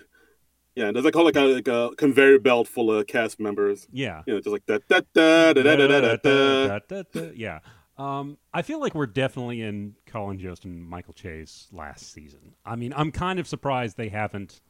yeah, 0.77 0.93
there's 0.93 1.05
like 1.05 1.15
whole 1.15 1.25
like 1.25 1.35
a, 1.37 1.41
like 1.41 1.67
a 1.69 1.91
conveyor 1.97 2.39
belt 2.39 2.69
full 2.69 2.93
of 2.93 3.07
cast 3.07 3.41
members. 3.41 3.89
yeah, 3.93 4.23
You 4.27 4.35
know, 4.35 4.41
just 4.41 4.53
like 4.53 4.67
that, 4.67 4.87
da 4.89 5.01
da 5.15 5.53
da 5.55 5.63
da 5.63 5.77
da 5.77 5.87
da 5.89 6.01
da. 6.01 6.17
da. 6.17 6.67
Da, 6.69 6.79
da, 6.89 7.03
da, 7.13 7.31
Yeah. 7.35 7.59
Um, 7.99 8.37
I 8.53 8.61
feel 8.61 8.79
like 8.79 8.95
we're 8.95 9.07
definitely 9.07 9.63
in 9.63 9.95
Colin 10.05 10.39
Jost 10.39 10.67
and 10.67 10.87
Michael 10.87 11.15
Che's 11.15 11.67
last 11.73 12.13
season. 12.13 12.55
I 12.65 12.77
mean, 12.77 12.93
I'm 12.95 13.11
kind 13.11 13.39
of 13.39 13.49
surprised 13.49 13.97
they 13.97 14.11
haven't 14.11 14.61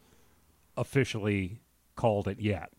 officially 0.77 1.61
called 1.97 2.29
it 2.29 2.39
yet, 2.41 2.71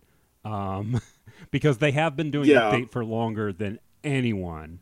um, 0.45 1.01
because 1.51 1.79
they 1.79 1.91
have 1.91 2.15
been 2.15 2.31
doing 2.31 2.47
Yeah. 2.47 2.71
update 2.71 2.91
for 2.91 3.03
longer 3.03 3.51
than 3.51 3.79
anyone 4.03 4.79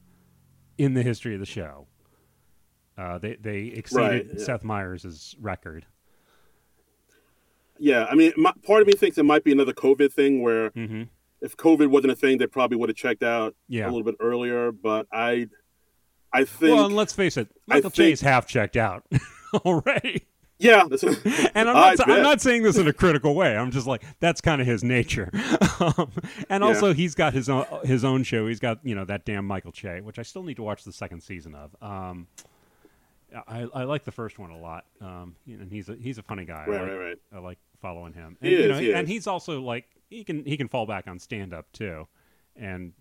in 0.77 0.93
the 0.93 1.01
history 1.01 1.33
of 1.33 1.39
the 1.39 1.45
show. 1.47 1.87
Uh, 2.97 3.17
they 3.17 3.35
they 3.35 3.59
exceeded 3.67 4.03
Right, 4.27 4.27
yeah. 4.37 4.43
Seth 4.45 4.63
Meyers' 4.63 5.35
record. 5.41 5.85
Yeah, 7.79 8.05
I 8.09 8.15
mean, 8.15 8.31
my, 8.37 8.53
part 8.63 8.81
of 8.81 8.87
me 8.87 8.93
thinks 8.93 9.17
it 9.17 9.23
might 9.23 9.43
be 9.43 9.51
another 9.51 9.73
COVID 9.73 10.11
thing 10.13 10.41
where 10.41 10.69
hmm 10.69 11.03
if 11.41 11.55
COVID 11.57 11.87
wasn't 11.89 12.11
a 12.11 12.15
thing, 12.15 12.37
they 12.39 12.47
probably 12.47 12.75
would 12.77 12.89
have 12.89 12.95
checked 12.95 13.21
out 13.21 13.55
Yeah. 13.67 13.85
a 13.85 13.89
little 13.91 14.03
bit 14.03 14.15
earlier. 14.19 14.71
But 14.71 15.05
I, 15.11 15.47
I 16.33 16.43
think, 16.45 16.75
Well, 16.75 16.85
and 16.85 16.95
let's 16.95 17.13
face 17.13 17.37
it, 17.37 17.49
Michael 17.67 17.91
think- 17.91 18.07
Che's 18.13 18.21
half 18.21 18.47
checked 18.47 18.77
out 18.77 19.03
already. 19.65 20.25
yeah, 20.57 20.83
and 21.53 21.69
I'm 21.69 21.75
not, 21.97 22.09
I'm 22.09 22.23
not 22.23 22.41
saying 22.41 22.63
this 22.63 22.77
in 22.77 22.87
a 22.87 22.93
critical 22.93 23.35
way. 23.35 23.55
I'm 23.55 23.69
just 23.69 23.85
like 23.85 24.01
that's 24.21 24.41
kind 24.41 24.59
of 24.59 24.65
his 24.65 24.83
nature. 24.83 25.29
um, 25.79 26.11
and 26.49 26.61
Yeah. 26.63 26.67
also, 26.67 26.93
he's 26.93 27.13
got 27.13 27.33
his 27.33 27.47
own 27.49 27.65
his 27.83 28.03
own 28.05 28.23
show. 28.23 28.47
He's 28.47 28.61
got 28.61 28.79
you 28.83 28.95
know 28.95 29.05
that 29.05 29.25
damn 29.25 29.45
Michael 29.45 29.73
Che, 29.73 29.99
which 30.01 30.17
I 30.17 30.23
still 30.23 30.41
need 30.43 30.55
to 30.55 30.63
watch 30.63 30.83
the 30.83 30.93
second 30.93 31.21
season 31.21 31.53
of. 31.53 31.75
Um, 31.81 32.27
I, 33.47 33.67
I 33.73 33.83
like 33.83 34.05
the 34.05 34.11
first 34.13 34.39
one 34.39 34.49
a 34.51 34.57
lot. 34.57 34.85
Um, 35.01 35.35
and 35.45 35.69
he's 35.71 35.89
a, 35.89 35.95
he's 35.95 36.17
a 36.17 36.23
funny 36.23 36.45
guy. 36.45 36.63
I 36.65 36.69
right, 36.69 36.81
like, 36.81 36.89
right, 36.89 36.97
right. 36.97 37.17
I 37.35 37.39
like 37.39 37.57
following 37.85 38.13
him. 38.13 38.35
He 38.41 38.47
And, 38.55 38.63
you 38.63 38.67
know, 38.69 38.79
he 38.79 38.91
and 38.93 39.03
is. 39.03 39.09
he's 39.09 39.27
also 39.27 39.61
like 39.61 39.85
he 40.09 40.23
can 40.23 40.43
he 40.45 40.57
can 40.57 40.67
fall 40.67 40.87
back 40.87 41.05
on 41.07 41.19
stand 41.19 41.53
up 41.53 41.71
too, 41.71 42.07
and 42.55 42.93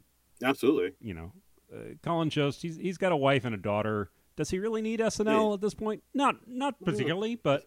Absolutely. 0.43 0.93
you 1.01 1.15
know, 1.15 1.33
uh, 1.75 1.95
Colin 2.03 2.29
Jost, 2.29 2.61
he's 2.61 2.77
he's 2.77 2.99
got 2.99 3.13
a 3.13 3.17
wife 3.17 3.45
and 3.47 3.55
a 3.55 3.59
daughter. 3.59 4.11
Does 4.37 4.51
he 4.51 4.59
really 4.59 4.83
need 4.83 5.01
SNL 5.01 5.49
Yeah. 5.49 5.55
at 5.55 5.61
this 5.63 5.75
point? 5.75 6.03
Not 6.13 6.47
not 6.47 6.75
particularly, 6.85 7.35
but 7.37 7.65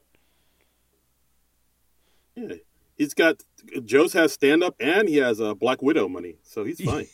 Yeah, 2.36 2.54
he's 2.98 3.14
got 3.14 3.42
Joe's 3.84 4.14
has 4.14 4.34
stand 4.34 4.64
up 4.64 4.76
and 4.80 5.10
he 5.10 5.18
has 5.18 5.42
uh, 5.42 5.54
Black 5.56 5.82
Widow 5.82 6.08
money, 6.08 6.36
so 6.44 6.64
he's 6.66 6.80
fine. 6.86 7.08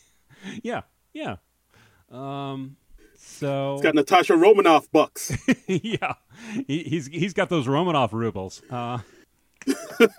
yeah, 0.62 0.82
yeah. 1.12 1.36
Um, 2.10 2.76
so 3.16 3.74
he's 3.74 3.82
got 3.82 3.94
Natasha 3.94 4.36
Romanoff 4.36 4.90
bucks. 4.92 5.32
yeah, 5.66 6.14
he, 6.66 6.82
he's 6.84 7.06
he's 7.06 7.32
got 7.32 7.48
those 7.48 7.66
Romanoff 7.66 8.12
rubles. 8.12 8.60
Uh, 8.70 8.98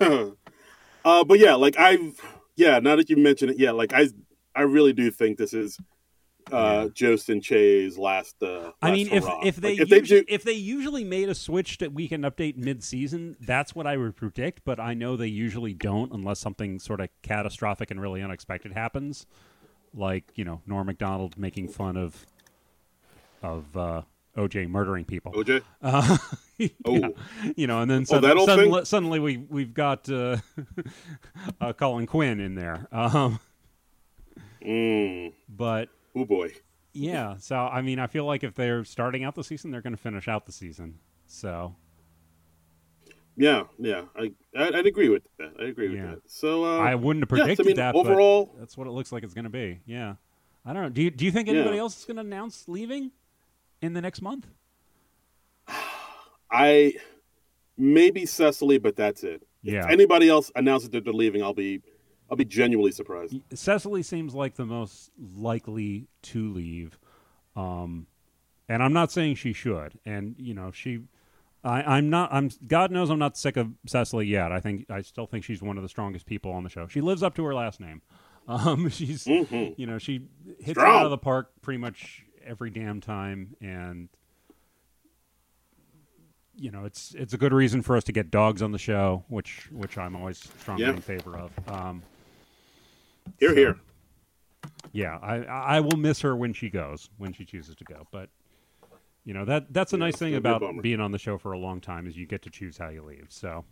uh, 1.04 1.24
but 1.24 1.38
yeah, 1.38 1.54
like 1.54 1.78
I've 1.78 2.20
yeah. 2.56 2.78
Now 2.78 2.96
that 2.96 3.10
you 3.10 3.16
mention 3.16 3.50
it, 3.50 3.58
yeah, 3.58 3.72
like 3.72 3.92
I, 3.92 4.08
I 4.54 4.62
really 4.62 4.92
do 4.92 5.10
think 5.10 5.38
this 5.38 5.52
is 5.52 5.78
uh, 6.52 6.88
Jost 6.88 7.28
and 7.28 7.42
Che's 7.42 7.98
last. 7.98 8.42
Uh, 8.42 8.72
I 8.80 8.90
mean, 8.90 9.08
last 9.08 9.26
if 9.42 9.56
if 9.56 9.56
they, 9.56 9.70
Like, 9.70 9.80
if 9.80 9.88
they 9.88 9.98
usually, 9.98 10.20
do, 10.20 10.26
if 10.28 10.44
they 10.44 10.52
usually 10.52 11.04
made 11.04 11.28
a 11.28 11.34
switch 11.34 11.78
to 11.78 11.88
weekend 11.88 12.24
update 12.24 12.56
mid 12.56 12.82
season, 12.82 13.36
that's 13.40 13.74
what 13.74 13.86
I 13.86 13.96
would 13.96 14.16
predict. 14.16 14.62
But 14.64 14.78
I 14.78 14.94
know 14.94 15.16
they 15.16 15.26
usually 15.26 15.74
don't 15.74 16.12
unless 16.12 16.38
something 16.38 16.78
sort 16.78 17.00
of 17.00 17.08
catastrophic 17.22 17.90
and 17.90 18.00
really 18.00 18.22
unexpected 18.22 18.72
happens, 18.72 19.26
like 19.94 20.32
you 20.34 20.44
know 20.44 20.62
Norm 20.66 20.86
Macdonald 20.86 21.36
making 21.38 21.68
fun 21.68 21.96
of 21.96 22.26
of 23.42 23.76
uh, 23.76 24.02
OJ 24.36 24.68
murdering 24.68 25.04
people. 25.04 25.32
OJ, 25.32 25.62
Uh, 25.82 26.18
yeah. 26.58 26.68
Oh. 26.84 27.14
you 27.56 27.66
know, 27.66 27.80
and 27.80 27.90
then 27.90 28.02
Oh, 28.02 28.04
sud- 28.04 28.24
that 28.24 28.36
old 28.36 28.48
suddenly, 28.48 28.84
suddenly 28.84 29.18
we 29.18 29.36
we've 29.38 29.72
got 29.74 30.08
uh, 30.10 30.36
uh, 31.60 31.72
Colin 31.72 32.06
Quinn 32.06 32.40
in 32.40 32.54
there. 32.54 32.86
Um, 32.92 33.40
mm, 34.64 35.32
but 35.48 35.88
oh 36.14 36.24
boy, 36.24 36.52
yeah, 36.92 37.36
so 37.38 37.56
I 37.56 37.82
mean, 37.82 37.98
I 37.98 38.06
feel 38.06 38.24
like 38.24 38.42
if 38.44 38.54
they're 38.54 38.84
starting 38.84 39.24
out 39.24 39.34
the 39.34 39.44
season, 39.44 39.70
they're 39.70 39.80
going 39.82 39.94
to 39.96 40.02
finish 40.02 40.28
out 40.28 40.46
the 40.46 40.52
season. 40.52 40.98
So 41.26 41.74
yeah, 43.36 43.64
yeah. 43.78 44.02
I, 44.16 44.32
I 44.56 44.68
I'd 44.78 44.86
agree 44.86 45.08
with 45.08 45.22
that. 45.38 45.52
I 45.60 45.64
agree 45.64 45.88
with 45.88 45.98
Yeah. 45.98 46.06
that. 46.06 46.22
So 46.26 46.64
uh, 46.64 46.78
I 46.78 46.94
wouldn't 46.94 47.22
have 47.28 47.38
yeah, 47.38 47.44
predicted 47.44 47.66
I 47.66 47.68
mean, 47.68 47.76
that. 47.76 47.94
overall, 47.94 48.46
but 48.46 48.60
that's 48.60 48.76
what 48.78 48.86
it 48.86 48.90
looks 48.90 49.12
like 49.12 49.22
it's 49.24 49.34
going 49.34 49.44
to 49.44 49.50
be. 49.50 49.80
Yeah, 49.86 50.14
I 50.64 50.72
don't 50.72 50.82
know. 50.82 50.88
Do 50.88 51.02
you 51.02 51.10
do 51.10 51.24
you 51.24 51.30
think 51.32 51.48
Yeah. 51.48 51.54
anybody 51.54 51.78
else 51.78 51.98
is 51.98 52.04
going 52.04 52.16
to 52.16 52.22
announce 52.22 52.66
leaving 52.68 53.12
in 53.80 53.92
the 53.92 54.00
next 54.00 54.22
month? 54.22 54.46
I 56.50 56.94
maybe 57.76 58.26
Cecily, 58.26 58.78
but 58.78 58.96
that's 58.96 59.24
it. 59.24 59.42
Yeah. 59.62 59.84
If 59.84 59.90
anybody 59.90 60.28
else 60.28 60.50
announces 60.54 60.90
that 60.90 61.04
they're 61.04 61.12
leaving, 61.12 61.42
I'll 61.42 61.54
be 61.54 61.82
I'll 62.30 62.36
be 62.36 62.44
genuinely 62.44 62.92
surprised. 62.92 63.36
Cecily 63.54 64.02
seems 64.02 64.34
like 64.34 64.54
the 64.54 64.66
most 64.66 65.10
likely 65.18 66.06
to 66.22 66.52
leave, 66.52 66.98
um, 67.54 68.06
and 68.68 68.82
I'm 68.82 68.92
not 68.92 69.12
saying 69.12 69.36
she 69.36 69.52
should. 69.52 69.98
And 70.04 70.34
you 70.38 70.54
know, 70.54 70.70
she, 70.72 71.00
I, 71.64 71.82
I'm 71.82 72.10
not. 72.10 72.32
I'm. 72.32 72.50
God 72.66 72.90
knows 72.90 73.10
I'm 73.10 73.18
not 73.18 73.36
sick 73.36 73.56
of 73.56 73.70
Cecily 73.86 74.26
yet. 74.26 74.52
I 74.52 74.60
think 74.60 74.86
I 74.90 75.02
still 75.02 75.26
think 75.26 75.44
she's 75.44 75.62
one 75.62 75.76
of 75.76 75.82
the 75.82 75.88
strongest 75.88 76.26
people 76.26 76.52
on 76.52 76.62
the 76.64 76.70
show. 76.70 76.86
She 76.88 77.00
lives 77.00 77.22
up 77.22 77.34
to 77.36 77.44
her 77.44 77.54
last 77.54 77.80
name. 77.80 78.02
Um, 78.48 78.88
she's, 78.90 79.24
Mhm. 79.24 79.74
you 79.76 79.86
know, 79.88 79.98
she 79.98 80.20
hits 80.60 80.78
it 80.78 80.78
out 80.78 81.04
of 81.04 81.10
the 81.10 81.18
park 81.18 81.50
pretty 81.62 81.78
much 81.78 82.22
every 82.46 82.70
damn 82.70 83.00
time, 83.00 83.54
and 83.60 84.08
you 86.54 86.70
know, 86.70 86.84
it's 86.84 87.14
it's 87.14 87.34
a 87.34 87.38
good 87.38 87.52
reason 87.52 87.82
for 87.82 87.96
us 87.96 88.04
to 88.04 88.12
get 88.12 88.30
dogs 88.30 88.62
on 88.62 88.72
the 88.72 88.78
show, 88.78 89.24
which 89.28 89.68
which 89.72 89.98
I'm 89.98 90.16
always 90.16 90.38
strongly 90.38 90.84
Yeah. 90.84 90.90
in 90.92 91.00
favor 91.00 91.36
of. 91.36 91.50
Um, 91.68 92.02
Here, 93.38 93.50
so- 93.50 93.54
here. 93.54 93.80
yeah, 94.92 95.18
I 95.18 95.36
I 95.44 95.80
will 95.80 95.96
miss 95.98 96.20
her 96.22 96.34
when 96.36 96.52
she 96.52 96.70
goes, 96.70 97.10
when 97.18 97.32
she 97.32 97.44
chooses 97.44 97.74
to 97.76 97.84
go. 97.84 98.06
But 98.10 98.30
you 99.24 99.34
know 99.34 99.44
that 99.44 99.72
that's 99.72 99.92
a 99.92 99.96
Yeah, 99.96 100.00
nice 100.04 100.16
thing 100.16 100.30
be 100.32 100.36
about 100.36 100.62
being 100.82 101.00
on 101.00 101.10
the 101.12 101.18
show 101.18 101.36
for 101.36 101.52
a 101.52 101.58
long 101.58 101.80
time 101.80 102.06
is 102.06 102.16
you 102.16 102.26
get 102.26 102.42
to 102.42 102.50
choose 102.50 102.78
how 102.78 102.88
you 102.88 103.02
leave. 103.02 103.26
So 103.28 103.64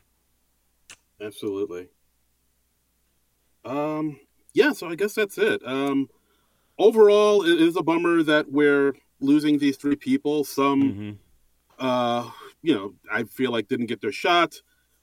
Absolutely. 1.20 1.89
Um, 3.64 4.18
yeah, 4.53 4.72
so 4.72 4.89
I 4.89 4.95
guess 4.95 5.14
that's 5.14 5.39
it. 5.39 5.62
Um, 5.66 6.11
overall, 6.79 7.43
it 7.45 7.61
is 7.61 7.77
a 7.77 7.83
bummer 7.83 8.22
that 8.22 8.51
we're 8.51 8.95
losing 9.20 9.59
these 9.59 9.77
three 9.77 9.97
people. 9.97 10.45
Some, 10.45 10.83
mhm. 10.83 11.16
uh, 11.79 12.31
you 12.62 12.75
know, 12.75 12.95
I 13.11 13.25
feel 13.25 13.51
like 13.53 13.68
didn't 13.68 13.87
get 13.87 14.01
their 14.01 14.12
shot. 14.12 14.61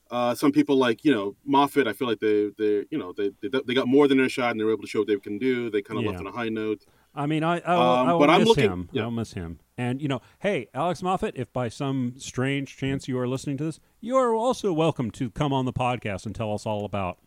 Uh, 0.09 0.35
some 0.35 0.51
people 0.51 0.75
like 0.75 1.05
you 1.05 1.13
know 1.13 1.35
Moffat. 1.45 1.87
I 1.87 1.93
feel 1.93 2.07
like 2.07 2.19
they 2.19 2.49
they 2.57 2.85
you 2.91 2.97
know 2.97 3.13
they, 3.13 3.31
they 3.41 3.61
they 3.65 3.73
got 3.73 3.87
more 3.87 4.09
than 4.09 4.17
their 4.17 4.27
shot 4.27 4.51
and 4.51 4.59
they 4.59 4.65
were 4.65 4.73
able 4.73 4.81
to 4.83 4.87
show 4.89 4.99
what 4.99 5.07
they 5.07 5.15
can 5.17 5.37
do. 5.37 5.69
They 5.69 5.81
kind 5.81 5.97
of 5.99 6.05
left 6.05 6.19
on 6.19 6.27
a 6.27 6.31
high 6.31 6.49
note. 6.49 6.85
I 7.15 7.27
mean, 7.27 7.43
I 7.45 7.59
I 7.59 7.73
Um, 8.01 8.09
I 8.09 8.19
but 8.19 8.29
I'm 8.29 8.39
miss 8.41 8.47
looking- 8.49 8.63
him. 8.65 8.89
yeah. 8.91 9.03
I'll 9.03 9.11
miss 9.11 9.33
him. 9.33 9.59
And 9.77 10.01
you 10.01 10.09
know, 10.09 10.21
hey, 10.39 10.67
Alex 10.73 11.01
Moffat, 11.01 11.35
if 11.37 11.51
by 11.53 11.69
some 11.69 12.15
strange 12.17 12.75
chance 12.75 13.07
you 13.07 13.17
are 13.19 13.27
listening 13.27 13.55
to 13.57 13.63
this, 13.63 13.79
you 14.01 14.17
are 14.17 14.35
also 14.35 14.73
welcome 14.73 15.11
to 15.11 15.29
come 15.29 15.53
on 15.53 15.63
the 15.63 15.73
podcast 15.73 16.25
and 16.25 16.35
tell 16.35 16.53
us 16.53 16.65
all 16.65 16.83
about 16.83 17.17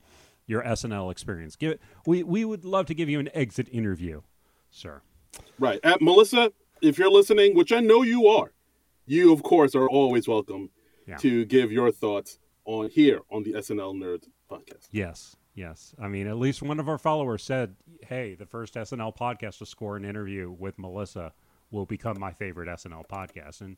your 0.47 0.63
SNL 0.63 1.11
experience. 1.11 1.57
Give 1.57 1.73
it. 1.73 1.81
We 2.07 2.23
we 2.23 2.45
would 2.45 2.67
love 2.67 2.85
to 2.87 2.95
give 2.95 3.09
you 3.09 3.19
an 3.19 3.31
exit 3.33 3.67
interview, 3.73 4.21
sir. 4.75 5.03
Right, 5.59 5.81
At 5.83 6.01
Melissa, 6.03 6.53
if 6.83 6.99
you're 6.99 7.11
listening, 7.11 7.55
which 7.57 7.73
I 7.73 7.81
know 7.81 8.03
you 8.03 8.27
are, 8.29 8.53
you 9.07 9.33
of 9.33 9.43
course 9.43 9.75
are 9.75 9.89
always 9.89 10.27
welcome 10.29 10.71
Yeah. 11.07 11.17
to 11.19 11.45
give 11.45 11.71
your 11.73 11.91
thoughts 11.91 12.39
on 12.65 12.89
here 12.91 13.21
on 13.31 13.43
the 13.43 13.55
SNL 13.55 13.95
Nerd 13.95 14.25
podcast. 14.51 14.89
Yes, 14.91 15.37
yes. 15.55 15.95
I 15.99 16.09
mean, 16.09 16.27
at 16.27 16.37
least 16.37 16.63
one 16.63 16.81
of 16.81 16.89
our 16.89 16.99
followers 16.99 17.43
said, 17.43 17.77
"Hey, 18.07 18.35
the 18.35 18.47
first 18.47 18.75
SNL 18.77 19.13
podcast 19.13 19.59
to 19.59 19.67
score 19.67 19.97
an 19.97 20.05
interview 20.05 20.51
with 20.51 20.79
Melissa 20.79 21.33
will 21.71 21.87
become 21.87 22.19
my 22.19 22.33
favorite 22.33 22.69
SNL 22.69 23.05
podcast." 23.09 23.61
And 23.61 23.77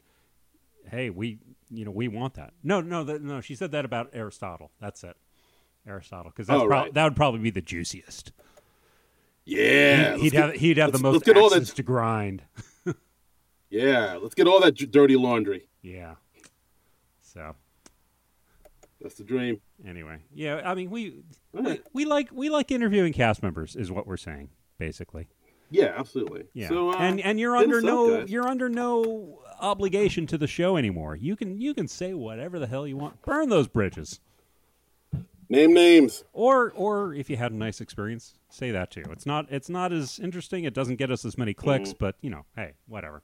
hey, 0.91 1.11
we, 1.11 1.39
you 1.71 1.85
know, 1.85 1.91
we 1.91 2.07
want 2.09 2.35
that. 2.35 2.55
No, 2.63 2.81
no, 2.81 3.03
that, 3.05 3.23
no. 3.23 3.41
She 3.41 3.55
said 3.57 3.73
that 3.73 3.85
about 3.85 4.11
Aristotle. 4.13 4.71
That's 4.81 5.03
it, 5.03 5.17
Aristotle, 5.87 6.31
because 6.31 6.47
that's 6.47 6.63
Oh, 6.63 6.67
prob- 6.69 6.85
right. 6.85 6.95
that 6.95 7.05
would 7.05 7.17
probably 7.17 7.41
be 7.41 7.51
the 7.51 7.61
juiciest. 7.63 8.33
Yeah, 9.47 10.17
he'd 10.17 10.35
let's 10.35 10.35
have 10.35 10.55
he'd 10.55 10.77
have 10.77 10.93
the 10.93 10.99
most 10.99 11.25
get 11.25 11.37
all 11.37 11.49
that- 11.51 11.65
to 11.65 11.83
grind. 11.83 12.43
yeah. 13.71 14.19
Let's 14.21 14.35
get 14.35 14.47
all 14.49 14.61
that 14.61 14.75
dirty 14.91 15.17
laundry. 15.17 15.69
Yeah. 15.83 16.17
So 17.21 17.55
That's 19.01 19.15
the 19.15 19.25
dream. 19.25 19.61
anyway, 19.87 20.19
yeah. 20.35 20.63
I 20.65 20.75
mean, 20.75 20.91
we 20.91 21.23
All 21.57 21.63
we, 21.63 21.81
we 21.93 22.05
like 22.05 22.29
we 22.33 22.51
like 22.51 22.71
interviewing 22.73 23.13
cast 23.13 23.43
members, 23.43 23.77
is 23.77 23.91
what 23.93 24.07
we're 24.07 24.17
saying, 24.17 24.51
basically. 24.79 25.29
Yeah, 25.71 25.93
absolutely. 25.97 26.45
Yeah. 26.53 26.69
So, 26.69 26.93
uh, 26.93 26.97
and 26.97 27.21
and 27.21 27.39
you're 27.39 27.57
under 27.57 27.81
no 27.81 28.25
you're 28.25 28.49
under 28.49 28.69
no 28.69 29.41
obligation 29.61 30.27
to 30.29 30.39
the 30.39 30.47
show 30.47 30.77
anymore. 30.77 31.15
You 31.17 31.37
can 31.37 31.61
you 31.61 31.73
can 31.75 31.87
say 31.89 32.15
whatever 32.15 32.59
the 32.59 32.67
hell 32.67 32.87
you 32.87 32.97
want. 32.97 33.23
Burn 33.23 33.49
those 33.49 33.69
bridges. 33.69 34.21
Name 35.49 35.73
names. 35.73 36.25
Or 36.33 36.73
or 36.75 37.15
if 37.15 37.29
you 37.31 37.37
had 37.37 37.53
a 37.53 37.57
nice 37.57 37.81
experience, 37.81 38.35
say 38.49 38.71
that 38.71 38.91
too. 38.91 39.05
It's 39.11 39.27
not 39.27 39.47
it's 39.51 39.69
not 39.69 39.93
as 39.93 40.19
interesting. 40.19 40.65
It 40.65 40.75
doesn't 40.75 40.97
get 40.97 41.11
us 41.11 41.25
as 41.25 41.37
many 41.39 41.55
clicks, 41.55 41.91
Mm-hmm. 41.91 41.97
but 42.05 42.17
you 42.21 42.31
know, 42.31 42.45
hey, 42.57 42.75
whatever. 42.87 43.23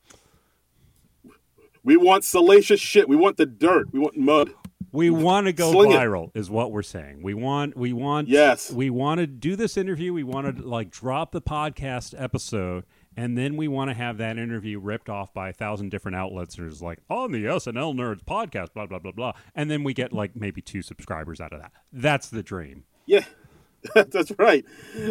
We 1.84 1.96
want 1.96 2.24
salacious 2.24 2.80
shit. 2.80 3.08
We 3.08 3.16
want 3.16 3.36
the 3.36 3.46
dirt. 3.46 3.92
We 3.92 3.98
want 3.98 4.16
mud. 4.16 4.50
We 4.92 5.08
want 5.10 5.46
to 5.46 5.52
go 5.54 5.72
Sling 5.72 5.90
viral, 5.90 6.30
is 6.34 6.50
what 6.50 6.70
we're 6.70 6.82
saying. 6.82 7.22
We 7.22 7.32
want 7.34 7.76
we 7.76 7.92
want 7.92 8.28
Yes. 8.28 8.70
we 8.70 8.90
want 8.90 9.18
to 9.20 9.26
do 9.26 9.56
this 9.56 9.76
interview. 9.76 10.12
We 10.12 10.22
want 10.22 10.54
to 10.56 10.62
like 10.62 10.90
drop 10.90 11.32
the 11.32 11.40
podcast 11.40 12.14
episode, 12.16 12.84
and 13.16 13.36
then 13.36 13.56
we 13.56 13.68
want 13.68 13.90
to 13.90 13.94
have 13.94 14.18
that 14.18 14.38
interview 14.38 14.78
ripped 14.78 15.08
off 15.08 15.32
by 15.34 15.48
a 15.50 15.52
thousand 15.52 15.90
different 15.90 16.16
outlets. 16.16 16.56
And 16.58 16.70
it's 16.70 16.80
like 16.82 16.98
on 17.08 17.32
the 17.32 17.44
SNL 17.44 17.94
Nerds 17.94 18.22
podcast, 18.24 18.72
blah 18.74 18.86
blah 18.86 18.98
blah 18.98 19.12
blah, 19.12 19.32
and 19.54 19.70
then 19.70 19.84
we 19.84 19.94
get 19.94 20.12
like 20.12 20.36
maybe 20.36 20.60
two 20.60 20.82
subscribers 20.82 21.40
out 21.40 21.52
of 21.52 21.60
that. 21.60 21.72
That's 21.92 22.28
the 22.28 22.42
dream. 22.42 22.84
Yeah, 23.06 23.24
that's 23.94 24.32
right. 24.38 24.64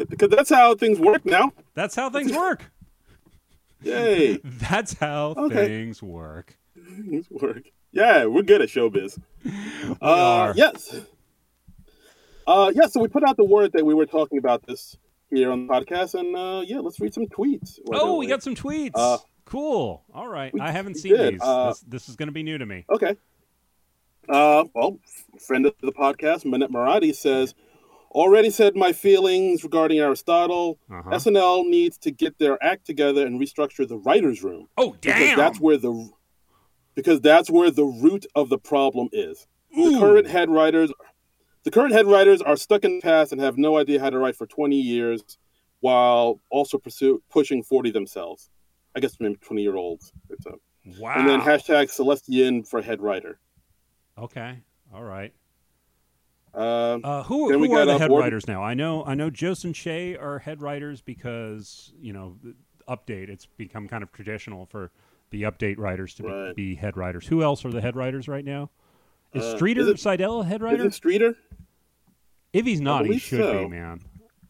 Because 0.09 0.29
that's 0.29 0.49
how 0.49 0.75
things 0.75 0.99
work 0.99 1.25
now. 1.25 1.53
That's 1.73 1.95
how 1.95 2.09
things 2.09 2.31
work. 2.33 2.71
Yay, 3.83 4.37
That's 4.43 4.93
how 4.93 5.33
Okay. 5.35 5.65
things 5.67 6.03
work. 6.03 6.55
things 6.75 7.25
work. 7.31 7.63
Yeah, 7.91 8.25
we're 8.25 8.43
good 8.43 8.61
at 8.61 8.69
showbiz. 8.69 9.19
uh, 9.45 9.95
are. 10.01 10.53
Yes. 10.55 11.01
Uh, 12.45 12.71
yeah. 12.75 12.85
So 12.85 13.01
we 13.01 13.07
put 13.07 13.23
out 13.23 13.37
the 13.37 13.43
word 13.43 13.71
that 13.73 13.83
we 13.85 13.93
were 13.95 14.05
talking 14.05 14.37
about 14.37 14.65
this 14.67 14.97
here 15.31 15.51
on 15.51 15.65
the 15.67 15.73
podcast, 15.73 16.13
and 16.19 16.35
uh, 16.35 16.61
yeah, 16.65 16.79
let's 16.79 16.99
read 16.99 17.13
some 17.13 17.25
tweets. 17.27 17.79
Oh, 17.91 18.17
we 18.17 18.27
got 18.27 18.43
some 18.43 18.55
tweets. 18.55 18.91
Uh, 18.93 19.17
cool. 19.45 20.03
All 20.13 20.27
right. 20.27 20.53
I 20.59 20.71
haven't 20.71 20.95
seen 20.95 21.15
did. 21.15 21.33
these. 21.35 21.41
Uh, 21.41 21.69
this, 21.69 21.79
this 21.81 22.09
is 22.09 22.15
going 22.15 22.27
to 22.27 22.33
be 22.33 22.43
new 22.43 22.57
to 22.57 22.65
me. 22.65 22.85
Okay. 22.89 23.15
Uh, 24.29 24.65
well, 24.73 24.99
friend 25.45 25.65
of 25.65 25.73
the 25.81 25.91
podcast, 25.91 26.45
Manette 26.45 26.71
Maradi 26.71 27.13
says, 27.15 27.55
already 28.11 28.49
said 28.49 28.75
my 28.75 28.91
feelings 28.93 29.63
regarding 29.63 29.99
Aristotle. 29.99 30.77
Uh-huh. 30.91 31.09
SNL 31.11 31.67
needs 31.67 31.97
to 31.99 32.11
get 32.11 32.37
their 32.37 32.61
act 32.63 32.85
together 32.85 33.25
and 33.25 33.39
restructure 33.39 33.87
the 33.87 33.97
writers' 33.97 34.43
room 34.43 34.67
Oh, 34.77 34.95
damn! 35.01 35.17
because 35.19 35.35
that's 35.37 35.59
where 35.59 35.77
the 35.77 36.09
because 36.93 37.21
that's 37.21 37.49
where 37.49 37.71
the 37.71 37.85
root 37.85 38.25
of 38.35 38.49
the 38.49 38.57
problem 38.59 39.09
is. 39.11 39.47
The 39.73 39.97
current 39.99 40.27
head 40.27 40.49
writers, 40.49 40.91
the 41.63 41.71
current 41.71 41.93
head 41.93 42.07
writers 42.07 42.41
are 42.41 42.55
stuck 42.55 42.83
in 42.83 42.95
the 42.95 43.01
past 43.01 43.31
and 43.31 43.41
have 43.41 43.57
no 43.57 43.77
idea 43.77 43.99
how 43.99 44.09
to 44.09 44.17
write 44.17 44.35
for 44.35 44.47
twenty 44.47 44.79
years, 44.79 45.21
while 45.79 46.39
also 46.49 46.77
pursue 46.77 47.21
pushing 47.29 47.63
forty 47.63 47.91
themselves. 47.91 48.49
I 48.95 48.99
guess 48.99 49.17
maybe 49.19 49.35
twenty 49.35 49.61
year 49.63 49.75
olds. 49.75 50.11
It's 50.29 50.45
a- 50.45 50.99
wow. 50.99 51.13
And 51.17 51.29
then 51.29 51.41
hashtag 51.41 51.87
Celestian 51.89 52.67
for 52.67 52.81
head 52.81 53.01
writer. 53.01 53.39
Okay. 54.17 54.59
All 54.93 55.03
right. 55.03 55.33
Um, 56.53 57.01
Uh, 57.05 57.23
who 57.23 57.49
Then 57.49 57.61
we 57.61 57.69
who 57.69 57.75
are 57.75 57.85
the 57.85 57.93
uh, 57.93 57.99
head 57.99 58.11
writers 58.11 58.47
now? 58.47 58.61
I 58.61 58.73
know 58.73 59.05
I 59.05 59.13
know 59.15 59.29
Jost 59.29 59.63
and 59.63 59.73
Che 59.73 60.17
are 60.17 60.39
head 60.39 60.61
writers 60.61 61.01
because 61.01 61.93
you 62.01 62.11
know 62.11 62.37
update. 62.89 63.29
It's 63.29 63.45
become 63.45 63.87
kind 63.87 64.03
of 64.03 64.11
traditional 64.11 64.65
for 64.65 64.91
the 65.29 65.43
update 65.43 65.77
writers 65.77 66.13
to 66.15 66.23
be, 66.23 66.73
be 66.73 66.75
head 66.75 66.97
writers. 66.97 67.25
Who 67.27 67.41
else 67.41 67.63
are 67.63 67.71
the 67.71 67.79
head 67.79 67.95
writers 67.95 68.27
right 68.27 68.43
now? 68.43 68.69
Is 69.33 69.43
Uh, 69.43 69.55
Streeter 69.55 69.81
is 69.81 69.87
it- 69.87 69.99
Seidel 69.99 70.41
a 70.41 70.45
head 70.45 70.61
is 70.61 70.61
writer? 70.61 70.85
it 70.85 70.93
Streeter? 70.93 71.35
If 72.53 72.65
he's 72.65 72.81
not, 72.81 73.05
he 73.05 73.17
should 73.17 73.39
so. 73.39 73.63
be, 73.63 73.69
man. 73.69 74.01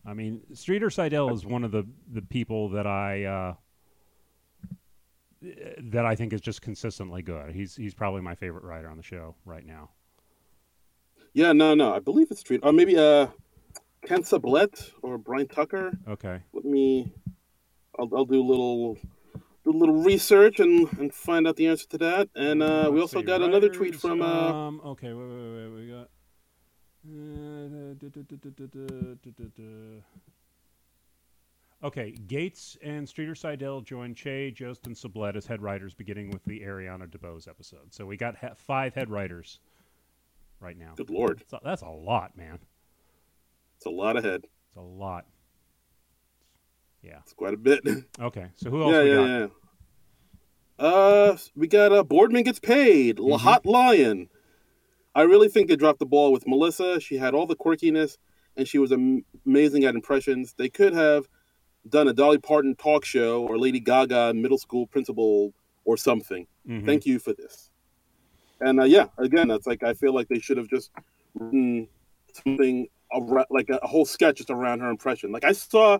I 0.06 0.14
mean, 0.16 0.42
Streeter 0.56 0.90
Seidel 0.90 1.32
is 1.34 1.46
one 1.46 1.64
of 1.64 1.72
the 1.72 1.86
the 2.12 2.24
people 2.24 2.70
that 2.70 2.88
I 2.88 3.24
uh, 3.26 3.54
that 5.84 6.06
I 6.06 6.16
think 6.16 6.34
is 6.34 6.42
just 6.42 6.62
consistently 6.62 7.22
good. 7.22 7.54
He's 7.54 7.76
he's 7.76 7.94
probably 7.94 8.22
my 8.22 8.36
favorite 8.36 8.64
writer 8.64 8.90
on 8.90 8.98
the 8.98 9.04
show 9.04 9.36
right 9.46 9.66
now. 9.66 9.90
Yeah, 11.34 11.54
no, 11.54 11.76
no. 11.76 11.94
I 11.94 12.00
believe 12.00 12.28
it's 12.32 12.42
Streeter. 12.42 12.66
Or 12.66 12.74
maybe 12.74 12.98
uh, 12.98 13.28
Ken 14.06 14.24
Sublette 14.24 14.92
or 15.02 15.18
Brian 15.18 15.48
Tucker. 15.48 15.92
Okay. 16.08 16.42
Let 16.54 16.66
me. 16.66 17.12
I'll, 18.00 18.10
I'll 18.16 18.26
do 18.26 18.42
a 18.42 18.44
little 18.44 18.98
do 19.64 19.72
a 19.72 19.78
little 19.78 20.01
research 20.03 20.59
and, 20.59 20.91
and 20.99 21.14
find 21.14 21.47
out 21.47 21.55
the 21.55 21.68
answer 21.68 21.88
to 21.89 21.97
that. 21.99 22.30
And 22.36 22.64
uh, 22.64 22.89
we 22.91 22.99
also 22.99 23.22
got 23.22 23.41
another 23.41 23.70
tweet 23.70 23.95
from. 23.95 24.22
Uh, 24.22 24.26
um, 24.26 24.82
okay, 24.86 25.14
wait, 25.14 25.28
wait, 25.28 25.53
wait. 25.53 25.70
We 25.70 25.88
got. 25.88 26.09
Uh, 27.03 27.95
okay, 31.88 32.12
Gates 32.28 32.78
and 32.84 33.09
Streeter 33.09 33.34
Seidel 33.34 33.82
joined 33.82 34.16
Che, 34.16 34.51
Jost, 34.51 34.86
and 34.86 34.95
Sublette 34.95 35.36
as 35.36 35.47
head 35.47 35.62
writers, 35.62 35.93
beginning 35.95 36.30
with 36.30 36.43
the 36.45 36.59
Ariana 36.62 37.07
DeBose 37.07 37.47
episode. 37.47 37.91
So 37.93 38.05
we 38.05 38.18
got 38.18 38.38
he- 38.38 38.47
five 38.55 38.93
head 38.93 39.09
writers 39.09 39.59
right 40.59 40.78
now. 40.78 40.93
Good 40.95 41.09
lord, 41.09 41.39
that's 41.39 41.53
a, 41.53 41.59
that's 41.64 41.82
a 41.82 41.89
lot, 41.89 42.38
man. 42.38 42.59
It's 43.78 43.88
a 43.88 43.89
lot 43.89 44.16
of 44.16 44.24
head. 44.24 44.45
It's 44.68 44.78
a 44.78 44.82
lot. 44.82 45.26
Yeah. 47.02 47.20
It's 47.24 47.34
quite 47.34 47.54
a 47.54 47.58
bit. 47.58 47.82
Okay. 48.20 48.47
So 48.56 48.70
who 48.70 48.84
else 48.84 48.93
yeah, 48.93 49.04
we 49.04 49.10
yeah, 49.10 49.16
got? 49.16 49.28
yeah. 49.28 49.47
Uh, 50.88 51.38
we 51.56 51.68
got 51.68 51.91
uh, 51.91 52.04
Boardman 52.04 52.43
gets 52.43 52.60
paid. 52.60 53.18
Mm-hmm. 53.18 53.30
La 53.32 53.38
Hot 53.38 53.66
Lion. 53.66 54.30
I 55.14 55.24
really 55.24 55.49
think 55.49 55.68
they 55.68 55.76
dropped 55.76 55.99
the 55.99 56.06
ball 56.06 56.32
with 56.32 56.47
Melissa. 56.47 56.99
She 56.99 57.18
had 57.18 57.34
all 57.34 57.45
the 57.45 57.56
quirkiness, 57.56 58.18
and 58.56 58.68
she 58.68 58.78
was 58.78 58.91
am- 58.91 59.26
amazing 59.45 59.84
at 59.84 59.95
impressions. 59.95 60.54
They 60.58 60.70
could 60.70 60.93
have 60.93 61.28
done 61.89 62.08
a 62.08 62.14
Dolly 62.14 62.38
Parton 62.38 62.76
talk 62.76 63.04
show 63.06 63.43
or 63.43 63.58
Lady 63.58 63.80
Gaga 63.80 64.34
middle 64.34 64.58
school 64.58 64.88
principal 64.88 65.54
or 65.84 65.97
something. 65.97 66.47
Mhm. 66.68 66.86
Thank 66.86 67.06
you 67.06 67.20
for 67.20 67.34
this. 67.34 67.70
And 68.60 68.80
uh, 68.80 68.84
yeah, 68.84 69.08
again, 69.18 69.47
that's 69.47 69.68
like 69.68 69.84
I 69.84 69.93
feel 69.93 70.14
like 70.14 70.28
they 70.30 70.39
should 70.39 70.58
have 70.58 70.68
just 70.70 70.91
written 71.34 71.88
something 72.34 72.88
around, 73.14 73.47
like 73.49 73.70
a, 73.70 73.80
a 73.82 73.88
whole 73.88 74.06
sketch 74.06 74.38
just 74.38 74.49
around 74.52 74.80
her 74.80 74.89
impression. 74.89 75.32
Like 75.32 75.43
I 75.43 75.52
saw, 75.52 75.97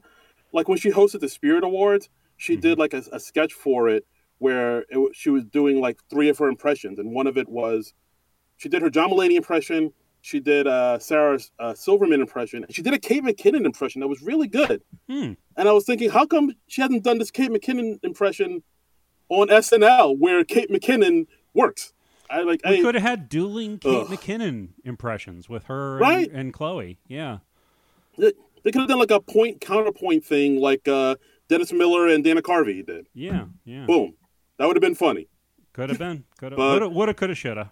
like 0.54 0.68
when 0.68 0.78
she 0.78 0.92
hosted 0.92 1.20
the 1.20 1.30
Spirit 1.30 1.64
Awards, 1.64 2.10
she 2.38 2.56
did 2.56 2.78
like 2.78 2.94
a, 2.94 3.04
a 3.12 3.20
sketch 3.20 3.54
for 3.54 3.88
it 3.90 4.06
where 4.40 4.86
it, 4.90 5.16
she 5.16 5.30
was 5.30 5.44
doing 5.46 5.80
like 5.80 6.00
three 6.10 6.30
of 6.30 6.38
her 6.40 6.48
impressions, 6.48 6.98
and 7.00 7.12
one 7.12 7.28
of 7.28 7.38
it 7.38 7.48
was 7.48 7.94
she 8.58 8.70
did 8.70 8.82
her 8.82 8.90
John 8.90 9.10
Mulaney 9.10 9.36
impression, 9.36 9.92
she 10.22 10.40
did 10.40 10.68
uh, 10.68 11.00
Sarah 11.00 11.40
uh, 11.60 11.74
Silverman 11.74 12.22
impression, 12.22 12.64
and 12.64 12.74
she 12.74 12.82
did 12.82 12.94
a 12.94 13.00
Kate 13.00 13.24
McKinnon 13.24 13.66
impression 13.66 14.02
that 14.02 14.08
was 14.08 14.22
really 14.22 14.48
good. 14.48 14.84
Hmm. 15.10 15.34
And 15.58 15.68
I 15.68 15.72
was 15.72 15.86
thinking, 15.86 16.12
how 16.12 16.26
come 16.26 16.52
she 16.68 16.82
hasn't 16.82 17.04
done 17.04 17.18
this 17.18 17.32
Kate 17.32 17.50
McKinnon 17.50 18.00
impression 18.04 18.64
on 19.30 19.48
SNL 19.48 20.18
where 20.20 20.44
Kate 20.44 20.70
McKinnon 20.70 21.26
works? 21.54 21.94
I 22.30 22.44
like. 22.44 22.62
We 22.64 22.80
I, 22.80 22.82
could 22.82 22.96
have 22.96 23.04
had 23.04 23.30
dueling 23.30 23.80
Kate 23.80 24.04
Ugh. 24.04 24.08
McKinnon 24.08 24.70
impressions 24.86 25.50
with 25.50 25.66
her 25.66 25.98
Right. 25.98 26.30
and, 26.30 26.40
and 26.40 26.54
Chloe. 26.54 27.00
Yeah. 27.08 27.40
they 28.18 28.32
they 28.64 28.72
could 28.72 28.82
have 28.82 28.90
done 28.90 29.00
like 29.00 29.12
a 29.12 29.20
point 29.20 29.62
counterpoint 29.62 30.24
thing, 30.26 30.60
like 30.60 30.88
uh, 30.88 31.16
Dennis 31.50 31.72
Miller 31.72 32.08
and 32.08 32.24
Dana 32.24 32.42
Carvey 32.42 32.86
did. 32.86 33.08
Yeah. 33.14 33.46
Yeah. 33.66 33.86
Boom, 33.86 34.14
that 34.58 34.68
would 34.68 34.76
have 34.76 34.82
been 34.82 34.96
funny. 34.96 35.28
Could 35.74 35.90
have 35.90 36.00
been. 36.00 36.24
Could 36.38 36.52
have. 36.54 36.58
But- 36.58 36.82
Woulda, 36.82 36.90
woulda, 36.90 37.14
coulda, 37.14 37.36
shoulda. 37.36 37.72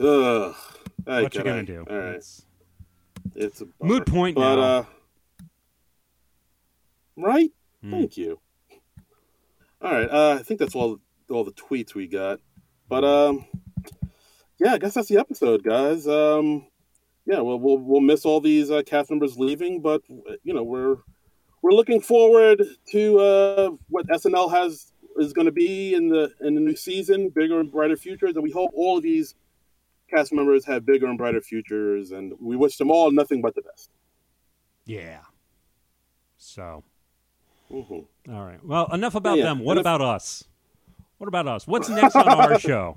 Ugh. 0.00 0.54
I 1.06 1.22
What 1.22 1.34
you 1.34 1.42
gonna 1.42 1.62
do? 1.64 1.84
All 1.88 1.96
right, 1.96 2.14
It's 2.16 2.44
it's 3.34 3.60
a 3.60 3.66
bummer. 3.80 4.04
point 4.04 4.36
but 4.36 4.56
now. 4.56 4.60
uh, 4.62 4.84
right. 7.16 7.50
Hmm. 7.82 7.90
Thank 7.90 8.16
you. 8.16 8.40
All 9.80 9.92
right, 9.92 10.10
uh, 10.10 10.36
I 10.40 10.42
think 10.42 10.58
that's 10.60 10.74
all 10.74 10.98
all 11.30 11.44
the 11.44 11.52
tweets 11.52 11.94
we 11.94 12.06
got. 12.08 12.40
But 12.88 13.04
um, 13.04 13.46
yeah, 14.58 14.74
I 14.74 14.78
guess 14.78 14.94
that's 14.94 15.08
the 15.08 15.18
episode, 15.18 15.62
guys. 15.62 16.06
Um, 16.08 16.66
yeah, 17.28 17.40
well, 17.40 17.58
we'll 17.60 17.78
we'll 17.78 18.00
miss 18.00 18.24
all 18.24 18.40
these 18.40 18.70
uh, 18.70 18.82
cast 18.84 19.10
members 19.10 19.36
leaving, 19.38 19.80
but 19.82 20.02
you 20.42 20.52
know 20.54 20.62
we're 20.64 20.96
we're 21.62 21.72
looking 21.72 22.00
forward 22.00 22.62
to 22.92 23.18
uh, 23.18 23.70
what 23.90 24.06
SNL 24.08 24.50
has 24.50 24.92
is 25.18 25.32
going 25.32 25.44
to 25.46 25.52
be 25.52 25.94
in 25.94 26.08
the 26.08 26.32
in 26.40 26.54
the 26.54 26.60
new 26.60 26.74
season, 26.76 27.28
bigger 27.28 27.60
and 27.60 27.70
brighter 27.70 27.96
futures, 27.96 28.34
and 28.34 28.42
we 28.42 28.50
hope 28.50 28.70
all 28.74 28.96
of 28.96 29.02
these 29.02 29.34
cast 30.08 30.32
members 30.32 30.64
have 30.64 30.86
bigger 30.86 31.06
and 31.06 31.18
brighter 31.18 31.40
futures, 31.42 32.12
and 32.12 32.32
we 32.40 32.56
wish 32.56 32.76
them 32.78 32.90
all 32.90 33.10
nothing 33.10 33.42
but 33.42 33.54
the 33.54 33.62
best. 33.62 33.90
yeah. 34.86 35.20
So, 36.38 36.84
Mhm. 37.70 38.06
all 38.30 38.44
right. 38.46 38.64
Well, 38.64 38.86
enough 38.94 39.14
about 39.16 39.36
Yeah, 39.36 39.44
them. 39.44 39.58
What 39.58 39.72
enough- 39.72 39.82
about 39.82 40.00
us? 40.00 40.44
What 41.18 41.26
about 41.28 41.46
us? 41.48 41.66
What's 41.66 41.88
next 41.90 42.14
on 42.16 42.28
our 42.28 42.58
show? 42.68 42.96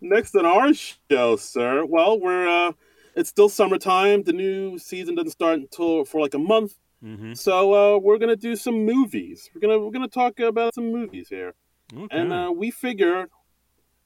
Next 0.00 0.34
on 0.36 0.46
our 0.46 0.72
show, 0.74 1.36
sir. 1.36 1.84
Well, 1.84 2.18
we're 2.20 2.48
uh, 2.48 2.72
it's 3.14 3.28
still 3.30 3.48
summertime. 3.48 4.22
The 4.22 4.32
new 4.32 4.78
season 4.78 5.14
doesn't 5.16 5.30
start 5.32 5.58
until 5.58 6.04
for 6.04 6.20
like 6.20 6.34
a 6.34 6.38
month. 6.38 6.74
Mm-hmm. 7.04 7.34
So 7.34 7.74
uh, 7.74 7.98
we're 7.98 8.18
gonna 8.18 8.36
do 8.36 8.56
some 8.56 8.84
movies. 8.84 9.50
We're 9.54 9.60
gonna 9.60 9.78
we're 9.78 9.90
gonna 9.92 10.08
talk 10.08 10.38
about 10.40 10.74
some 10.74 10.90
movies 10.92 11.28
here, 11.28 11.54
Okay. 11.96 12.06
and 12.18 12.32
uh, 12.32 12.52
we 12.54 12.70
figured, 12.70 13.30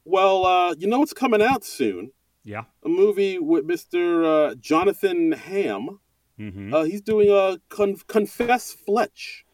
well, 0.05 0.45
uh, 0.47 0.75
you 0.79 0.87
know 0.87 0.99
what's 0.99 1.13
coming 1.13 1.43
out 1.43 1.65
soon? 1.65 2.13
yeah. 2.45 2.65
A 2.85 2.89
movie 2.89 3.39
with 3.39 3.67
Mr. 3.67 4.51
Uh, 4.51 4.55
Jonathan 4.57 5.33
Hamm. 5.33 6.01
Mm-hmm. 6.41 6.75
Uh, 6.75 6.83
he's 6.85 7.01
doing 7.01 7.31
a 7.31 7.59
con- 7.69 7.97
Confess 8.09 8.73
Fletch. 8.73 9.45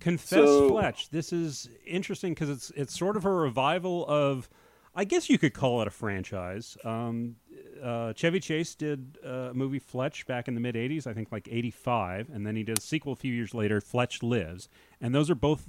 Confess 0.00 0.30
so- 0.44 0.68
Fletch. 0.68 1.08
This 1.10 1.32
is 1.32 1.68
interesting 1.86 2.32
because 2.34 2.50
it's 2.50 2.70
it's 2.76 2.98
sort 2.98 3.16
of 3.16 3.24
a 3.24 3.30
revival 3.32 4.06
of, 4.06 4.48
I 4.94 5.04
guess 5.04 5.28
you 5.28 5.38
could 5.38 5.54
call 5.54 5.82
it 5.82 5.88
a 5.88 5.90
franchise. 5.90 6.76
Um, 6.84 7.36
uh, 7.82 8.12
Chevy 8.12 8.40
Chase 8.40 8.74
did 8.74 9.18
uh, 9.24 9.50
a 9.50 9.54
movie 9.54 9.78
Fletch 9.78 10.26
back 10.26 10.46
in 10.46 10.54
the 10.54 10.60
mid 10.60 10.74
'80s, 10.76 11.06
I 11.06 11.12
think 11.12 11.32
like 11.32 11.48
'85, 11.50 12.28
and 12.32 12.46
then 12.46 12.56
he 12.56 12.62
did 12.62 12.78
a 12.78 12.80
sequel 12.80 13.12
a 13.12 13.16
few 13.16 13.32
years 13.32 13.54
later, 13.54 13.80
Fletch 13.80 14.22
Lives, 14.22 14.68
and 15.00 15.14
those 15.14 15.30
are 15.30 15.34
both 15.34 15.68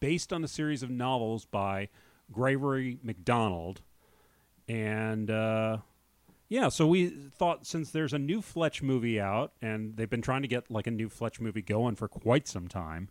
based 0.00 0.32
on 0.32 0.42
a 0.42 0.48
series 0.48 0.82
of 0.82 0.90
novels 0.90 1.44
by 1.44 1.88
Gregory 2.32 2.98
McDonald. 3.02 3.82
and. 4.68 5.30
Uh, 5.30 5.78
yeah, 6.48 6.68
so 6.68 6.86
we 6.86 7.08
thought 7.08 7.66
since 7.66 7.90
there's 7.90 8.12
a 8.12 8.18
new 8.18 8.42
Fletch 8.42 8.82
movie 8.82 9.18
out, 9.18 9.52
and 9.62 9.96
they've 9.96 10.10
been 10.10 10.22
trying 10.22 10.42
to 10.42 10.48
get 10.48 10.70
like 10.70 10.86
a 10.86 10.90
new 10.90 11.08
Fletch 11.08 11.40
movie 11.40 11.62
going 11.62 11.96
for 11.96 12.06
quite 12.06 12.46
some 12.46 12.68
time, 12.68 13.08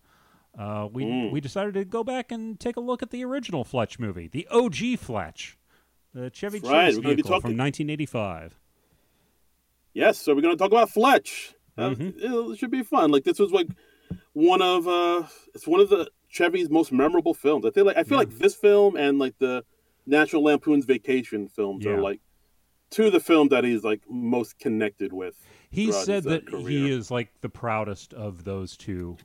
uh, 0.57 0.87
we 0.91 1.03
Mm. 1.05 1.31
we 1.31 1.41
decided 1.41 1.73
to 1.75 1.85
go 1.85 2.03
back 2.03 2.31
and 2.31 2.59
take 2.59 2.77
a 2.77 2.79
look 2.79 3.01
at 3.01 3.09
the 3.09 3.23
original 3.25 3.63
Fletch 3.63 3.99
movie, 3.99 4.27
the 4.27 4.47
OG 4.51 4.95
Fletch, 4.97 5.57
the 6.13 6.29
Chevy 6.29 6.59
right, 6.59 6.93
Chase 6.93 6.97
vehicle 6.97 7.39
from 7.41 7.57
1985. 7.57 8.59
Yes, 9.93 10.17
so 10.17 10.33
we're 10.33 10.41
gonna 10.41 10.55
talk 10.55 10.71
about 10.71 10.89
Fletch. 10.89 11.53
Uh, 11.77 11.89
Mhm. 11.91 12.51
it 12.51 12.57
should 12.57 12.71
be 12.71 12.83
fun. 12.83 13.11
Like 13.11 13.23
this 13.23 13.39
was 13.39 13.51
like 13.51 13.67
one 14.33 14.61
of 14.61 14.87
uh, 14.87 15.27
it's 15.53 15.67
one 15.67 15.79
of 15.79 15.89
the 15.89 16.09
Chevy's 16.27 16.69
most 16.69 16.91
memorable 16.91 17.33
films. 17.33 17.65
I 17.65 17.71
feel 17.71 17.85
like 17.85 17.97
I 17.97 18.03
feel 18.03 18.15
Yeah. 18.17 18.25
like 18.25 18.37
this 18.37 18.55
film 18.55 18.95
and 18.95 19.19
like 19.19 19.37
the 19.39 19.63
National 20.05 20.43
Lampoon's 20.43 20.85
Vacation 20.85 21.47
films 21.47 21.85
Yeah. 21.85 21.91
are 21.93 22.01
like 22.01 22.19
two 22.89 23.05
of 23.07 23.11
the 23.11 23.19
films 23.19 23.49
that 23.49 23.63
he's 23.63 23.83
like 23.83 24.01
most 24.09 24.59
connected 24.59 25.13
with. 25.13 25.35
He 25.69 25.91
said 25.91 26.23
his, 26.25 26.27
uh, 26.27 26.29
that 26.51 26.67
he 26.67 26.91
is 26.91 27.09
like 27.09 27.29
the 27.41 27.49
proudest 27.49 28.13
of 28.13 28.43
those 28.43 28.77
two 28.77 29.17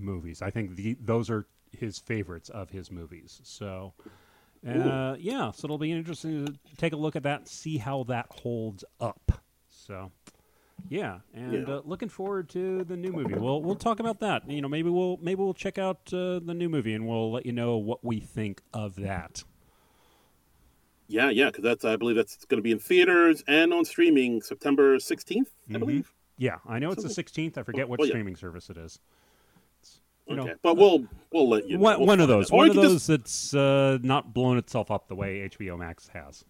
movies. 0.00 0.42
I 0.42 0.50
think 0.50 0.76
the, 0.76 0.96
those 1.00 1.30
are 1.30 1.46
his 1.72 1.98
favorites 1.98 2.48
of 2.48 2.70
his 2.70 2.90
movies. 2.90 3.40
So, 3.44 3.94
uh, 4.66 5.16
yeah, 5.18 5.50
so 5.52 5.66
it'll 5.66 5.78
be 5.78 5.92
interesting 5.92 6.46
to 6.46 6.54
take 6.76 6.92
a 6.92 6.96
look 6.96 7.16
at 7.16 7.22
that 7.24 7.40
and 7.40 7.48
see 7.48 7.78
how 7.78 8.04
that 8.04 8.26
holds 8.30 8.84
up. 9.00 9.42
So, 9.68 10.10
yeah, 10.88 11.18
and 11.34 11.52
Yeah. 11.52 11.74
Uh, 11.76 11.82
looking 11.84 12.08
forward 12.08 12.48
to 12.50 12.84
the 12.84 12.96
new 12.96 13.12
movie. 13.12 13.34
We'll 13.34 13.62
we'll 13.62 13.76
talk 13.76 13.98
about 14.00 14.20
that. 14.20 14.48
You 14.50 14.60
know, 14.62 14.68
maybe 14.68 14.90
we'll 14.90 15.16
maybe 15.22 15.42
we'll 15.42 15.54
check 15.54 15.78
out 15.78 15.98
uh, 16.12 16.40
the 16.40 16.54
new 16.54 16.68
movie 16.68 16.94
and 16.94 17.06
we'll 17.06 17.30
let 17.32 17.46
you 17.46 17.52
know 17.52 17.76
what 17.76 18.04
we 18.04 18.20
think 18.20 18.62
of 18.72 18.96
that. 18.96 19.44
Yeah, 21.08 21.30
yeah, 21.30 21.46
because 21.46 21.62
that's 21.62 21.84
I 21.84 21.96
believe 21.96 22.16
that's 22.16 22.44
going 22.46 22.58
to 22.58 22.62
be 22.62 22.72
in 22.72 22.78
theaters 22.78 23.44
and 23.46 23.72
on 23.72 23.84
streaming 23.84 24.42
September 24.42 24.96
16th, 24.96 25.46
I 25.70 25.74
Mhm. 25.74 25.78
believe. 25.78 26.12
Yeah, 26.36 26.58
I 26.66 26.78
know 26.80 26.90
it's 26.90 27.02
the 27.02 27.08
sixteenth. 27.08 27.56
I 27.56 27.62
forget 27.62 27.88
what 27.88 27.98
well, 27.98 28.08
yeah. 28.08 28.12
streaming 28.12 28.36
service 28.36 28.68
it 28.68 28.76
is. 28.76 28.98
You 30.28 30.36
know, 30.36 30.42
Okay, 30.42 30.54
but 30.62 30.76
we'll 30.76 31.06
we'll 31.32 31.48
let 31.48 31.68
you 31.68 31.76
know. 31.76 31.82
one, 31.84 31.98
We'll 31.98 32.06
one 32.08 32.20
of 32.20 32.28
those. 32.28 32.50
One 32.50 32.68
of 32.68 32.74
those 32.74 33.06
just- 33.06 33.06
that's 33.06 33.54
uh, 33.54 33.98
not 34.02 34.34
blown 34.34 34.58
itself 34.58 34.90
up 34.90 35.08
the 35.08 35.14
way 35.14 35.48
HBO 35.48 35.78
Max 35.78 36.08
has. 36.08 36.44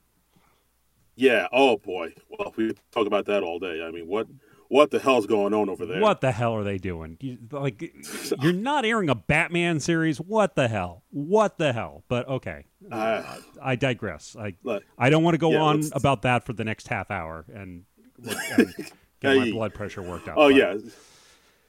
yeah. 1.14 1.48
Oh 1.52 1.76
boy. 1.78 2.14
Well, 2.30 2.52
we 2.56 2.72
talk 2.92 3.06
about 3.06 3.26
that 3.26 3.42
all 3.42 3.58
day. 3.58 3.82
I 3.86 3.90
mean, 3.90 4.06
what 4.06 4.26
what 4.68 4.90
the 4.90 4.98
hell's 4.98 5.26
going 5.26 5.54
on 5.54 5.68
over 5.68 5.86
there? 5.86 6.00
What 6.00 6.20
the 6.20 6.32
hell 6.32 6.54
are 6.54 6.64
they 6.64 6.78
doing? 6.78 7.16
You, 7.20 7.38
like, 7.52 7.94
you're 8.40 8.52
not 8.52 8.84
airing 8.84 9.08
a 9.08 9.14
Batman 9.14 9.78
series. 9.80 10.18
What 10.20 10.56
the 10.56 10.68
hell? 10.68 11.04
What 11.10 11.58
the 11.58 11.72
hell? 11.72 12.02
But 12.08 12.26
okay, 12.28 12.64
Uh, 12.90 13.22
I 13.62 13.76
digress. 13.76 14.36
I 14.38 14.54
look, 14.64 14.82
I 14.98 15.08
don't 15.10 15.22
want 15.22 15.34
to 15.34 15.38
go 15.38 15.52
Yeah, 15.52 15.60
on 15.60 15.76
let's- 15.82 15.92
about 15.94 16.22
that 16.22 16.44
for 16.44 16.52
the 16.52 16.64
next 16.64 16.88
half 16.88 17.10
hour 17.10 17.44
and, 17.54 17.84
and 18.58 18.74
get 19.20 19.36
my 19.36 19.50
blood 19.50 19.74
pressure 19.74 20.02
worked 20.02 20.28
out. 20.28 20.36
Oh 20.38 20.48
But 20.50 20.54
yeah, 20.56 20.74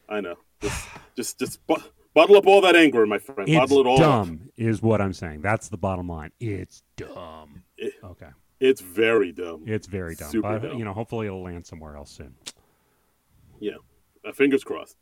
I 0.10 0.22
know. 0.22 0.36
Just 0.62 0.88
just 1.16 1.40
just 1.40 1.60
bottle 2.18 2.36
up 2.38 2.48
all 2.48 2.62
that 2.62 2.76
anger, 2.76 3.06
my 3.06 3.20
friend. 3.20 3.48
it's 3.48 3.58
bottle 3.58 3.80
it 3.82 3.88
all. 3.88 3.96
up. 3.96 4.00
dumb, 4.26 4.50
is 4.58 4.82
what 4.82 5.00
I'm 5.02 5.14
saying. 5.14 5.42
That's 5.42 5.70
the 5.70 5.78
bottom 5.78 6.08
line. 6.10 6.32
It's 6.40 6.84
dumb. 6.96 7.64
It- 7.78 7.94
Okay, 8.04 8.30
It's 8.60 8.82
very 8.82 9.32
dumb. 9.32 9.64
it's 9.68 9.86
very 9.88 10.16
dumb. 10.16 10.30
Super 10.32 10.60
but 10.60 10.68
dumb. 10.70 10.80
you 10.80 10.86
know, 10.86 10.94
hopefully 10.94 11.28
it'll 11.28 11.44
land 11.44 11.66
somewhere 11.66 11.96
else 11.96 12.12
soon. 12.12 12.34
Yeah. 13.60 13.74
Uh, 14.26 14.32
fingers 14.32 14.64
crossed. 14.64 14.98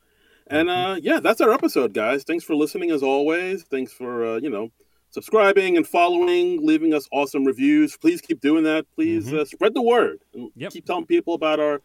And 0.47 0.69
uh, 0.69 0.97
yeah, 1.01 1.19
that's 1.19 1.41
our 1.41 1.51
episode, 1.51 1.93
guys. 1.93 2.23
Thanks 2.23 2.43
for 2.43 2.53
listening 2.55 2.91
as 2.91 3.01
always. 3.01 3.63
Thanks 3.63 3.91
for 3.91 4.25
uh, 4.25 4.35
you 4.37 4.49
know 4.49 4.71
subscribing 5.09 5.77
and 5.77 5.87
following, 5.87 6.65
leaving 6.65 6.93
us 6.93 7.07
awesome 7.11 7.45
reviews. 7.45 7.97
Please 7.97 8.21
keep 8.21 8.41
doing 8.41 8.63
that. 8.65 8.85
Please 8.93 9.27
Mhm. 9.31 9.39
uh, 9.39 9.45
spread 9.45 9.73
the 9.73 9.81
word 9.81 10.19
and 10.33 10.51
Yep. 10.55 10.71
keep 10.73 10.85
telling 10.85 11.05
people 11.05 11.33
about 11.33 11.59
our 11.59 11.81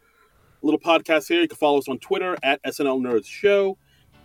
little 0.63 0.81
podcast 0.81 1.29
here. 1.29 1.41
You 1.41 1.49
can 1.49 1.57
follow 1.57 1.79
us 1.79 1.89
on 1.89 1.99
Twitter 2.01 2.37
at 2.43 2.61
SNL 2.65 3.01
Nerds 3.01 3.27
Show. 3.27 3.79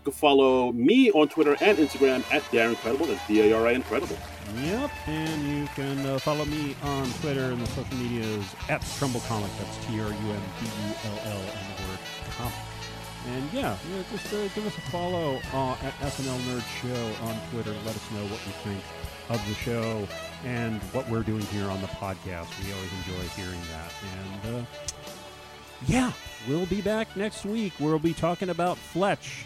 Can 0.06 0.14
follow 0.14 0.72
me 0.72 1.10
on 1.12 1.28
Twitter 1.30 1.58
and 1.62 1.80
Instagram 1.80 2.24
at 2.32 2.44
Darren 2.44 2.70
Incredible. 2.70 3.08
That's 3.08 3.28
D 3.28 3.42
A 3.42 3.58
R 3.58 3.68
I 3.68 3.72
Incredible. 3.72 4.16
Yep, 4.64 4.92
and 5.08 5.42
you 5.48 5.66
can 5.74 6.06
uh, 6.06 6.20
follow 6.20 6.46
me 6.46 6.76
on 6.84 7.10
Twitter 7.22 7.46
and 7.46 7.60
the 7.60 7.66
social 7.66 7.98
medias 7.98 8.46
at 8.70 8.86
Trumbull 9.00 9.22
Comic. 9.22 9.50
That's 9.58 9.84
T 9.88 10.00
R 10.00 10.08
U 10.08 10.12
M 10.12 10.16
B 10.60 10.68
U 10.68 10.94
L 11.06 11.20
L 11.26 11.40
and 11.40 11.66
the 11.74 11.90
word 11.90 12.00
comic. 12.38 12.54
And 13.30 13.52
yeah, 13.52 13.76
yeah 13.92 14.04
just 14.12 14.32
uh, 14.32 14.48
give 14.54 14.68
us 14.68 14.78
a 14.78 14.82
follow 14.92 15.40
uh, 15.52 15.72
at 15.82 15.94
SNL 16.02 16.38
Nerd 16.42 16.64
Show 16.82 17.26
on 17.26 17.36
Twitter. 17.50 17.72
Let 17.84 17.96
us 17.96 18.12
know 18.12 18.24
what 18.26 18.40
you 18.46 18.54
think 18.64 18.84
of 19.30 19.44
the 19.48 19.56
show 19.56 20.08
and 20.44 20.80
what 20.94 21.10
we're 21.10 21.24
doing 21.24 21.42
here 21.48 21.68
on 21.72 21.82
the 21.82 21.88
podcast. 21.88 22.48
We 22.64 22.72
always 22.74 22.92
enjoy 22.94 23.28
hearing 23.30 23.62
that. 23.72 23.92
And 24.46 24.56
uh, 24.56 24.66
yeah, 25.88 26.12
we'll 26.48 26.68
be 26.68 26.82
back 26.82 27.18
next 27.18 27.44
week. 27.44 27.74
We'll 27.80 27.98
be 27.98 28.14
talking 28.14 28.50
about 28.50 28.78
Fletch. 28.78 29.46